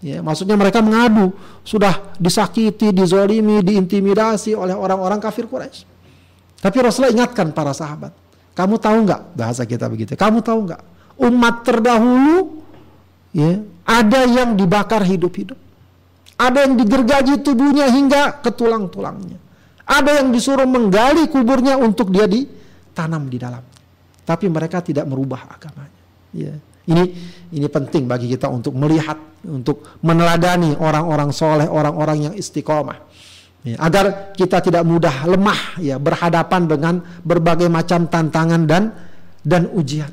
Ya, 0.04 0.20
maksudnya 0.20 0.60
mereka 0.60 0.84
mengadu, 0.84 1.32
sudah 1.64 2.12
disakiti, 2.20 2.92
dizolimi, 2.92 3.64
diintimidasi 3.64 4.52
oleh 4.52 4.76
orang-orang 4.76 5.16
kafir 5.16 5.48
Quraisy. 5.48 5.95
Tapi 6.66 6.82
Rasulullah 6.82 7.14
ingatkan 7.14 7.54
para 7.54 7.70
sahabat, 7.70 8.10
kamu 8.58 8.74
tahu 8.82 9.06
nggak 9.06 9.38
bahasa 9.38 9.62
kita 9.62 9.86
begitu? 9.86 10.18
Kamu 10.18 10.42
tahu 10.42 10.66
nggak 10.66 10.82
umat 11.22 11.62
terdahulu 11.62 12.58
ya 13.30 13.62
ada 13.86 14.26
yang 14.26 14.58
dibakar 14.58 15.06
hidup-hidup, 15.06 15.54
ada 16.34 16.66
yang 16.66 16.74
digergaji 16.74 17.38
tubuhnya 17.46 17.86
hingga 17.86 18.42
ke 18.42 18.50
tulang-tulangnya, 18.50 19.38
ada 19.86 20.18
yang 20.18 20.34
disuruh 20.34 20.66
menggali 20.66 21.30
kuburnya 21.30 21.78
untuk 21.78 22.10
dia 22.10 22.26
ditanam 22.26 23.30
di 23.30 23.38
dalam. 23.38 23.62
Tapi 24.26 24.50
mereka 24.50 24.82
tidak 24.82 25.06
merubah 25.06 25.46
agamanya. 25.46 26.02
Ya. 26.34 26.58
Ini 26.82 27.02
ini 27.54 27.66
penting 27.70 28.10
bagi 28.10 28.26
kita 28.26 28.50
untuk 28.50 28.74
melihat, 28.74 29.14
untuk 29.46 29.86
meneladani 30.02 30.74
orang-orang 30.82 31.30
soleh, 31.30 31.70
orang-orang 31.70 32.26
yang 32.26 32.34
istiqomah 32.34 33.06
ya, 33.66 33.76
agar 33.82 34.30
kita 34.32 34.62
tidak 34.62 34.86
mudah 34.86 35.26
lemah 35.26 35.82
ya 35.82 35.98
berhadapan 35.98 36.62
dengan 36.70 36.94
berbagai 37.26 37.66
macam 37.66 38.06
tantangan 38.06 38.62
dan 38.62 38.94
dan 39.42 39.66
ujian. 39.74 40.10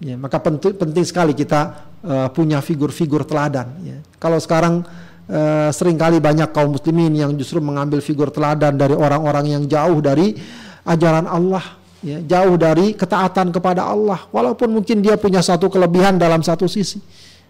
Ya, 0.00 0.16
maka 0.16 0.40
penting, 0.40 0.80
penting 0.80 1.04
sekali 1.04 1.36
kita 1.36 1.92
uh, 2.00 2.28
punya 2.32 2.64
figur-figur 2.64 3.28
teladan. 3.28 3.68
Ya. 3.84 4.00
Kalau 4.16 4.40
sekarang 4.40 4.80
uh, 5.28 5.68
sering 5.76 6.00
kali 6.00 6.16
banyak 6.24 6.48
kaum 6.56 6.72
muslimin 6.72 7.12
yang 7.12 7.36
justru 7.36 7.60
mengambil 7.60 8.00
figur 8.00 8.32
teladan 8.32 8.80
dari 8.80 8.96
orang-orang 8.96 9.60
yang 9.60 9.62
jauh 9.68 10.00
dari 10.00 10.40
ajaran 10.88 11.28
Allah, 11.28 11.76
ya, 12.00 12.16
jauh 12.24 12.56
dari 12.56 12.96
ketaatan 12.96 13.52
kepada 13.52 13.92
Allah. 13.92 14.24
Walaupun 14.32 14.72
mungkin 14.72 15.04
dia 15.04 15.20
punya 15.20 15.44
satu 15.44 15.68
kelebihan 15.68 16.16
dalam 16.16 16.40
satu 16.40 16.64
sisi. 16.64 17.00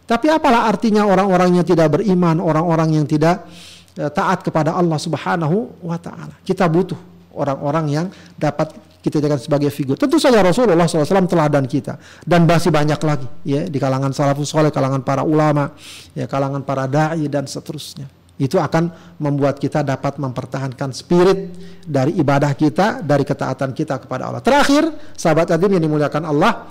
Tapi 0.02 0.26
apalah 0.26 0.66
artinya 0.66 1.06
orang-orang 1.06 1.62
yang 1.62 1.66
tidak 1.66 1.94
beriman, 1.94 2.42
orang-orang 2.42 2.98
yang 2.98 3.06
tidak 3.06 3.46
uh, 3.46 3.70
taat 3.96 4.46
kepada 4.46 4.76
Allah 4.76 4.98
Subhanahu 4.98 5.82
wa 5.82 5.98
taala. 5.98 6.34
Kita 6.46 6.70
butuh 6.70 6.98
orang-orang 7.34 7.86
yang 7.90 8.06
dapat 8.38 8.74
kita 9.00 9.16
jadikan 9.16 9.40
sebagai 9.40 9.72
figur. 9.72 9.96
Tentu 9.96 10.20
saja 10.20 10.44
Rasulullah 10.44 10.84
SAW 10.84 11.24
teladan 11.24 11.64
kita 11.64 11.96
dan 12.28 12.44
masih 12.44 12.68
banyak 12.68 13.00
lagi 13.00 13.28
ya 13.48 13.64
di 13.64 13.78
kalangan 13.80 14.12
salafus 14.12 14.52
soleh, 14.52 14.68
kalangan 14.68 15.00
para 15.00 15.24
ulama, 15.24 15.72
ya 16.12 16.28
kalangan 16.28 16.60
para 16.60 16.84
dai 16.84 17.24
dan 17.32 17.48
seterusnya. 17.48 18.06
Itu 18.40 18.56
akan 18.56 19.16
membuat 19.20 19.60
kita 19.60 19.84
dapat 19.84 20.16
mempertahankan 20.16 20.96
spirit 20.96 21.52
dari 21.84 22.16
ibadah 22.16 22.52
kita, 22.56 23.04
dari 23.04 23.24
ketaatan 23.24 23.76
kita 23.76 24.00
kepada 24.00 24.32
Allah. 24.32 24.40
Terakhir, 24.40 24.88
sahabat 25.12 25.52
adim 25.52 25.76
yang 25.76 25.84
dimuliakan 25.84 26.24
Allah, 26.24 26.68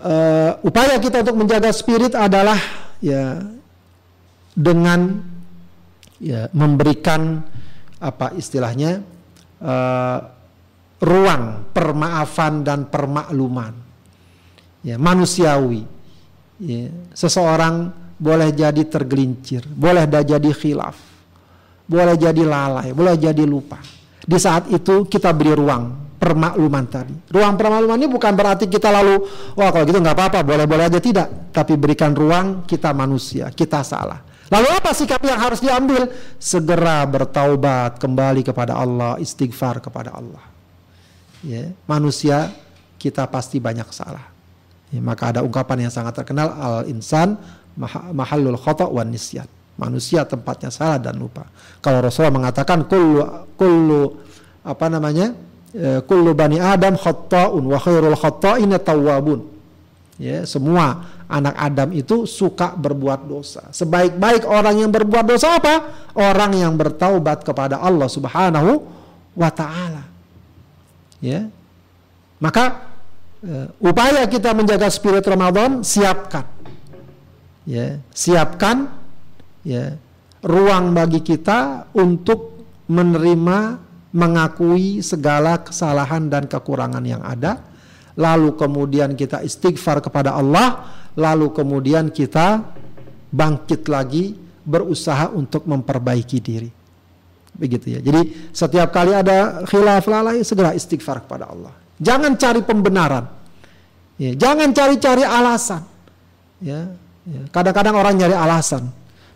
uh, 0.00 0.52
upaya 0.64 0.96
kita 0.96 1.20
untuk 1.28 1.44
menjaga 1.44 1.68
spirit 1.76 2.16
adalah 2.16 2.56
ya 3.04 3.44
dengan 4.56 5.20
ya 6.20 6.48
memberikan 6.52 7.44
apa 8.00 8.32
istilahnya 8.36 9.00
uh, 9.60 10.18
ruang 11.00 11.72
permaafan 11.72 12.64
dan 12.64 12.88
permakluman. 12.88 13.74
Ya 14.86 14.96
manusiawi. 14.96 15.82
Ya, 16.56 16.88
seseorang 17.12 17.92
boleh 18.16 18.48
jadi 18.48 18.80
tergelincir 18.88 19.68
boleh 19.68 20.08
jadi 20.08 20.50
khilaf 20.56 20.96
boleh 21.84 22.16
jadi 22.16 22.42
lalai 22.42 22.96
boleh 22.96 23.14
jadi 23.14 23.44
lupa. 23.44 23.76
Di 24.26 24.40
saat 24.40 24.66
itu 24.72 25.06
kita 25.06 25.30
beri 25.36 25.54
ruang 25.54 26.16
permakluman 26.16 26.84
tadi. 26.88 27.14
Ruang 27.30 27.54
permakluman 27.54 28.00
ini 28.00 28.08
bukan 28.10 28.32
berarti 28.34 28.66
kita 28.66 28.90
lalu 28.90 29.22
wah 29.54 29.68
kalau 29.70 29.84
gitu 29.86 30.00
nggak 30.00 30.16
apa-apa 30.16 30.40
boleh-boleh 30.42 30.88
aja. 30.88 30.98
Tidak. 30.98 31.52
Tapi 31.52 31.76
berikan 31.76 32.16
ruang 32.16 32.64
kita 32.66 32.90
manusia 32.96 33.52
kita 33.52 33.84
salah 33.86 34.25
Lalu 34.46 34.68
apa 34.70 34.94
sikap 34.94 35.22
yang 35.26 35.38
harus 35.42 35.58
diambil? 35.58 36.06
Segera 36.38 37.02
bertaubat 37.02 37.98
kembali 37.98 38.46
kepada 38.46 38.78
Allah, 38.78 39.18
istighfar 39.18 39.82
kepada 39.82 40.14
Allah. 40.14 40.42
Ya, 41.42 41.70
manusia 41.90 42.54
kita 42.96 43.26
pasti 43.26 43.58
banyak 43.58 43.86
salah. 43.90 44.22
Ya, 44.94 45.02
maka 45.02 45.34
ada 45.34 45.40
ungkapan 45.42 45.86
yang 45.86 45.92
sangat 45.92 46.14
terkenal 46.14 46.54
al 46.54 46.86
insan 46.86 47.34
mahallul 48.14 48.58
khata 48.58 48.86
wan 48.86 49.10
nisyan. 49.10 49.46
Manusia 49.76 50.24
tempatnya 50.24 50.72
salah 50.72 50.96
dan 50.96 51.20
lupa. 51.20 51.44
Kalau 51.84 52.00
Rasulullah 52.00 52.32
mengatakan 52.32 52.88
kullu 52.88 53.20
kullu 53.60 54.16
apa 54.64 54.88
namanya? 54.88 55.36
E, 55.76 56.00
kullu 56.08 56.32
bani 56.32 56.56
Adam 56.56 56.96
khata'un 56.96 57.60
wa 57.60 57.76
khairul 57.76 58.16
khata'in 58.16 58.72
tawwabun. 58.80 59.55
Ya, 60.16 60.48
semua 60.48 61.04
anak 61.28 61.52
Adam 61.60 61.92
itu 61.92 62.24
suka 62.24 62.72
berbuat 62.72 63.28
dosa. 63.28 63.68
Sebaik-baik 63.68 64.48
orang 64.48 64.80
yang 64.80 64.88
berbuat 64.88 65.28
dosa 65.28 65.60
apa? 65.60 66.08
Orang 66.16 66.56
yang 66.56 66.72
bertaubat 66.72 67.44
kepada 67.44 67.84
Allah 67.84 68.08
Subhanahu 68.08 68.80
wa 69.36 69.50
taala. 69.52 70.08
Ya. 71.20 71.52
Maka 72.40 72.96
uh, 73.44 73.68
upaya 73.76 74.24
kita 74.24 74.56
menjaga 74.56 74.88
spirit 74.88 75.24
Ramadan 75.28 75.84
siapkan. 75.84 76.48
Ya, 77.68 78.00
siapkan 78.16 78.88
ya 79.68 80.00
ruang 80.40 80.96
bagi 80.96 81.20
kita 81.20 81.92
untuk 81.92 82.64
menerima 82.88 83.84
mengakui 84.16 85.04
segala 85.04 85.60
kesalahan 85.60 86.32
dan 86.32 86.48
kekurangan 86.48 87.04
yang 87.04 87.20
ada 87.20 87.75
lalu 88.16 88.56
kemudian 88.56 89.12
kita 89.12 89.44
istighfar 89.44 90.00
kepada 90.00 90.34
Allah, 90.34 90.88
lalu 91.14 91.52
kemudian 91.52 92.08
kita 92.08 92.64
bangkit 93.30 93.86
lagi 93.92 94.32
berusaha 94.66 95.30
untuk 95.30 95.68
memperbaiki 95.68 96.38
diri. 96.40 96.70
Begitu 97.56 97.96
ya. 97.96 98.00
Jadi 98.04 98.52
setiap 98.52 98.92
kali 98.92 99.16
ada 99.16 99.64
khilaf 99.64 100.04
lalai 100.08 100.44
segera 100.44 100.76
istighfar 100.76 101.24
kepada 101.24 101.48
Allah. 101.48 101.72
Jangan 101.96 102.36
cari 102.36 102.60
pembenaran. 102.60 103.24
Ya, 104.16 104.32
jangan 104.36 104.72
cari-cari 104.72 105.24
alasan. 105.24 105.84
Ya, 106.60 106.92
ya. 107.24 107.42
Kadang-kadang 107.52 107.96
orang 107.96 108.16
nyari 108.16 108.36
alasan. 108.36 108.88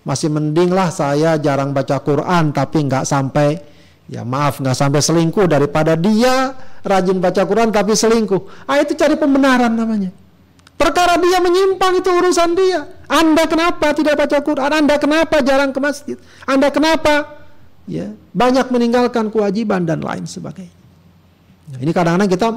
Masih 0.05 0.33
mendinglah 0.33 0.89
saya 0.89 1.37
jarang 1.37 1.77
baca 1.77 2.01
Quran 2.01 2.57
tapi 2.57 2.89
nggak 2.89 3.05
sampai 3.05 3.61
ya 4.11 4.27
maaf 4.27 4.59
nggak 4.59 4.75
sampai 4.75 4.99
selingkuh 4.99 5.47
daripada 5.47 5.95
dia 5.95 6.59
rajin 6.83 7.23
baca 7.23 7.47
Quran 7.47 7.71
tapi 7.71 7.95
selingkuh. 7.95 8.67
Ah 8.67 8.83
itu 8.83 8.99
cari 8.99 9.15
pembenaran 9.15 9.71
namanya. 9.71 10.11
Perkara 10.75 11.15
dia 11.21 11.39
menyimpang 11.39 12.03
itu 12.03 12.11
urusan 12.11 12.51
dia. 12.59 12.91
Anda 13.07 13.47
kenapa 13.47 13.95
tidak 13.95 14.19
baca 14.19 14.43
Quran? 14.43 14.71
Anda 14.83 14.99
kenapa 14.99 15.39
jarang 15.47 15.71
ke 15.71 15.79
masjid? 15.79 16.17
Anda 16.43 16.75
kenapa 16.75 17.39
ya 17.87 18.11
banyak 18.35 18.67
meninggalkan 18.73 19.31
kewajiban 19.31 19.87
dan 19.87 20.03
lain 20.03 20.27
sebagainya. 20.27 20.75
Nah, 21.71 21.79
ini 21.79 21.93
kadang-kadang 21.95 22.31
kita 22.33 22.49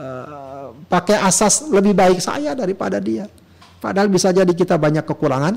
uh, 0.00 0.68
pakai 0.90 1.22
asas 1.22 1.70
lebih 1.70 1.94
baik 1.94 2.18
saya 2.18 2.56
daripada 2.58 2.98
dia. 2.98 3.30
Padahal 3.78 4.08
bisa 4.08 4.32
jadi 4.32 4.48
kita 4.48 4.80
banyak 4.80 5.04
kekurangan, 5.04 5.54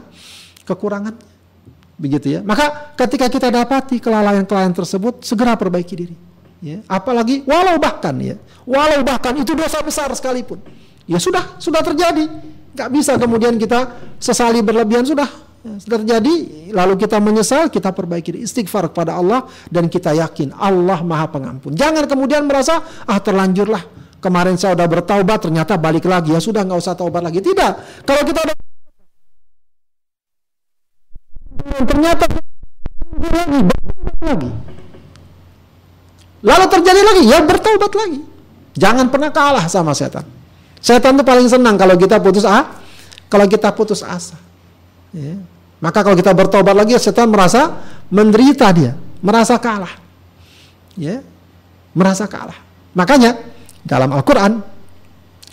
kekurangan 0.67 1.15
begitu 1.97 2.37
ya. 2.37 2.39
Maka 2.45 2.93
ketika 2.95 3.27
kita 3.27 3.49
dapati 3.49 3.97
kelalaian-kelalaian 3.97 4.71
tersebut, 4.71 5.25
segera 5.25 5.57
perbaiki 5.57 5.95
diri. 5.97 6.15
Ya, 6.57 6.81
apalagi 6.89 7.45
walau 7.45 7.77
bahkan 7.77 8.17
ya, 8.17 8.33
walau 8.65 9.05
bahkan 9.05 9.29
itu 9.37 9.53
dosa 9.53 9.77
besar 9.85 10.09
sekalipun, 10.17 10.57
ya 11.05 11.21
sudah, 11.21 11.53
sudah 11.61 11.85
terjadi. 11.85 12.25
Gak 12.73 12.89
bisa 12.89 13.13
kemudian 13.13 13.61
kita 13.61 13.93
sesali 14.17 14.65
berlebihan 14.65 15.05
sudah, 15.05 15.29
ya, 15.61 15.77
sudah 15.77 15.97
terjadi. 16.01 16.35
Lalu 16.73 16.97
kita 16.97 17.21
menyesal, 17.21 17.69
kita 17.69 17.93
perbaiki 17.93 18.41
istighfar 18.41 18.89
kepada 18.89 19.21
Allah 19.21 19.45
dan 19.69 19.85
kita 19.85 20.17
yakin 20.17 20.57
Allah 20.57 20.97
Maha 21.05 21.29
Pengampun. 21.29 21.77
Jangan 21.77 22.09
kemudian 22.09 22.49
merasa 22.49 22.81
ah 23.05 23.21
terlanjurlah 23.21 23.85
kemarin 24.17 24.57
saya 24.57 24.73
udah 24.73 24.89
bertaubat 24.89 25.45
ternyata 25.45 25.77
balik 25.77 26.09
lagi 26.09 26.33
ya 26.33 26.41
sudah 26.41 26.65
nggak 26.65 26.81
usah 26.81 26.97
taubat 26.97 27.21
lagi. 27.21 27.37
Tidak, 27.37 28.01
kalau 28.01 28.25
kita 28.25 28.41
udah 31.67 31.83
ternyata 31.83 32.23
lagi, 33.17 33.59
lagi. 34.23 34.49
Lalu 36.45 36.65
terjadi 36.69 37.01
lagi, 37.01 37.23
ya 37.27 37.37
bertobat 37.43 37.91
lagi. 37.97 38.19
Jangan 38.77 39.09
pernah 39.09 39.33
kalah 39.33 39.65
sama 39.65 39.91
setan. 39.97 40.23
Setan 40.77 41.17
itu 41.17 41.25
paling 41.25 41.49
senang 41.49 41.75
kalau 41.75 41.97
kita 41.97 42.21
putus 42.21 42.45
ah, 42.45 42.77
kalau 43.27 43.49
kita 43.49 43.73
putus 43.73 44.05
asa. 44.05 44.37
Ya. 45.11 45.41
Maka 45.81 46.01
kalau 46.05 46.17
kita 46.17 46.33
bertobat 46.33 46.73
lagi, 46.73 46.97
setan 46.97 47.29
merasa 47.29 47.73
menderita 48.09 48.69
dia, 48.73 48.97
merasa 49.21 49.57
kalah. 49.61 49.93
Ya, 50.97 51.21
merasa 51.93 52.25
kalah. 52.25 52.57
Makanya 52.97 53.37
dalam 53.85 54.09
Al-Quran, 54.13 54.61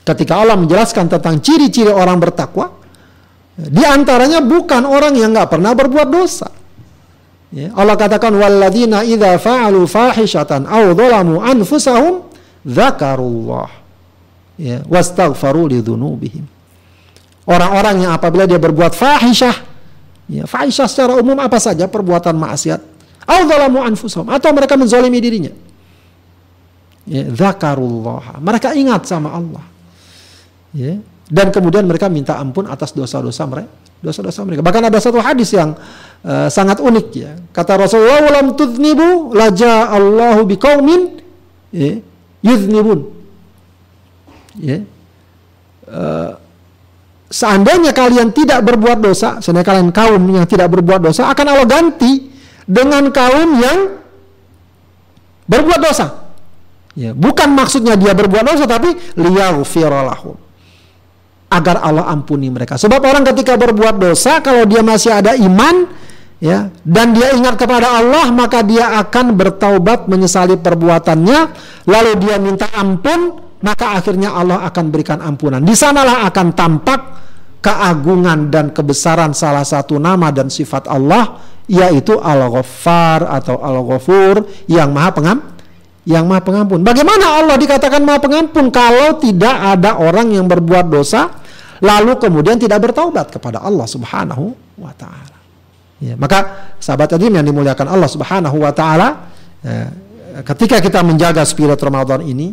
ketika 0.05 0.41
Allah 0.41 0.57
menjelaskan 0.57 1.13
tentang 1.13 1.41
ciri-ciri 1.45 1.93
orang 1.93 2.17
bertakwa, 2.21 2.73
di 3.55 3.85
antaranya 3.87 4.43
bukan 4.43 4.83
orang 4.83 5.15
yang 5.15 5.31
nggak 5.31 5.55
pernah 5.55 5.73
berbuat 5.79 6.09
dosa. 6.11 6.51
Ya, 7.55 7.71
Allah 7.79 7.95
katakan 7.95 8.35
walladzina 8.35 9.07
idza 9.07 9.39
fa'alu 9.39 9.87
fahishatan 9.87 10.67
aw 10.67 10.91
dhalamu 10.91 11.39
anfusahum 11.39 12.27
dzakarullah 12.67 13.71
ya 14.59 14.83
wastaghfaru 14.91 15.71
lidzunubihim. 15.71 16.51
Orang-orang 17.47 18.09
yang 18.09 18.13
apabila 18.17 18.51
dia 18.51 18.59
berbuat 18.59 18.99
fahisyah 18.99 19.55
ya 20.27 20.51
fahisyah 20.51 20.91
secara 20.91 21.15
umum 21.15 21.39
apa 21.39 21.63
saja 21.63 21.87
perbuatan 21.87 22.35
maksiat 22.35 22.81
aw 23.23 23.41
dhalamu 23.47 23.87
anfusahum 23.87 24.35
atau 24.35 24.51
mereka 24.51 24.75
menzalimi 24.75 25.23
dirinya. 25.23 25.55
Ya, 27.07 27.23
dzakarullah. 27.31 28.43
Mereka 28.43 28.75
ingat 28.75 29.07
sama 29.07 29.31
Allah. 29.31 29.63
Ya, 30.75 30.99
dan 31.29 31.49
kemudian 31.49 31.89
mereka 31.89 32.13
minta 32.13 32.37
ampun 32.37 32.69
atas 32.69 32.93
dosa-dosa 32.93 33.49
mereka 33.49 33.85
dosa-dosa 34.05 34.45
mereka. 34.45 34.61
Bahkan 34.61 34.93
ada 34.93 34.99
satu 35.01 35.17
hadis 35.25 35.49
yang 35.57 35.73
uh, 36.21 36.49
sangat 36.53 36.85
unik 36.85 37.07
ya. 37.17 37.33
Kata 37.57 37.81
Rasulullah 37.81 38.21
walam 38.21 38.53
tudnibu 38.53 39.33
laja 39.33 39.89
Allahu 39.89 40.45
biqaumin 40.45 41.25
ya, 41.73 41.97
yudnibun 42.45 43.09
ya. 44.61 44.85
Uh, 45.89 46.37
seandainya 47.33 47.97
kalian 47.97 48.33
tidak 48.33 48.61
berbuat 48.65 49.01
dosa 49.01 49.41
seandainya 49.41 49.69
kalian 49.69 49.89
kaum 49.93 50.23
yang 50.33 50.45
tidak 50.45 50.69
berbuat 50.73 51.01
dosa 51.01 51.29
akan 51.33 51.45
Allah 51.49 51.69
ganti 51.69 52.29
dengan 52.69 53.09
kaum 53.09 53.57
yang 53.57 53.79
berbuat 55.49 55.81
dosa. 55.81 56.29
Ya 56.95 57.11
bukan 57.11 57.57
maksudnya 57.57 57.99
dia 57.99 58.15
berbuat 58.15 58.45
dosa 58.47 58.71
tapi 58.71 58.95
liyaghfiralahum 59.19 60.44
agar 61.55 61.79
Allah 61.81 62.11
ampuni 62.11 62.51
mereka. 62.51 62.75
Sebab 62.75 62.99
orang 62.99 63.23
ketika 63.31 63.55
berbuat 63.55 64.03
dosa 64.03 64.43
kalau 64.43 64.67
dia 64.67 64.83
masih 64.83 65.15
ada 65.15 65.39
iman, 65.39 65.87
ya 66.45 66.69
dan 66.85 67.17
dia 67.17 67.33
ingat 67.33 67.57
kepada 67.57 68.05
Allah 68.05 68.29
maka 68.35 68.61
dia 68.61 69.01
akan 69.01 69.33
bertaubat 69.33 70.11
menyesali 70.13 70.61
perbuatannya 70.61 71.41
lalu 71.89 72.13
dia 72.21 72.37
minta 72.37 72.69
ampun 72.77 73.41
maka 73.65 73.97
akhirnya 73.97 74.37
Allah 74.37 74.61
akan 74.69 74.85
berikan 74.93 75.25
ampunan 75.25 75.65
di 75.65 75.73
sanalah 75.73 76.29
akan 76.29 76.53
tampak 76.53 77.01
keagungan 77.65 78.53
dan 78.53 78.77
kebesaran 78.77 79.33
salah 79.33 79.65
satu 79.65 79.97
nama 79.97 80.29
dan 80.29 80.53
sifat 80.53 80.85
Allah 80.85 81.41
yaitu 81.65 82.21
Al-Ghaffar 82.21 83.25
atau 83.25 83.65
Al-Ghafur 83.65 84.69
yang 84.69 84.93
Maha 84.93 85.17
Pengam 85.17 85.39
yang 86.05 86.29
Maha 86.29 86.45
Pengampun. 86.45 86.85
Bagaimana 86.85 87.41
Allah 87.41 87.57
dikatakan 87.57 88.05
Maha 88.05 88.21
Pengampun 88.21 88.69
kalau 88.69 89.17
tidak 89.17 89.57
ada 89.57 89.97
orang 89.97 90.37
yang 90.37 90.45
berbuat 90.45 90.93
dosa 90.93 91.33
lalu 91.83 92.19
kemudian 92.21 92.61
tidak 92.61 92.91
bertaubat 92.91 93.35
kepada 93.35 93.63
Allah 93.65 93.87
Subhanahu 93.89 94.55
wa 94.79 94.93
taala. 94.95 95.39
Ya, 96.03 96.15
maka 96.19 96.71
sahabat 96.83 97.17
tadi 97.17 97.31
yang 97.31 97.47
dimuliakan 97.47 97.87
Allah 97.89 98.11
Subhanahu 98.11 98.61
wa 98.61 98.73
taala, 98.75 99.33
ya, 99.63 99.89
ketika 100.45 100.83
kita 100.83 101.01
menjaga 101.01 101.43
spirit 101.47 101.79
Ramadan 101.81 102.21
ini, 102.27 102.53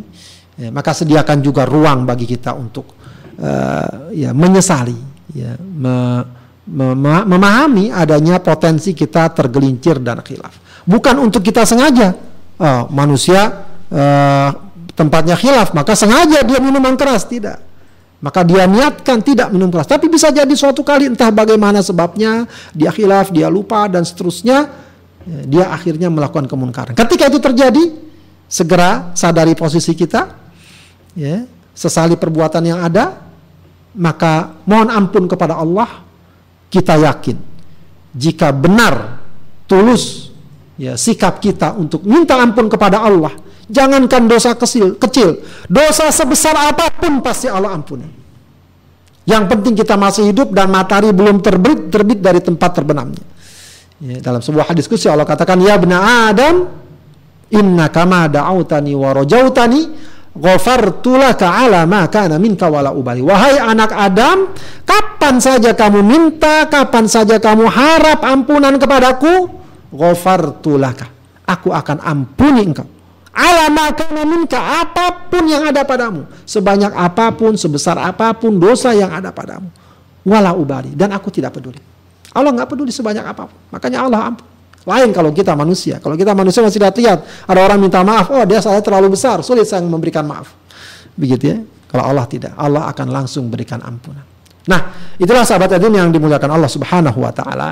ya, 0.56 0.70
maka 0.72 0.96
sediakan 0.96 1.42
juga 1.42 1.68
ruang 1.68 2.06
bagi 2.06 2.24
kita 2.24 2.54
untuk 2.56 2.96
uh, 3.42 4.08
ya 4.14 4.30
menyesali, 4.32 4.96
ya, 5.36 5.58
me, 5.58 6.24
me, 6.70 6.86
memahami 7.26 7.90
adanya 7.90 8.38
potensi 8.40 8.94
kita 8.96 9.28
tergelincir 9.34 10.00
dan 10.00 10.22
khilaf. 10.22 10.86
Bukan 10.86 11.18
untuk 11.20 11.42
kita 11.44 11.66
sengaja, 11.66 12.14
uh, 12.62 12.88
manusia 12.88 13.68
uh, 13.90 14.50
tempatnya 14.94 15.34
khilaf, 15.34 15.74
maka 15.74 15.92
sengaja 15.98 16.46
dia 16.46 16.58
minuman 16.62 16.94
keras, 16.94 17.26
tidak 17.26 17.71
maka 18.22 18.46
dia 18.46 18.70
niatkan 18.70 19.18
tidak 19.18 19.50
minum 19.50 19.66
keras. 19.68 19.90
Tapi 19.90 20.06
bisa 20.06 20.30
jadi 20.30 20.54
suatu 20.54 20.86
kali 20.86 21.10
entah 21.10 21.34
bagaimana 21.34 21.82
sebabnya, 21.82 22.46
dia 22.70 22.94
khilaf, 22.94 23.34
dia 23.34 23.50
lupa 23.50 23.90
dan 23.90 24.06
seterusnya, 24.06 24.70
ya, 25.26 25.40
dia 25.42 25.64
akhirnya 25.74 26.06
melakukan 26.06 26.46
kemunkaran. 26.46 26.94
Ketika 26.94 27.26
itu 27.26 27.42
terjadi, 27.42 27.84
segera 28.46 29.10
sadari 29.18 29.58
posisi 29.58 29.90
kita, 29.98 30.38
ya, 31.18 31.42
sesali 31.74 32.14
perbuatan 32.14 32.62
yang 32.62 32.80
ada, 32.86 33.26
maka 33.98 34.54
mohon 34.70 34.86
ampun 34.86 35.26
kepada 35.26 35.58
Allah. 35.58 36.06
Kita 36.72 36.96
yakin 36.96 37.36
jika 38.16 38.48
benar 38.52 39.20
tulus 39.68 40.32
ya 40.76 40.96
sikap 40.96 41.40
kita 41.40 41.76
untuk 41.76 42.04
minta 42.04 42.36
ampun 42.40 42.68
kepada 42.68 43.00
Allah 43.04 43.32
Jangankan 43.70 44.26
dosa 44.26 44.58
kecil, 44.58 44.98
kecil, 44.98 45.38
dosa 45.70 46.10
sebesar 46.10 46.74
apa 46.74 46.90
pun 46.98 47.22
pasti 47.22 47.46
Allah 47.46 47.70
ampuni. 47.70 48.04
Yang 49.22 49.44
penting 49.54 49.74
kita 49.78 49.94
masih 49.94 50.34
hidup 50.34 50.50
dan 50.50 50.66
matahari 50.66 51.14
belum 51.14 51.38
terbit 51.38 51.94
terbit 51.94 52.18
dari 52.18 52.42
tempat 52.42 52.70
terbenamnya. 52.74 53.22
Ya, 54.02 54.18
dalam 54.18 54.42
sebuah 54.42 54.74
hadis 54.74 54.90
kursi 54.90 55.06
Allah 55.06 55.22
katakan, 55.22 55.62
Ya 55.62 55.78
bena 55.78 56.26
Adam, 56.26 56.66
inna 57.54 57.86
kama 57.86 58.26
da'autani 58.26 58.98
wa 58.98 59.14
rojautani, 59.14 59.94
ghafartu 60.34 61.14
laka 61.14 61.54
ala 61.54 61.86
ma 61.86 62.10
kana 62.10 62.42
minka 62.42 62.66
wala 62.66 62.90
ubali. 62.90 63.22
Wahai 63.22 63.62
anak 63.62 63.94
Adam, 63.94 64.50
kapan 64.82 65.38
saja 65.38 65.70
kamu 65.70 66.02
minta, 66.02 66.66
kapan 66.66 67.06
saja 67.06 67.38
kamu 67.38 67.70
harap 67.70 68.26
ampunan 68.26 68.74
kepadaku, 68.74 69.46
ghafartu 69.94 70.82
laka. 70.82 71.06
Aku 71.46 71.70
akan 71.70 72.02
ampuni 72.02 72.66
engkau 72.66 72.91
ala 73.32 73.72
makana 73.72 74.22
minka 74.28 74.60
apa 74.60 75.32
pun 75.32 75.48
yang 75.48 75.64
ada 75.64 75.82
padamu 75.88 76.28
sebanyak 76.44 76.92
apa 76.92 77.32
pun 77.32 77.56
sebesar 77.56 77.96
apa 77.96 78.36
pun 78.36 78.60
dosa 78.60 78.92
yang 78.92 79.08
ada 79.08 79.32
padamu 79.32 79.72
wala 80.22 80.54
ubali 80.54 80.94
dan 80.94 81.10
aku 81.16 81.32
tidak 81.34 81.56
peduli. 81.56 81.80
Allah 82.32 82.52
nggak 82.52 82.68
peduli 82.68 82.92
sebanyak 82.92 83.24
apa 83.24 83.48
pun 83.48 83.58
makanya 83.72 84.04
Allah 84.04 84.20
ampun. 84.32 84.48
Lain 84.82 85.10
kalau 85.14 85.30
kita 85.32 85.56
manusia 85.56 85.96
kalau 86.02 86.14
kita 86.18 86.36
manusia 86.36 86.60
masih 86.60 86.78
lihat 86.82 87.24
ada 87.48 87.60
orang 87.62 87.78
minta 87.80 88.04
maaf 88.04 88.28
oh 88.34 88.44
dia 88.44 88.60
saya 88.60 88.82
terlalu 88.84 89.16
besar 89.16 89.40
sulit 89.40 89.64
saya 89.64 89.80
memberikan 89.82 90.28
maaf. 90.28 90.52
Begitu 91.16 91.44
ya? 91.44 91.58
Kalau 91.88 92.04
Allah 92.08 92.24
tidak 92.28 92.52
Allah 92.56 92.88
akan 92.88 93.06
langsung 93.12 93.48
berikan 93.52 93.80
ampunan. 93.80 94.24
Nah 94.68 94.80
itulah 95.16 95.44
sahabat 95.44 95.76
Edin 95.76 95.96
yang 95.96 96.08
dimuliakan 96.12 96.50
Allah 96.52 96.70
subhanahu 96.70 97.18
wa 97.20 97.32
ta'ala. 97.32 97.70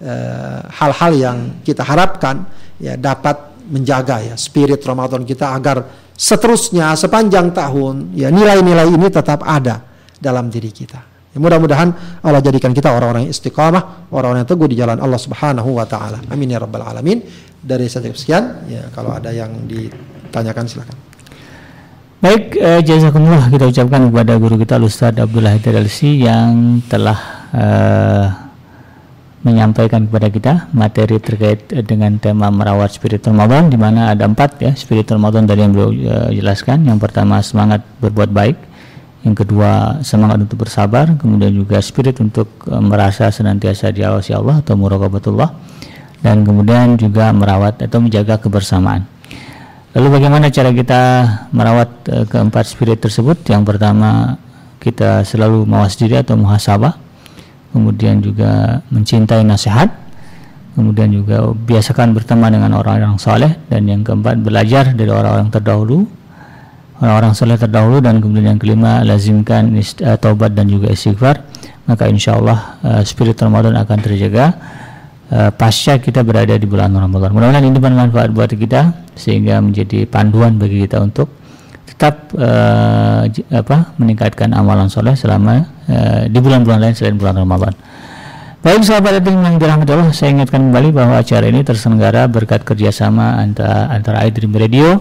Eh, 0.00 0.60
hal-hal 0.80 1.12
yang 1.12 1.38
kita 1.60 1.84
harapkan 1.84 2.48
ya 2.80 2.96
dapat 2.96 3.49
menjaga 3.68 4.22
ya 4.24 4.34
spirit 4.38 4.80
Ramadan 4.80 5.26
kita 5.28 5.52
agar 5.52 5.84
seterusnya 6.16 6.96
sepanjang 6.96 7.52
tahun 7.52 8.16
ya 8.16 8.28
nilai-nilai 8.28 8.88
ini 8.92 9.08
tetap 9.08 9.44
ada 9.44 9.84
dalam 10.20 10.52
diri 10.52 10.68
kita. 10.68 11.00
Ya, 11.30 11.38
mudah-mudahan 11.38 12.20
Allah 12.26 12.42
jadikan 12.42 12.74
kita 12.74 12.90
orang-orang 12.90 13.30
yang 13.30 13.32
istiqamah, 13.32 14.10
orang-orang 14.10 14.42
yang 14.42 14.50
teguh 14.50 14.68
di 14.68 14.76
jalan 14.76 14.98
Allah 14.98 15.20
Subhanahu 15.20 15.78
wa 15.78 15.86
taala. 15.86 16.18
Amin 16.26 16.50
ya 16.50 16.58
rabbal 16.58 16.82
alamin. 16.82 17.22
Dari 17.60 17.86
saya 17.86 18.10
sekian, 18.10 18.66
ya 18.66 18.88
kalau 18.90 19.14
ada 19.14 19.30
yang 19.30 19.52
ditanyakan 19.68 20.64
silakan. 20.66 20.96
Baik, 22.20 22.52
eh, 22.56 22.80
jazakumullah 22.84 23.48
kita 23.48 23.64
ucapkan 23.64 24.12
kepada 24.12 24.36
guru 24.36 24.60
kita 24.60 24.76
Ustaz 24.76 25.16
Abdullah 25.16 25.56
Hidayalsi 25.56 26.20
yang 26.20 26.84
telah 26.84 27.48
eh, 27.54 28.49
menyampaikan 29.40 30.04
kepada 30.04 30.28
kita 30.28 30.52
materi 30.76 31.16
terkait 31.16 31.64
dengan 31.88 32.12
tema 32.20 32.52
merawat 32.52 32.92
spirit 32.92 33.24
Ramadan 33.24 33.72
di 33.72 33.80
mana 33.80 34.12
ada 34.12 34.28
empat 34.28 34.60
ya 34.60 34.76
spirit 34.76 35.08
Ramadan 35.08 35.48
dari 35.48 35.64
yang 35.64 35.72
beliau 35.72 35.90
uh, 36.12 36.28
jelaskan. 36.28 36.84
Yang 36.84 37.08
pertama 37.08 37.40
semangat 37.40 37.80
berbuat 38.04 38.28
baik. 38.28 38.56
Yang 39.24 39.44
kedua 39.44 40.00
semangat 40.04 40.44
untuk 40.44 40.64
bersabar. 40.64 41.16
Kemudian 41.16 41.56
juga 41.56 41.80
spirit 41.80 42.20
untuk 42.20 42.52
uh, 42.68 42.84
merasa 42.84 43.32
senantiasa 43.32 43.88
diawasi 43.88 44.36
Allah 44.36 44.60
atau 44.60 44.76
muraqabatullah 44.76 45.50
dan 46.20 46.44
kemudian 46.44 47.00
juga 47.00 47.32
merawat 47.32 47.80
atau 47.80 47.96
menjaga 48.04 48.36
kebersamaan. 48.36 49.08
Lalu 49.96 50.20
bagaimana 50.20 50.52
cara 50.52 50.70
kita 50.70 51.02
merawat 51.50 51.90
keempat 52.28 52.62
spirit 52.68 53.00
tersebut? 53.00 53.40
Yang 53.48 53.74
pertama 53.74 54.38
kita 54.78 55.24
selalu 55.26 55.64
mawas 55.64 55.96
diri 55.98 56.20
atau 56.20 56.38
muhasabah 56.38 57.09
kemudian 57.70 58.22
juga 58.22 58.82
mencintai 58.90 59.42
nasihat. 59.46 59.90
Kemudian 60.70 61.10
juga 61.10 61.50
biasakan 61.50 62.14
berteman 62.14 62.54
dengan 62.54 62.78
orang-orang 62.78 63.18
soleh 63.18 63.58
dan 63.66 63.90
yang 63.90 64.06
keempat 64.06 64.38
belajar 64.38 64.94
dari 64.94 65.10
orang-orang 65.10 65.50
terdahulu. 65.50 66.06
Orang-orang 67.02 67.32
soleh 67.34 67.58
terdahulu 67.58 67.98
dan 67.98 68.22
kemudian 68.22 68.54
yang 68.54 68.60
kelima 68.60 69.02
lazimkan 69.02 69.72
uh, 69.74 70.16
taubat 70.20 70.54
dan 70.54 70.70
juga 70.70 70.94
istighfar. 70.94 71.42
Maka 71.90 72.06
insya 72.06 72.38
Allah 72.38 72.78
uh, 72.86 73.02
spirit 73.02 73.34
Ramadan 73.42 73.74
akan 73.74 73.98
terjaga. 73.98 74.54
Uh, 75.30 75.50
pasca 75.54 75.98
kita 75.98 76.22
berada 76.22 76.54
di 76.54 76.66
bulan 76.66 76.94
Ramadan. 76.94 77.34
Mudah-mudahan 77.34 77.66
ini 77.66 77.78
bermanfaat 77.78 78.30
buat 78.30 78.50
kita 78.54 79.10
sehingga 79.18 79.58
menjadi 79.58 80.06
panduan 80.06 80.54
bagi 80.54 80.86
kita 80.86 81.02
untuk 81.02 81.39
tetap 82.00 82.32
uh, 82.32 83.28
apa 83.52 83.92
meningkatkan 84.00 84.56
amalan 84.56 84.88
soleh 84.88 85.12
selama 85.12 85.68
uh, 85.84 86.24
di 86.32 86.38
bulan-bulan 86.40 86.80
lain 86.80 86.96
selain 86.96 87.20
bulan 87.20 87.36
Ramadan. 87.36 87.76
Baik 88.64 88.88
sahabat 88.88 89.20
yang 89.20 89.60
dirahmati 89.60 89.92
Allah, 89.92 90.08
saya 90.16 90.32
ingatkan 90.32 90.72
kembali 90.72 90.96
bahwa 90.96 91.20
acara 91.20 91.44
ini 91.44 91.60
terselenggara 91.60 92.24
berkat 92.24 92.64
kerjasama 92.64 93.36
antara 93.44 93.92
antara 93.92 94.24
iDream 94.24 94.48
Radio 94.56 94.96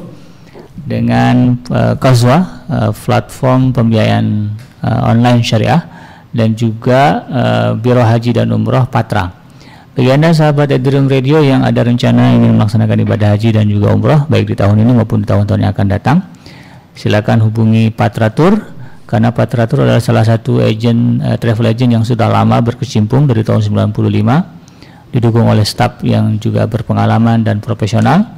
dengan 0.75 1.55
uh, 1.71 1.95
Kazwa, 1.95 2.67
uh, 2.67 2.91
platform 2.91 3.71
pembiayaan 3.71 4.51
uh, 4.83 5.07
online 5.07 5.39
syariah 5.39 5.79
dan 6.35 6.51
juga 6.51 7.23
uh, 7.31 7.69
Biro 7.79 8.03
Haji 8.03 8.43
dan 8.43 8.51
Umroh 8.51 8.91
Patra. 8.91 9.31
Bagi 9.95 10.11
Anda 10.11 10.35
sahabat 10.35 10.67
iDream 10.67 11.07
Radio 11.07 11.39
yang 11.39 11.63
ada 11.63 11.79
rencana 11.79 12.35
ingin 12.35 12.59
melaksanakan 12.59 13.07
ibadah 13.07 13.39
haji 13.39 13.55
dan 13.55 13.71
juga 13.71 13.95
umroh 13.95 14.27
baik 14.27 14.51
di 14.51 14.55
tahun 14.55 14.83
ini 14.83 14.91
maupun 14.95 15.23
di 15.23 15.27
tahun-tahun 15.27 15.59
yang 15.59 15.71
akan 15.75 15.87
datang, 15.91 16.17
silakan 16.99 17.39
hubungi 17.47 17.95
Patratur 17.95 18.59
karena 19.07 19.31
Patratur 19.31 19.87
adalah 19.87 20.03
salah 20.03 20.27
satu 20.27 20.59
agen 20.59 21.23
uh, 21.23 21.39
travel 21.39 21.71
agent 21.71 21.95
yang 21.95 22.03
sudah 22.03 22.27
lama 22.27 22.59
berkecimpung 22.59 23.23
dari 23.23 23.47
tahun 23.47 23.63
95 23.63 25.15
didukung 25.15 25.47
oleh 25.47 25.63
staf 25.63 26.03
yang 26.03 26.37
juga 26.37 26.67
berpengalaman 26.67 27.41
dan 27.41 27.63
profesional. 27.63 28.37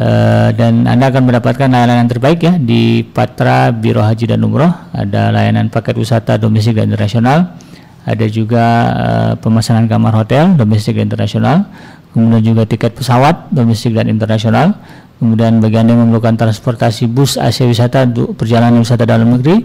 Uh, 0.00 0.54
dan 0.54 0.86
Anda 0.86 1.10
akan 1.10 1.28
mendapatkan 1.28 1.66
layanan 1.66 2.06
terbaik 2.06 2.40
ya 2.40 2.54
di 2.56 3.02
Patra 3.02 3.74
Biro 3.74 4.04
Haji 4.04 4.30
dan 4.30 4.46
Umroh. 4.46 4.70
Ada 4.94 5.34
layanan 5.34 5.66
paket 5.66 5.98
wisata 5.98 6.38
domestik 6.38 6.78
dan 6.78 6.92
internasional. 6.94 7.58
Ada 8.06 8.30
juga 8.30 8.64
uh, 8.94 9.32
pemesanan 9.42 9.90
kamar 9.90 10.14
hotel 10.14 10.54
domestik 10.54 10.94
dan 10.94 11.10
internasional 11.10 11.66
kemudian 12.12 12.42
juga 12.42 12.62
tiket 12.66 12.98
pesawat 12.98 13.50
domestik 13.54 13.94
dan 13.94 14.10
internasional 14.10 14.74
Kemudian 15.20 15.60
bagi 15.60 15.76
Anda 15.76 15.92
yang 15.92 16.08
memerlukan 16.08 16.32
transportasi 16.40 17.04
bus 17.04 17.36
Asia 17.36 17.68
Wisata 17.68 18.08
untuk 18.08 18.40
perjalanan 18.40 18.80
wisata 18.80 19.04
dalam 19.04 19.28
negeri, 19.36 19.60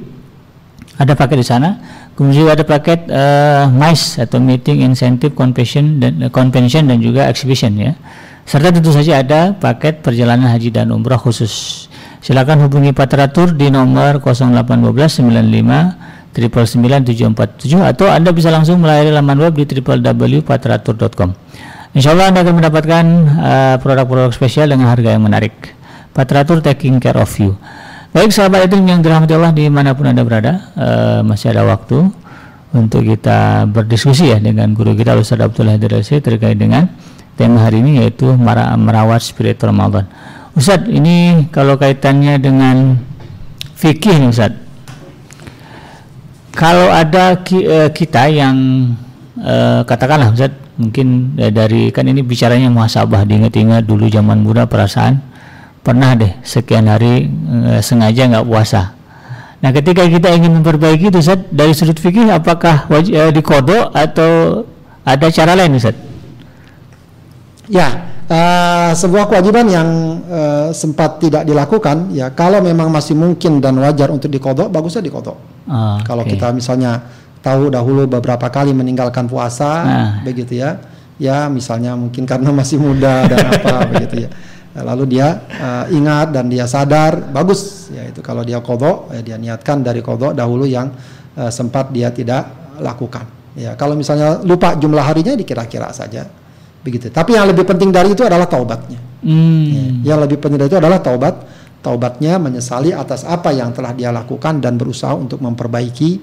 ada 1.00 1.16
paket 1.16 1.38
di 1.40 1.48
sana. 1.48 1.80
Kemudian 2.12 2.44
juga 2.44 2.60
ada 2.60 2.68
paket 2.68 3.08
uh, 3.08 3.72
MICE 3.72 4.28
atau 4.28 4.44
Meeting 4.44 4.84
Incentive 4.84 5.32
Convention 5.32 6.04
dan 6.04 6.28
uh, 6.28 6.32
Convention 6.32 6.92
dan 6.92 7.00
juga 7.00 7.32
Exhibition 7.32 7.72
ya. 7.80 7.96
Serta 8.44 8.76
tentu 8.76 8.92
saja 8.92 9.24
ada 9.24 9.56
paket 9.56 10.04
perjalanan 10.04 10.52
haji 10.52 10.76
dan 10.76 10.92
umrah 10.92 11.16
khusus. 11.16 11.88
Silakan 12.20 12.68
hubungi 12.68 12.92
Patratur 12.92 13.56
di 13.56 13.72
nomor 13.72 14.20
0812 14.20 15.24
95 15.24 16.36
747 16.36 17.80
atau 17.80 18.12
Anda 18.12 18.36
bisa 18.36 18.52
langsung 18.52 18.84
melayari 18.84 19.08
laman 19.08 19.40
web 19.40 19.56
di 19.56 19.64
www.patratur.com. 19.64 21.32
Insya 21.96 22.12
Allah 22.12 22.28
Anda 22.28 22.44
akan 22.44 22.56
mendapatkan 22.60 23.06
uh, 23.40 23.76
produk-produk 23.80 24.36
spesial 24.36 24.68
dengan 24.68 24.92
harga 24.92 25.16
yang 25.16 25.24
menarik. 25.24 25.56
Patratur 26.12 26.60
taking 26.60 27.00
care 27.00 27.16
of 27.16 27.32
you. 27.40 27.56
Baik 28.12 28.36
sahabat 28.36 28.68
itu 28.68 28.76
yang 28.84 29.00
dirahmati 29.00 29.32
Allah 29.32 29.56
di 29.56 29.72
mana 29.72 29.96
pun 29.96 30.12
Anda 30.12 30.28
berada, 30.28 30.76
uh, 30.76 31.20
masih 31.24 31.56
ada 31.56 31.64
waktu 31.64 32.04
untuk 32.76 33.08
kita 33.08 33.64
berdiskusi 33.72 34.36
ya 34.36 34.44
dengan 34.44 34.76
guru 34.76 34.92
kita 34.92 35.16
Ustaz 35.16 35.40
Abdullah 35.40 35.80
Hadir 35.80 35.96
terkait 36.20 36.60
dengan 36.60 36.92
tema 37.40 37.64
hari 37.64 37.80
ini 37.80 38.04
yaitu 38.04 38.28
merawat 38.36 39.24
spirit 39.24 39.56
Ramadan. 39.64 40.04
Ustaz, 40.52 40.84
ini 40.92 41.48
kalau 41.48 41.80
kaitannya 41.80 42.36
dengan 42.44 43.00
fikih 43.80 44.20
nih 44.20 44.36
Ustaz. 44.36 44.52
Kalau 46.56 46.92
ada 46.92 47.40
ki, 47.40 47.64
uh, 47.64 47.88
kita 47.92 48.28
yang 48.28 48.56
uh, 49.40 49.88
katakanlah 49.88 50.36
Ustaz, 50.36 50.65
mungkin 50.76 51.36
uh, 51.40 51.52
dari 51.52 51.92
kan 51.92 52.08
ini 52.08 52.22
bicaranya 52.22 52.68
muhasabah 52.72 53.24
diingat-ingat 53.24 53.84
dulu 53.88 54.08
zaman 54.12 54.44
muda 54.44 54.68
perasaan 54.68 55.20
pernah 55.86 56.18
deh 56.18 56.34
sekian 56.42 56.90
hari 56.90 57.30
uh, 57.30 57.80
sengaja 57.80 58.26
nggak 58.26 58.48
puasa. 58.48 58.96
Nah, 59.64 59.74
ketika 59.74 60.06
kita 60.06 60.30
ingin 60.30 60.62
memperbaiki 60.62 61.10
itu 61.10 61.18
Ustaz, 61.18 61.42
dari 61.50 61.74
sudut 61.74 61.98
fikih 61.98 62.30
apakah 62.30 62.86
wajib 62.86 63.18
uh, 63.18 63.32
dikodok 63.34 63.90
atau 63.98 64.62
ada 65.02 65.28
cara 65.34 65.58
lain 65.58 65.74
Ustaz? 65.80 65.98
Ya, 67.66 68.14
uh, 68.30 68.94
sebuah 68.94 69.26
kewajiban 69.26 69.66
yang 69.66 69.90
uh, 70.30 70.70
sempat 70.70 71.18
tidak 71.18 71.50
dilakukan, 71.50 72.14
ya 72.14 72.30
kalau 72.30 72.62
memang 72.62 72.94
masih 72.94 73.18
mungkin 73.18 73.58
dan 73.58 73.74
wajar 73.82 74.14
untuk 74.14 74.30
dikodok, 74.30 74.70
bagusnya 74.70 75.02
dikodok. 75.02 75.38
Oh, 75.66 75.98
kalau 76.06 76.22
okay. 76.22 76.38
kita 76.38 76.54
misalnya 76.54 77.02
tahu 77.46 77.70
dahulu 77.70 78.10
beberapa 78.10 78.50
kali 78.50 78.74
meninggalkan 78.74 79.30
puasa, 79.30 79.72
nah. 79.86 80.10
begitu 80.26 80.58
ya, 80.58 80.82
ya 81.22 81.46
misalnya 81.46 81.94
mungkin 81.94 82.26
karena 82.26 82.50
masih 82.50 82.82
muda 82.82 83.30
dan 83.30 83.46
apa 83.54 83.86
begitu 83.94 84.26
ya. 84.26 84.30
Lalu 84.76 85.16
dia 85.16 85.40
uh, 85.56 85.86
ingat 85.88 86.36
dan 86.36 86.52
dia 86.52 86.68
sadar, 86.68 87.32
bagus 87.32 87.88
ya 87.94 88.04
itu 88.10 88.20
kalau 88.20 88.44
dia 88.44 88.60
kodok, 88.60 89.14
ya 89.14 89.22
dia 89.22 89.38
niatkan 89.40 89.86
dari 89.86 90.02
kodok 90.02 90.36
dahulu 90.36 90.66
yang 90.68 90.90
uh, 91.38 91.48
sempat 91.54 91.94
dia 91.94 92.12
tidak 92.12 92.76
lakukan. 92.82 93.24
Ya 93.56 93.78
kalau 93.80 93.96
misalnya 93.96 94.44
lupa 94.44 94.76
jumlah 94.76 95.00
harinya 95.00 95.32
dikira-kira 95.38 95.96
saja 95.96 96.28
begitu. 96.84 97.08
Tapi 97.08 97.40
yang 97.40 97.48
lebih 97.48 97.64
penting 97.64 97.94
dari 97.94 98.12
itu 98.12 98.28
adalah 98.28 98.50
taubatnya. 98.50 99.00
Hmm. 99.24 100.04
Ya, 100.04 100.14
yang 100.14 100.20
lebih 100.22 100.44
penting 100.44 100.60
dari 100.60 100.68
itu 100.68 100.78
adalah 100.78 101.00
taubat, 101.00 101.40
taubatnya 101.80 102.36
menyesali 102.36 102.92
atas 102.92 103.24
apa 103.24 103.56
yang 103.56 103.72
telah 103.72 103.96
dia 103.96 104.12
lakukan 104.12 104.60
dan 104.60 104.76
berusaha 104.76 105.16
untuk 105.16 105.40
memperbaiki 105.40 106.20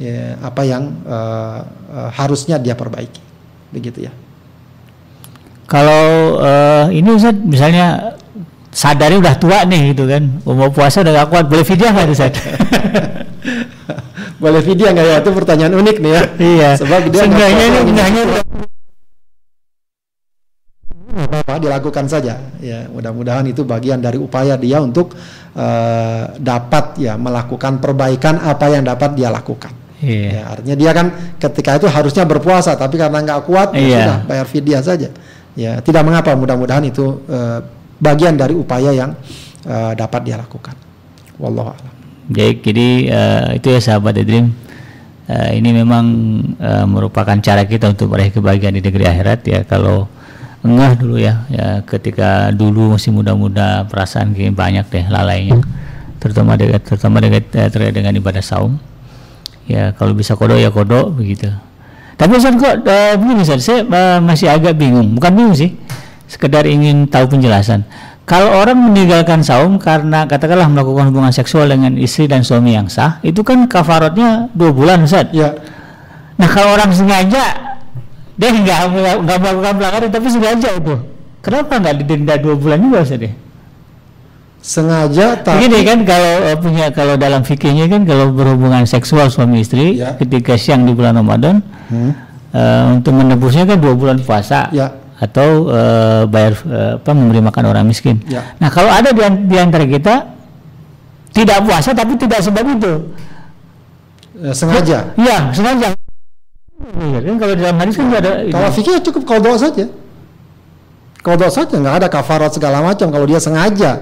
ya, 0.00 0.40
apa 0.40 0.62
yang 0.64 1.04
uh, 1.04 1.60
uh, 1.92 2.10
harusnya 2.16 2.56
dia 2.56 2.72
perbaiki, 2.72 3.20
begitu 3.68 4.08
ya. 4.08 4.12
Kalau 5.68 6.40
uh, 6.40 6.88
ini 6.90 7.14
Ustaz, 7.14 7.36
misalnya 7.36 8.16
sadari 8.72 9.20
udah 9.20 9.36
tua 9.38 9.62
nih 9.68 9.94
gitu 9.94 10.08
kan, 10.08 10.40
mau 10.42 10.72
puasa 10.72 11.04
udah 11.04 11.12
gak 11.22 11.28
kuat, 11.30 11.44
boleh 11.46 11.62
video 11.62 11.92
nggak 11.92 12.08
Ustaz? 12.10 12.34
boleh 14.42 14.62
video 14.64 14.88
nggak 14.90 15.06
ya? 15.06 15.16
Itu 15.22 15.30
pertanyaan 15.36 15.78
unik 15.78 15.96
nih 16.00 16.10
ya. 16.10 16.22
Iya. 16.40 16.70
Sebab 16.80 17.00
dia 17.12 17.22
sebenarnya 17.28 17.64
ini 17.68 18.22
apa 21.10 21.58
dilakukan 21.58 22.06
saja 22.06 22.38
ya 22.62 22.86
mudah-mudahan 22.86 23.42
itu 23.50 23.66
bagian 23.66 23.98
dari 23.98 24.14
upaya 24.14 24.54
dia 24.54 24.78
untuk 24.78 25.18
uh, 25.58 26.24
dapat 26.38 27.02
ya 27.02 27.18
melakukan 27.18 27.82
perbaikan 27.82 28.38
apa 28.38 28.70
yang 28.70 28.86
dapat 28.86 29.18
dia 29.18 29.34
lakukan 29.34 29.74
yeah. 30.00 30.32
ya, 30.32 30.42
artinya 30.56 30.76
dia 30.76 30.90
kan 30.96 31.06
ketika 31.36 31.76
itu 31.76 31.86
harusnya 31.88 32.24
berpuasa 32.24 32.74
tapi 32.74 32.96
karena 32.96 33.20
nggak 33.20 33.40
kuat 33.46 33.72
yeah. 33.72 33.80
ya 33.80 33.86
iya. 33.86 33.98
sudah 34.00 34.18
bayar 34.26 34.46
fidyah 34.48 34.82
saja. 34.82 35.08
Ya 35.58 35.82
tidak 35.82 36.02
mengapa 36.06 36.32
mudah-mudahan 36.34 36.84
itu 36.86 37.20
uh, 37.28 37.58
bagian 38.00 38.38
dari 38.38 38.56
upaya 38.56 38.90
yang 38.96 39.12
uh, 39.68 39.92
dapat 39.92 40.20
dia 40.24 40.36
lakukan. 40.40 40.72
Wallahu 41.36 41.72
a'lam. 41.72 41.94
Baik, 42.30 42.62
jadi 42.62 42.88
uh, 43.10 43.48
itu 43.58 43.66
ya 43.74 43.80
sahabat 43.82 44.14
Dream 44.22 44.54
uh, 45.26 45.50
ini 45.50 45.70
memang 45.74 46.04
uh, 46.62 46.86
merupakan 46.86 47.34
cara 47.42 47.66
kita 47.66 47.90
untuk 47.90 48.14
meraih 48.14 48.30
kebahagiaan 48.30 48.78
di 48.78 48.82
negeri 48.84 49.04
akhirat 49.08 49.40
ya. 49.46 49.60
Kalau 49.66 50.06
engah 50.60 50.92
dulu 50.94 51.16
ya 51.16 51.48
ya 51.48 51.80
ketika 51.88 52.52
dulu 52.52 52.94
masih 52.94 53.10
muda-muda 53.10 53.88
perasaan 53.88 54.32
kayak 54.36 54.54
banyak 54.54 54.86
deh 54.86 55.06
lalainya. 55.10 55.58
Terutama 56.20 56.54
dekat 56.54 56.84
terutama 56.84 57.16
dekat 57.18 57.48
eh, 57.56 57.68
terkait 57.72 57.94
dengan 57.96 58.12
ibadah 58.12 58.44
saum 58.44 58.76
ya 59.66 59.92
kalau 59.96 60.16
bisa 60.16 60.38
kodok 60.38 60.60
ya 60.60 60.70
kodok 60.72 61.16
begitu. 61.16 61.50
Tapi 62.20 62.36
Ustaz 62.36 62.52
kok 62.56 62.84
uh, 62.84 63.14
begini 63.16 63.40
Ustaz 63.40 63.64
saya 63.64 63.80
uh, 63.84 64.18
masih 64.20 64.52
agak 64.52 64.76
bingung. 64.76 65.16
Bukan 65.16 65.32
bingung 65.32 65.56
sih 65.56 65.72
sekedar 66.28 66.68
ingin 66.68 67.08
tahu 67.08 67.26
penjelasan. 67.36 67.84
Kalau 68.28 68.62
orang 68.62 68.78
meninggalkan 68.78 69.42
saum 69.42 69.80
karena 69.80 70.28
katakanlah 70.28 70.70
melakukan 70.70 71.10
hubungan 71.10 71.34
seksual 71.34 71.66
dengan 71.66 71.98
istri 71.98 72.30
dan 72.30 72.46
suami 72.46 72.78
yang 72.78 72.86
sah 72.86 73.18
itu 73.26 73.42
kan 73.42 73.66
kafaratnya 73.66 74.52
dua 74.54 74.70
bulan 74.70 75.02
Ustaz. 75.02 75.32
Ya. 75.34 75.56
Nah 76.38 76.48
kalau 76.48 76.76
orang 76.76 76.94
sengaja 76.94 77.44
dia 78.38 78.50
nggak 78.52 78.78
nggak 79.26 79.38
melakukan 79.40 79.72
pelanggaran 79.76 80.08
tapi 80.12 80.28
sengaja 80.30 80.68
itu. 80.78 80.94
Kenapa 81.40 81.80
nggak 81.80 81.94
didenda 82.04 82.34
dua 82.36 82.54
bulan 82.54 82.78
juga 82.84 83.00
sih 83.02 83.16
deh 83.16 83.49
sengaja 84.60 85.40
tapi 85.40 85.66
begini 85.66 85.80
kan 85.88 85.98
kalau 86.04 86.34
uh, 86.44 86.56
punya 86.60 86.86
kalau 86.92 87.16
dalam 87.16 87.40
fikihnya 87.40 87.88
kan 87.88 88.04
kalau 88.04 88.28
berhubungan 88.28 88.84
seksual 88.84 89.32
suami 89.32 89.64
istri 89.64 89.96
ya. 89.96 90.20
ketika 90.20 90.60
siang 90.60 90.84
di 90.84 90.92
bulan 90.92 91.16
Ramadan 91.16 91.64
hmm. 91.88 92.12
uh, 92.52 92.82
untuk 93.00 93.16
menebusnya 93.16 93.64
kan 93.64 93.80
dua 93.80 93.96
bulan 93.96 94.20
puasa 94.20 94.68
ya. 94.68 94.92
atau 95.16 95.64
uh, 95.72 96.22
bayar 96.28 96.52
uh, 96.68 96.92
apa 97.00 97.10
memberi 97.16 97.40
makan 97.40 97.64
orang 97.72 97.88
miskin 97.88 98.20
ya. 98.28 98.52
nah 98.60 98.68
kalau 98.68 98.92
ada 98.92 99.16
di, 99.16 99.24
di 99.48 99.56
antara 99.56 99.88
kita 99.88 100.28
tidak 101.32 101.58
puasa 101.64 101.96
tapi 101.96 102.20
tidak 102.20 102.44
sebab 102.44 102.64
itu 102.76 102.92
sengaja 104.52 105.12
ya 105.16 105.52
sengaja 105.56 105.96
Iya 106.80 107.18
kan 107.22 107.36
kalau 107.36 107.54
dalam 107.54 107.76
hadis 107.76 107.94
kan 107.96 108.08
ada. 108.08 108.32
Kalau 108.48 108.68
fikih 108.72 108.92
ya 108.96 109.00
cukup 109.04 109.22
kodok 109.28 109.56
saja. 109.60 109.84
Kodok 111.20 111.50
saja 111.52 111.74
nggak 111.76 111.94
ada 112.00 112.08
kafarat 112.08 112.56
segala 112.56 112.80
macam. 112.80 113.12
Kalau 113.12 113.26
dia 113.28 113.36
sengaja, 113.36 114.00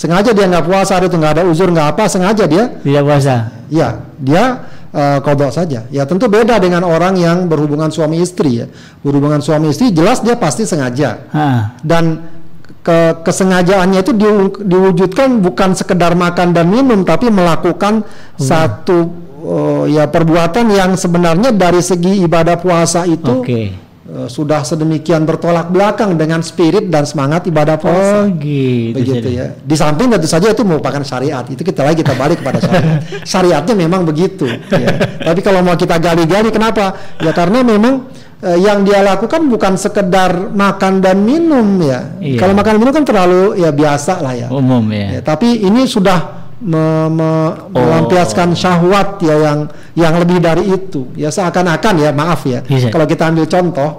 sengaja 0.00 0.32
dia 0.32 0.48
nggak 0.48 0.64
puasa 0.64 0.96
hari 0.96 1.12
itu 1.12 1.20
nggak 1.20 1.32
ada 1.36 1.42
uzur 1.44 1.68
nggak 1.68 1.88
apa, 1.92 2.08
sengaja 2.08 2.48
dia. 2.48 2.72
Tidak 2.80 3.02
puasa. 3.04 3.52
Ya, 3.68 4.00
dia 4.16 4.64
uh, 4.96 5.18
kodok 5.20 5.52
saja. 5.52 5.84
Ya 5.92 6.08
tentu 6.08 6.32
beda 6.32 6.56
dengan 6.56 6.88
orang 6.88 7.20
yang 7.20 7.44
berhubungan 7.52 7.92
suami 7.92 8.24
istri 8.24 8.64
ya. 8.64 8.66
Berhubungan 9.04 9.44
suami 9.44 9.68
istri 9.68 9.92
jelas 9.92 10.24
dia 10.24 10.40
pasti 10.40 10.64
sengaja. 10.64 11.28
Ha. 11.36 11.76
Dan 11.84 12.24
ke 12.80 13.20
kesengajaannya 13.28 14.00
itu 14.00 14.12
di, 14.16 14.28
diwujudkan 14.64 15.44
bukan 15.44 15.76
sekedar 15.76 16.16
makan 16.16 16.56
dan 16.56 16.72
minum 16.72 17.04
tapi 17.04 17.28
melakukan 17.28 18.00
hmm. 18.00 18.40
satu 18.40 18.98
uh, 19.44 19.84
ya 19.84 20.08
perbuatan 20.08 20.72
yang 20.72 20.96
sebenarnya 20.96 21.52
dari 21.52 21.84
segi 21.84 22.24
ibadah 22.24 22.56
puasa 22.56 23.04
itu 23.04 23.44
okay. 23.44 23.89
Uh, 24.10 24.28
sudah 24.28 24.66
sedemikian 24.66 25.22
bertolak 25.22 25.70
belakang 25.70 26.18
dengan 26.18 26.42
spirit 26.42 26.90
dan 26.90 27.06
semangat 27.06 27.46
ibadah 27.46 27.78
puasa. 27.78 28.26
Oh 28.26 28.34
gitu. 28.36 28.98
Begitu 28.98 29.28
jadi. 29.30 29.38
ya. 29.38 29.46
Di 29.54 29.76
samping 29.78 30.10
tentu 30.10 30.26
saja 30.26 30.50
itu 30.50 30.62
merupakan 30.66 31.00
syariat. 31.06 31.46
Itu 31.46 31.62
kita 31.62 31.86
lagi 31.86 32.02
kita 32.02 32.18
balik 32.18 32.42
kepada 32.42 32.58
syariat. 32.58 32.98
Syariatnya 33.30 33.74
memang 33.78 34.02
begitu. 34.02 34.50
Ya. 34.70 34.98
Tapi 35.30 35.40
kalau 35.40 35.62
mau 35.62 35.78
kita 35.78 35.96
gali-gali 36.02 36.50
kenapa? 36.50 37.16
Ya 37.22 37.30
karena 37.30 37.62
memang 37.62 38.10
uh, 38.42 38.58
yang 38.58 38.82
dia 38.82 39.00
lakukan 39.00 39.46
bukan 39.46 39.78
sekedar 39.78 40.50
makan 40.50 41.00
dan 41.00 41.22
minum 41.22 41.78
ya. 41.80 42.18
Iya. 42.18 42.38
Kalau 42.40 42.52
makan 42.56 42.80
minum 42.80 42.92
kan 42.92 43.04
terlalu 43.06 43.60
ya 43.60 43.70
biasa 43.70 44.20
lah 44.20 44.34
ya. 44.34 44.48
Umum 44.50 44.84
ya. 44.90 45.18
ya 45.18 45.20
tapi 45.22 45.62
ini 45.62 45.86
sudah 45.86 46.49
me, 46.60 47.08
me, 47.08 47.30
oh. 47.72 47.72
melampiaskan 47.72 48.52
syahwat 48.52 49.20
ya 49.24 49.36
yang 49.36 49.58
yang 49.96 50.14
lebih 50.20 50.38
dari 50.38 50.68
itu. 50.68 51.08
Ya 51.16 51.32
seakan-akan 51.32 51.94
ya 52.00 52.10
maaf 52.12 52.44
ya. 52.44 52.60
Yes, 52.68 52.88
iya. 52.88 52.90
kalau 52.92 53.08
kita 53.08 53.32
ambil 53.32 53.48
contoh 53.48 53.90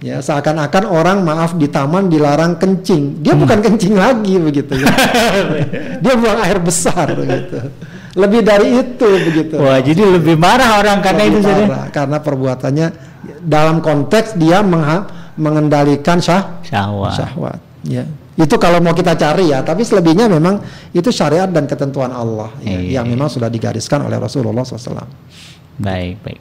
ya 0.00 0.24
seakan-akan 0.24 0.84
orang 0.88 1.20
maaf 1.20 1.54
di 1.60 1.68
taman 1.68 2.08
dilarang 2.08 2.56
kencing. 2.56 3.20
Dia 3.20 3.36
hmm. 3.36 3.42
bukan 3.44 3.58
kencing 3.60 3.94
lagi 3.94 4.34
begitu 4.40 4.72
ya. 4.80 4.88
Dia 6.02 6.14
buang 6.16 6.40
air 6.40 6.58
besar 6.58 7.12
begitu. 7.12 7.68
Lebih 8.16 8.40
dari 8.42 8.68
itu 8.80 9.08
begitu. 9.30 9.54
Wah 9.60 9.78
jadi 9.78 10.02
lebih 10.18 10.34
marah 10.34 10.82
orang 10.82 10.98
karena 10.98 11.22
lebih 11.30 11.46
itu 11.46 11.50
marah, 11.68 11.86
karena 11.94 12.18
perbuatannya. 12.18 12.88
Dalam 13.40 13.84
konteks 13.84 14.36
dia 14.40 14.64
mengendalikan 15.36 16.20
syah 16.20 16.60
syahwat. 16.64 17.16
syahwat 17.16 17.60
ya 17.84 18.04
itu 18.38 18.54
kalau 18.56 18.78
mau 18.78 18.94
kita 18.94 19.18
cari 19.18 19.50
ya, 19.50 19.66
tapi 19.66 19.82
selebihnya 19.82 20.30
memang 20.30 20.62
itu 20.94 21.10
syariat 21.10 21.50
dan 21.50 21.66
ketentuan 21.66 22.14
Allah 22.14 22.54
ya, 22.62 23.02
yang 23.02 23.06
memang 23.10 23.26
sudah 23.26 23.50
digariskan 23.50 24.06
oleh 24.06 24.16
Rasulullah 24.16 24.62
SAW. 24.62 25.02
Baik, 25.80 26.22
baik. 26.22 26.40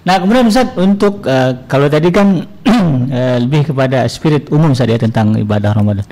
Nah 0.00 0.16
kemudian 0.16 0.48
Ustaz 0.48 0.72
untuk 0.80 1.28
uh, 1.28 1.64
kalau 1.68 1.86
tadi 1.92 2.08
kan 2.08 2.40
uh, 2.64 3.36
lebih 3.44 3.72
kepada 3.72 4.08
spirit 4.08 4.48
umum 4.48 4.72
saja 4.72 4.96
tentang 4.96 5.36
ibadah 5.36 5.76
Ramadan. 5.76 6.08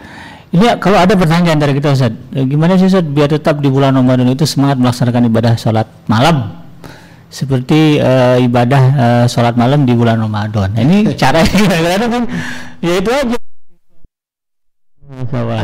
Ini 0.49 0.81
kalau 0.81 0.97
ada 0.97 1.13
pertanyaan 1.13 1.61
dari 1.61 1.77
kita 1.77 1.97
Ustaz, 1.97 2.13
uh, 2.13 2.45
gimana 2.45 2.77
sih 2.77 2.89
Ustaz 2.89 3.05
biar 3.09 3.33
tetap 3.33 3.65
di 3.65 3.73
bulan 3.73 3.97
Ramadan 3.97 4.29
itu 4.29 4.45
semangat 4.45 4.77
melaksanakan 4.77 5.23
ibadah 5.33 5.53
sholat 5.57 5.89
malam 6.05 6.69
seperti 7.29 8.01
uh, 8.01 8.41
ibadah 8.41 8.83
uh, 8.97 9.25
sholat 9.29 9.57
malam 9.57 9.89
di 9.89 9.97
bulan 9.97 10.21
Ramadan. 10.21 10.69
Nah, 10.73 10.83
ini 10.85 11.09
cara 11.21 11.41
kadang 11.45 12.13
kan 12.13 12.25
ya 12.85 12.93
itu 13.01 13.11
aja. 13.13 13.37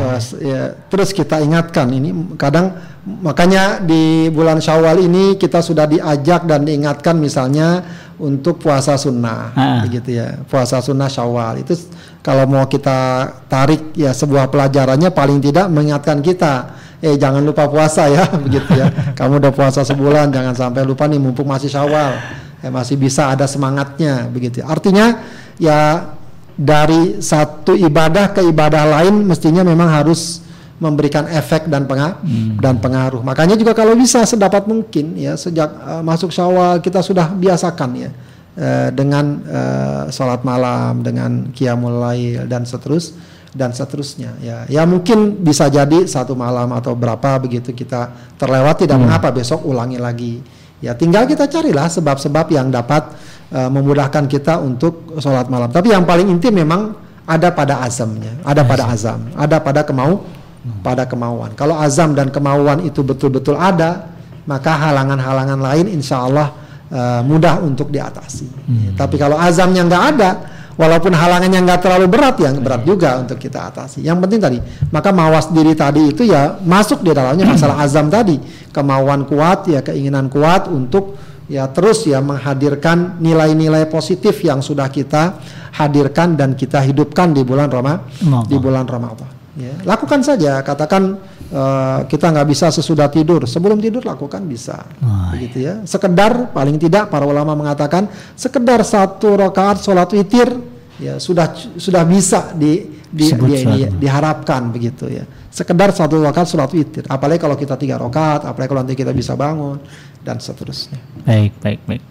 Terus, 0.00 0.26
ya, 0.40 0.62
terus 0.88 1.10
kita 1.12 1.36
ingatkan 1.44 1.92
ini 1.92 2.32
kadang 2.40 2.80
makanya 3.04 3.76
di 3.76 4.32
bulan 4.32 4.56
Syawal 4.56 5.04
ini 5.04 5.36
kita 5.36 5.60
sudah 5.60 5.84
diajak 5.84 6.48
dan 6.48 6.64
diingatkan 6.64 7.20
misalnya 7.20 7.84
untuk 8.16 8.56
puasa 8.56 8.96
sunnah, 8.96 9.52
ha. 9.52 9.84
begitu 9.84 10.16
ya. 10.16 10.40
Puasa 10.48 10.80
sunnah 10.80 11.12
Syawal 11.12 11.60
itu 11.60 11.76
kalau 12.24 12.48
mau 12.48 12.64
kita 12.64 13.28
tarik 13.44 13.92
ya 13.92 14.16
sebuah 14.16 14.48
pelajarannya 14.48 15.12
paling 15.12 15.44
tidak 15.44 15.68
mengingatkan 15.68 16.24
kita 16.24 16.80
eh 17.04 17.20
jangan 17.20 17.44
lupa 17.44 17.68
puasa 17.68 18.08
ya 18.08 18.24
begitu 18.48 18.80
ya 18.80 19.12
kamu 19.12 19.44
udah 19.44 19.52
puasa 19.52 19.84
sebulan 19.84 20.32
jangan 20.32 20.56
sampai 20.56 20.88
lupa 20.88 21.04
nih 21.04 21.20
mumpung 21.20 21.44
masih 21.44 21.68
syawal 21.68 22.16
ya 22.64 22.72
masih 22.72 22.96
bisa 22.96 23.28
ada 23.28 23.44
semangatnya 23.44 24.24
begitu 24.32 24.64
artinya 24.64 25.20
ya 25.60 26.16
dari 26.54 27.18
satu 27.18 27.74
ibadah 27.74 28.30
ke 28.30 28.40
ibadah 28.46 28.86
lain 28.86 29.26
mestinya 29.26 29.66
memang 29.66 29.90
harus 29.90 30.42
memberikan 30.78 31.26
efek 31.30 31.70
dan 31.70 31.86
pengaruh 31.86 32.22
hmm. 32.22 32.58
dan 32.58 32.78
pengaruh 32.82 33.22
makanya 33.22 33.54
juga 33.54 33.74
kalau 33.74 33.94
bisa 33.94 34.26
sedapat 34.26 34.66
mungkin 34.66 35.14
ya 35.14 35.38
sejak 35.38 35.70
uh, 35.70 36.02
masuk 36.02 36.34
syawal 36.34 36.82
kita 36.82 36.98
sudah 37.02 37.30
biasakan 37.30 37.90
ya 37.94 38.10
uh, 38.58 38.88
dengan 38.90 39.24
uh, 39.46 40.02
sholat 40.10 40.42
malam 40.42 41.02
dengan 41.02 41.50
qiyamul 41.54 42.02
lail 42.02 42.46
dan 42.50 42.66
seterusnya 42.66 43.34
dan 43.54 43.70
seterusnya 43.70 44.34
ya 44.42 44.66
ya 44.66 44.82
mungkin 44.82 45.38
bisa 45.38 45.70
jadi 45.70 46.10
satu 46.10 46.34
malam 46.34 46.74
atau 46.74 46.98
berapa 46.98 47.38
begitu 47.38 47.70
kita 47.70 48.34
terlewat 48.34 48.82
tidak 48.82 48.98
hmm. 48.98 49.06
mengapa 49.06 49.30
besok 49.30 49.62
ulangi 49.62 50.02
lagi 50.02 50.42
ya 50.82 50.98
tinggal 50.98 51.22
kita 51.24 51.46
carilah 51.46 51.86
sebab-sebab 51.86 52.50
yang 52.50 52.68
dapat 52.74 53.14
uh, 53.54 53.70
memudahkan 53.70 54.26
kita 54.26 54.58
untuk 54.58 55.14
sholat 55.22 55.46
malam 55.46 55.70
tapi 55.70 55.94
yang 55.94 56.02
paling 56.02 56.26
inti 56.26 56.50
memang 56.50 56.92
ada 57.24 57.54
pada 57.54 57.80
azamnya 57.86 58.42
ada 58.42 58.66
pada 58.66 58.90
azam 58.90 59.30
ada 59.38 59.56
pada 59.62 59.80
kemau 59.86 60.26
hmm. 60.26 60.82
pada 60.82 61.06
kemauan 61.06 61.54
kalau 61.54 61.78
azam 61.78 62.12
dan 62.12 62.34
kemauan 62.34 62.82
itu 62.82 63.00
betul-betul 63.06 63.54
ada 63.54 64.10
maka 64.44 64.76
halangan-halangan 64.76 65.56
lain 65.62 65.86
insya 65.88 66.26
Allah 66.26 66.52
uh, 66.90 67.22
mudah 67.22 67.62
untuk 67.62 67.88
diatasi 67.88 68.50
hmm. 68.50 68.98
tapi 68.98 69.16
kalau 69.16 69.38
azamnya 69.38 69.86
nggak 69.86 70.04
ada 70.18 70.30
walaupun 70.74 71.14
halangannya 71.14 71.62
nggak 71.64 71.80
terlalu 71.80 72.06
berat 72.10 72.36
yang 72.42 72.58
berat 72.58 72.82
juga 72.82 73.18
untuk 73.22 73.38
kita 73.38 73.70
atasi. 73.70 74.02
Yang 74.02 74.18
penting 74.26 74.40
tadi, 74.42 74.58
maka 74.90 75.14
mawas 75.14 75.50
diri 75.50 75.74
tadi 75.74 76.10
itu 76.10 76.26
ya 76.26 76.58
masuk 76.62 77.02
di 77.02 77.14
dalamnya 77.14 77.46
masalah 77.54 77.78
azam 77.82 78.10
tadi, 78.10 78.38
kemauan 78.74 79.26
kuat 79.26 79.70
ya 79.70 79.80
keinginan 79.82 80.26
kuat 80.26 80.66
untuk 80.66 81.14
ya 81.50 81.68
terus 81.68 82.08
ya 82.08 82.24
menghadirkan 82.24 83.20
nilai-nilai 83.20 83.88
positif 83.92 84.40
yang 84.40 84.64
sudah 84.64 84.88
kita 84.88 85.40
hadirkan 85.74 86.38
dan 86.38 86.54
kita 86.54 86.80
hidupkan 86.80 87.34
di 87.34 87.42
bulan 87.42 87.68
Ramadan. 87.68 88.06
Di 88.48 88.56
bulan 88.56 88.86
Ramadan. 88.86 89.30
Ya, 89.54 89.70
lakukan 89.86 90.18
saja, 90.26 90.58
katakan 90.66 91.14
uh, 91.54 92.02
kita 92.10 92.34
nggak 92.34 92.48
bisa 92.50 92.74
sesudah 92.74 93.06
tidur, 93.06 93.46
sebelum 93.46 93.78
tidur 93.78 94.02
lakukan 94.02 94.42
bisa, 94.50 94.82
oh, 94.98 95.30
begitu 95.30 95.62
ya. 95.62 95.78
Sekedar 95.86 96.50
paling 96.50 96.74
tidak 96.74 97.06
para 97.06 97.22
ulama 97.22 97.54
mengatakan 97.54 98.10
sekedar 98.34 98.82
satu 98.82 99.38
rakaat 99.38 99.78
sholat 99.78 100.10
witir 100.10 100.50
ya 100.98 101.22
sudah 101.22 101.54
sudah 101.78 102.02
bisa 102.02 102.50
di, 102.58 102.98
di, 103.06 103.30
di, 103.30 103.54
di 103.62 103.78
diharapkan 104.02 104.74
begitu 104.74 105.06
ya. 105.06 105.22
Sekedar 105.54 105.94
satu 105.94 106.18
rakaat 106.18 106.50
sholat 106.50 106.66
witir, 106.74 107.06
apalagi 107.06 107.38
kalau 107.38 107.54
kita 107.54 107.78
tiga 107.78 107.94
rakaat, 107.94 108.42
apalagi 108.42 108.74
kalau 108.74 108.82
nanti 108.82 108.98
kita 108.98 109.14
bisa 109.14 109.38
bangun 109.38 109.78
dan 110.26 110.42
seterusnya. 110.42 110.98
Baik, 111.22 111.54
baik, 111.62 111.80
baik. 111.86 112.02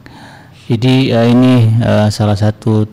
Jadi 0.71 1.11
uh, 1.11 1.27
ini 1.27 1.67
uh, 1.83 2.07
salah 2.07 2.39
satu 2.39 2.87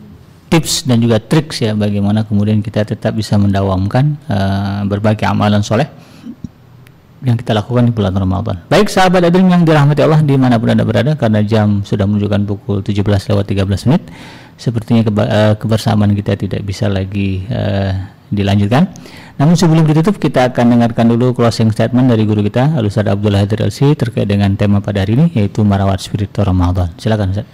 tips 0.51 0.90
dan 0.90 0.98
juga 0.98 1.22
triks 1.22 1.62
ya 1.62 1.78
bagaimana 1.78 2.26
kemudian 2.26 2.59
kita 2.66 2.82
tetap 2.82 3.14
bisa 3.14 3.38
mendawamkan 3.38 4.18
uh, 4.26 4.82
berbagai 4.90 5.22
amalan 5.22 5.62
soleh 5.62 5.86
yang 7.22 7.38
kita 7.38 7.55
lakukan 7.55 7.86
di 7.86 7.94
bulan 7.94 8.11
Ramadan. 8.11 8.59
Baik 8.66 8.90
sahabat 8.90 9.22
Adil 9.30 9.46
yang 9.46 9.62
dirahmati 9.62 10.03
Allah 10.03 10.18
di 10.18 10.34
mana 10.34 10.59
pun 10.59 10.74
anda 10.74 10.82
berada 10.82 11.14
karena 11.14 11.46
jam 11.46 11.86
sudah 11.86 12.11
menunjukkan 12.11 12.42
pukul 12.51 12.82
17 12.82 13.07
lewat 13.07 13.44
13 13.55 13.86
menit 13.86 14.03
sepertinya 14.59 15.07
keba 15.07 15.55
kebersamaan 15.62 16.11
kita 16.11 16.34
tidak 16.34 16.66
bisa 16.66 16.90
lagi 16.90 17.46
uh, 17.55 18.18
dilanjutkan. 18.31 18.89
Namun 19.37 19.55
sebelum 19.59 19.85
ditutup 19.89 20.16
kita 20.20 20.53
akan 20.53 20.78
dengarkan 20.78 21.11
dulu 21.11 21.35
closing 21.35 21.72
statement 21.74 22.12
dari 22.12 22.24
guru 22.28 22.45
kita 22.45 22.76
Al-Ustaz 22.76 23.09
Abdullah 23.09 23.43
Hadir 23.43 23.66
terkait 23.99 24.28
dengan 24.28 24.53
tema 24.55 24.78
pada 24.78 25.03
hari 25.03 25.16
ini 25.16 25.26
yaitu 25.35 25.66
merawat 25.66 25.99
spiritual 26.01 26.49
Ramadan. 26.49 26.93
Silakan 27.01 27.35
Ustaz. 27.35 27.47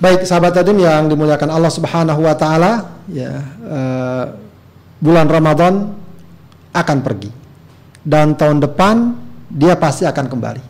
Baik 0.00 0.24
sahabat 0.24 0.56
Adil 0.56 0.80
yang 0.80 1.12
dimuliakan 1.12 1.52
Allah 1.52 1.68
Subhanahu 1.68 2.24
wa 2.24 2.32
taala 2.32 3.02
ya 3.12 3.36
uh, 3.68 4.24
bulan 4.96 5.28
Ramadan 5.28 5.92
akan 6.72 6.98
pergi 7.04 7.28
dan 8.00 8.32
tahun 8.32 8.64
depan 8.64 9.12
dia 9.52 9.76
pasti 9.76 10.08
akan 10.08 10.26
kembali. 10.30 10.62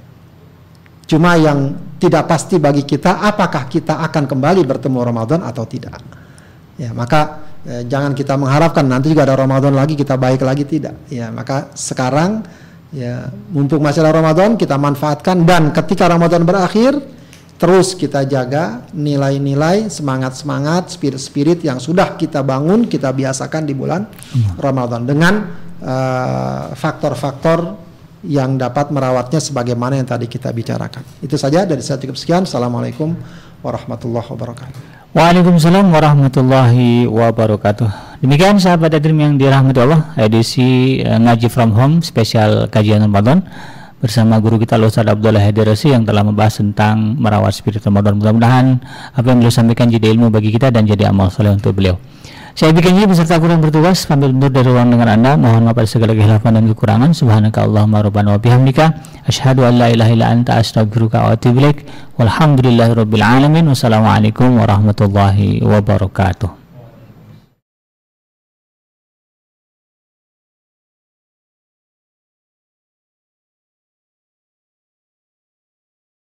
Cuma 1.07 1.35
yang 1.39 1.79
tidak 1.99 2.31
pasti 2.31 2.57
bagi 2.57 2.87
kita 2.87 3.21
apakah 3.21 3.67
kita 3.67 3.99
akan 4.07 4.25
kembali 4.31 4.63
bertemu 4.67 4.99
Ramadan 5.03 5.43
atau 5.43 5.67
tidak. 5.67 5.99
Ya, 6.81 6.95
maka 6.97 7.50
eh, 7.67 7.83
jangan 7.89 8.13
kita 8.15 8.37
mengharapkan 8.37 8.85
nanti 8.87 9.13
juga 9.13 9.29
ada 9.29 9.37
Ramadan 9.37 9.75
lagi 9.75 9.99
kita 9.99 10.15
baik 10.17 10.45
lagi 10.45 10.65
tidak. 10.65 10.95
Ya, 11.11 11.33
maka 11.35 11.73
sekarang 11.77 12.45
ya 12.91 13.31
mumpung 13.53 13.83
masih 13.83 14.03
ada 14.03 14.17
Ramadan 14.17 14.59
kita 14.59 14.75
manfaatkan 14.75 15.47
dan 15.47 15.71
ketika 15.71 16.11
Ramadan 16.11 16.43
berakhir 16.43 16.99
terus 17.61 17.93
kita 17.93 18.25
jaga 18.25 18.89
nilai-nilai 18.97 19.93
semangat-semangat 19.93 20.91
spirit-spirit 20.91 21.61
yang 21.63 21.77
sudah 21.77 22.17
kita 22.17 22.41
bangun 22.41 22.89
kita 22.89 23.13
biasakan 23.13 23.69
di 23.69 23.75
bulan. 23.77 24.09
Ramadan 24.59 25.05
dengan 25.05 25.35
Eh, 25.81 26.67
faktor-faktor 26.77 27.59
uh, 27.73 27.89
yang 28.21 28.61
dapat 28.61 28.93
merawatnya 28.93 29.41
sebagaimana 29.41 29.97
yang 29.97 30.05
tadi 30.05 30.29
kita 30.29 30.53
bicarakan. 30.53 31.25
Itu 31.25 31.41
saja 31.41 31.65
dari 31.65 31.81
saya 31.81 31.97
cukup 31.97 32.21
sekian. 32.21 32.45
Assalamualaikum 32.45 33.17
warahmatullahi 33.65 34.29
wabarakatuh. 34.29 35.00
Waalaikumsalam 35.11 35.91
warahmatullahi 35.91 37.03
wabarakatuh. 37.11 38.23
Demikian 38.23 38.63
sahabat 38.63 38.95
Adrim 38.95 39.19
yang 39.19 39.35
dirahmati 39.35 39.83
Allah, 39.83 40.15
edisi 40.15 41.03
uh, 41.03 41.19
Ngaji 41.19 41.51
From 41.51 41.75
Home 41.75 41.99
spesial 41.99 42.71
kajian 42.71 43.03
Ramadan 43.03 43.43
bersama 43.99 44.39
guru 44.39 44.63
kita 44.63 44.79
Ustaz 44.79 45.11
Abdullah 45.11 45.43
Hadirasi 45.43 45.99
yang 45.99 46.07
telah 46.07 46.23
membahas 46.23 46.63
tentang 46.63 47.19
merawat 47.19 47.51
spirit 47.59 47.83
Ramadan. 47.83 48.23
Mudah-mudahan 48.23 48.79
apa 49.11 49.27
yang 49.27 49.43
beliau 49.43 49.51
sampaikan 49.51 49.91
jadi 49.91 50.15
ilmu 50.15 50.31
bagi 50.31 50.55
kita 50.55 50.71
dan 50.71 50.87
jadi 50.87 51.11
amal 51.11 51.27
soleh 51.27 51.59
untuk 51.59 51.75
beliau. 51.75 51.99
Saya 52.61 52.77
bikin 52.77 52.93
ini 52.93 53.09
beserta 53.09 53.41
kurang 53.41 53.65
bertugas 53.65 54.05
pamit 54.05 54.37
undur 54.37 54.53
dari 54.53 54.69
ruang 54.69 54.93
dengan 54.93 55.17
Anda. 55.17 55.33
Mohon 55.33 55.73
maaf 55.73 55.81
atas 55.81 55.97
segala 55.97 56.13
kehilafan 56.13 56.61
dan 56.61 56.69
kekurangan. 56.69 57.17
Subhanaka 57.17 57.65
Allahumma 57.65 58.05
rabbana 58.05 58.37
wa 58.37 58.41
bihamdika 58.45 59.01
asyhadu 59.25 59.65
an 59.65 59.81
la 59.81 59.89
ilaha 59.89 60.13
illa 60.13 60.29
anta 60.29 60.61
astaghfiruka 60.61 61.25
wa 61.25 61.33
atubu 61.41 61.57
ilaik. 61.65 61.89
Walhamdulillahirabbil 62.21 63.25
alamin. 63.25 63.65
Wassalamualaikum 63.65 64.61
warahmatullahi 64.61 65.65
wabarakatuh. 65.65 66.60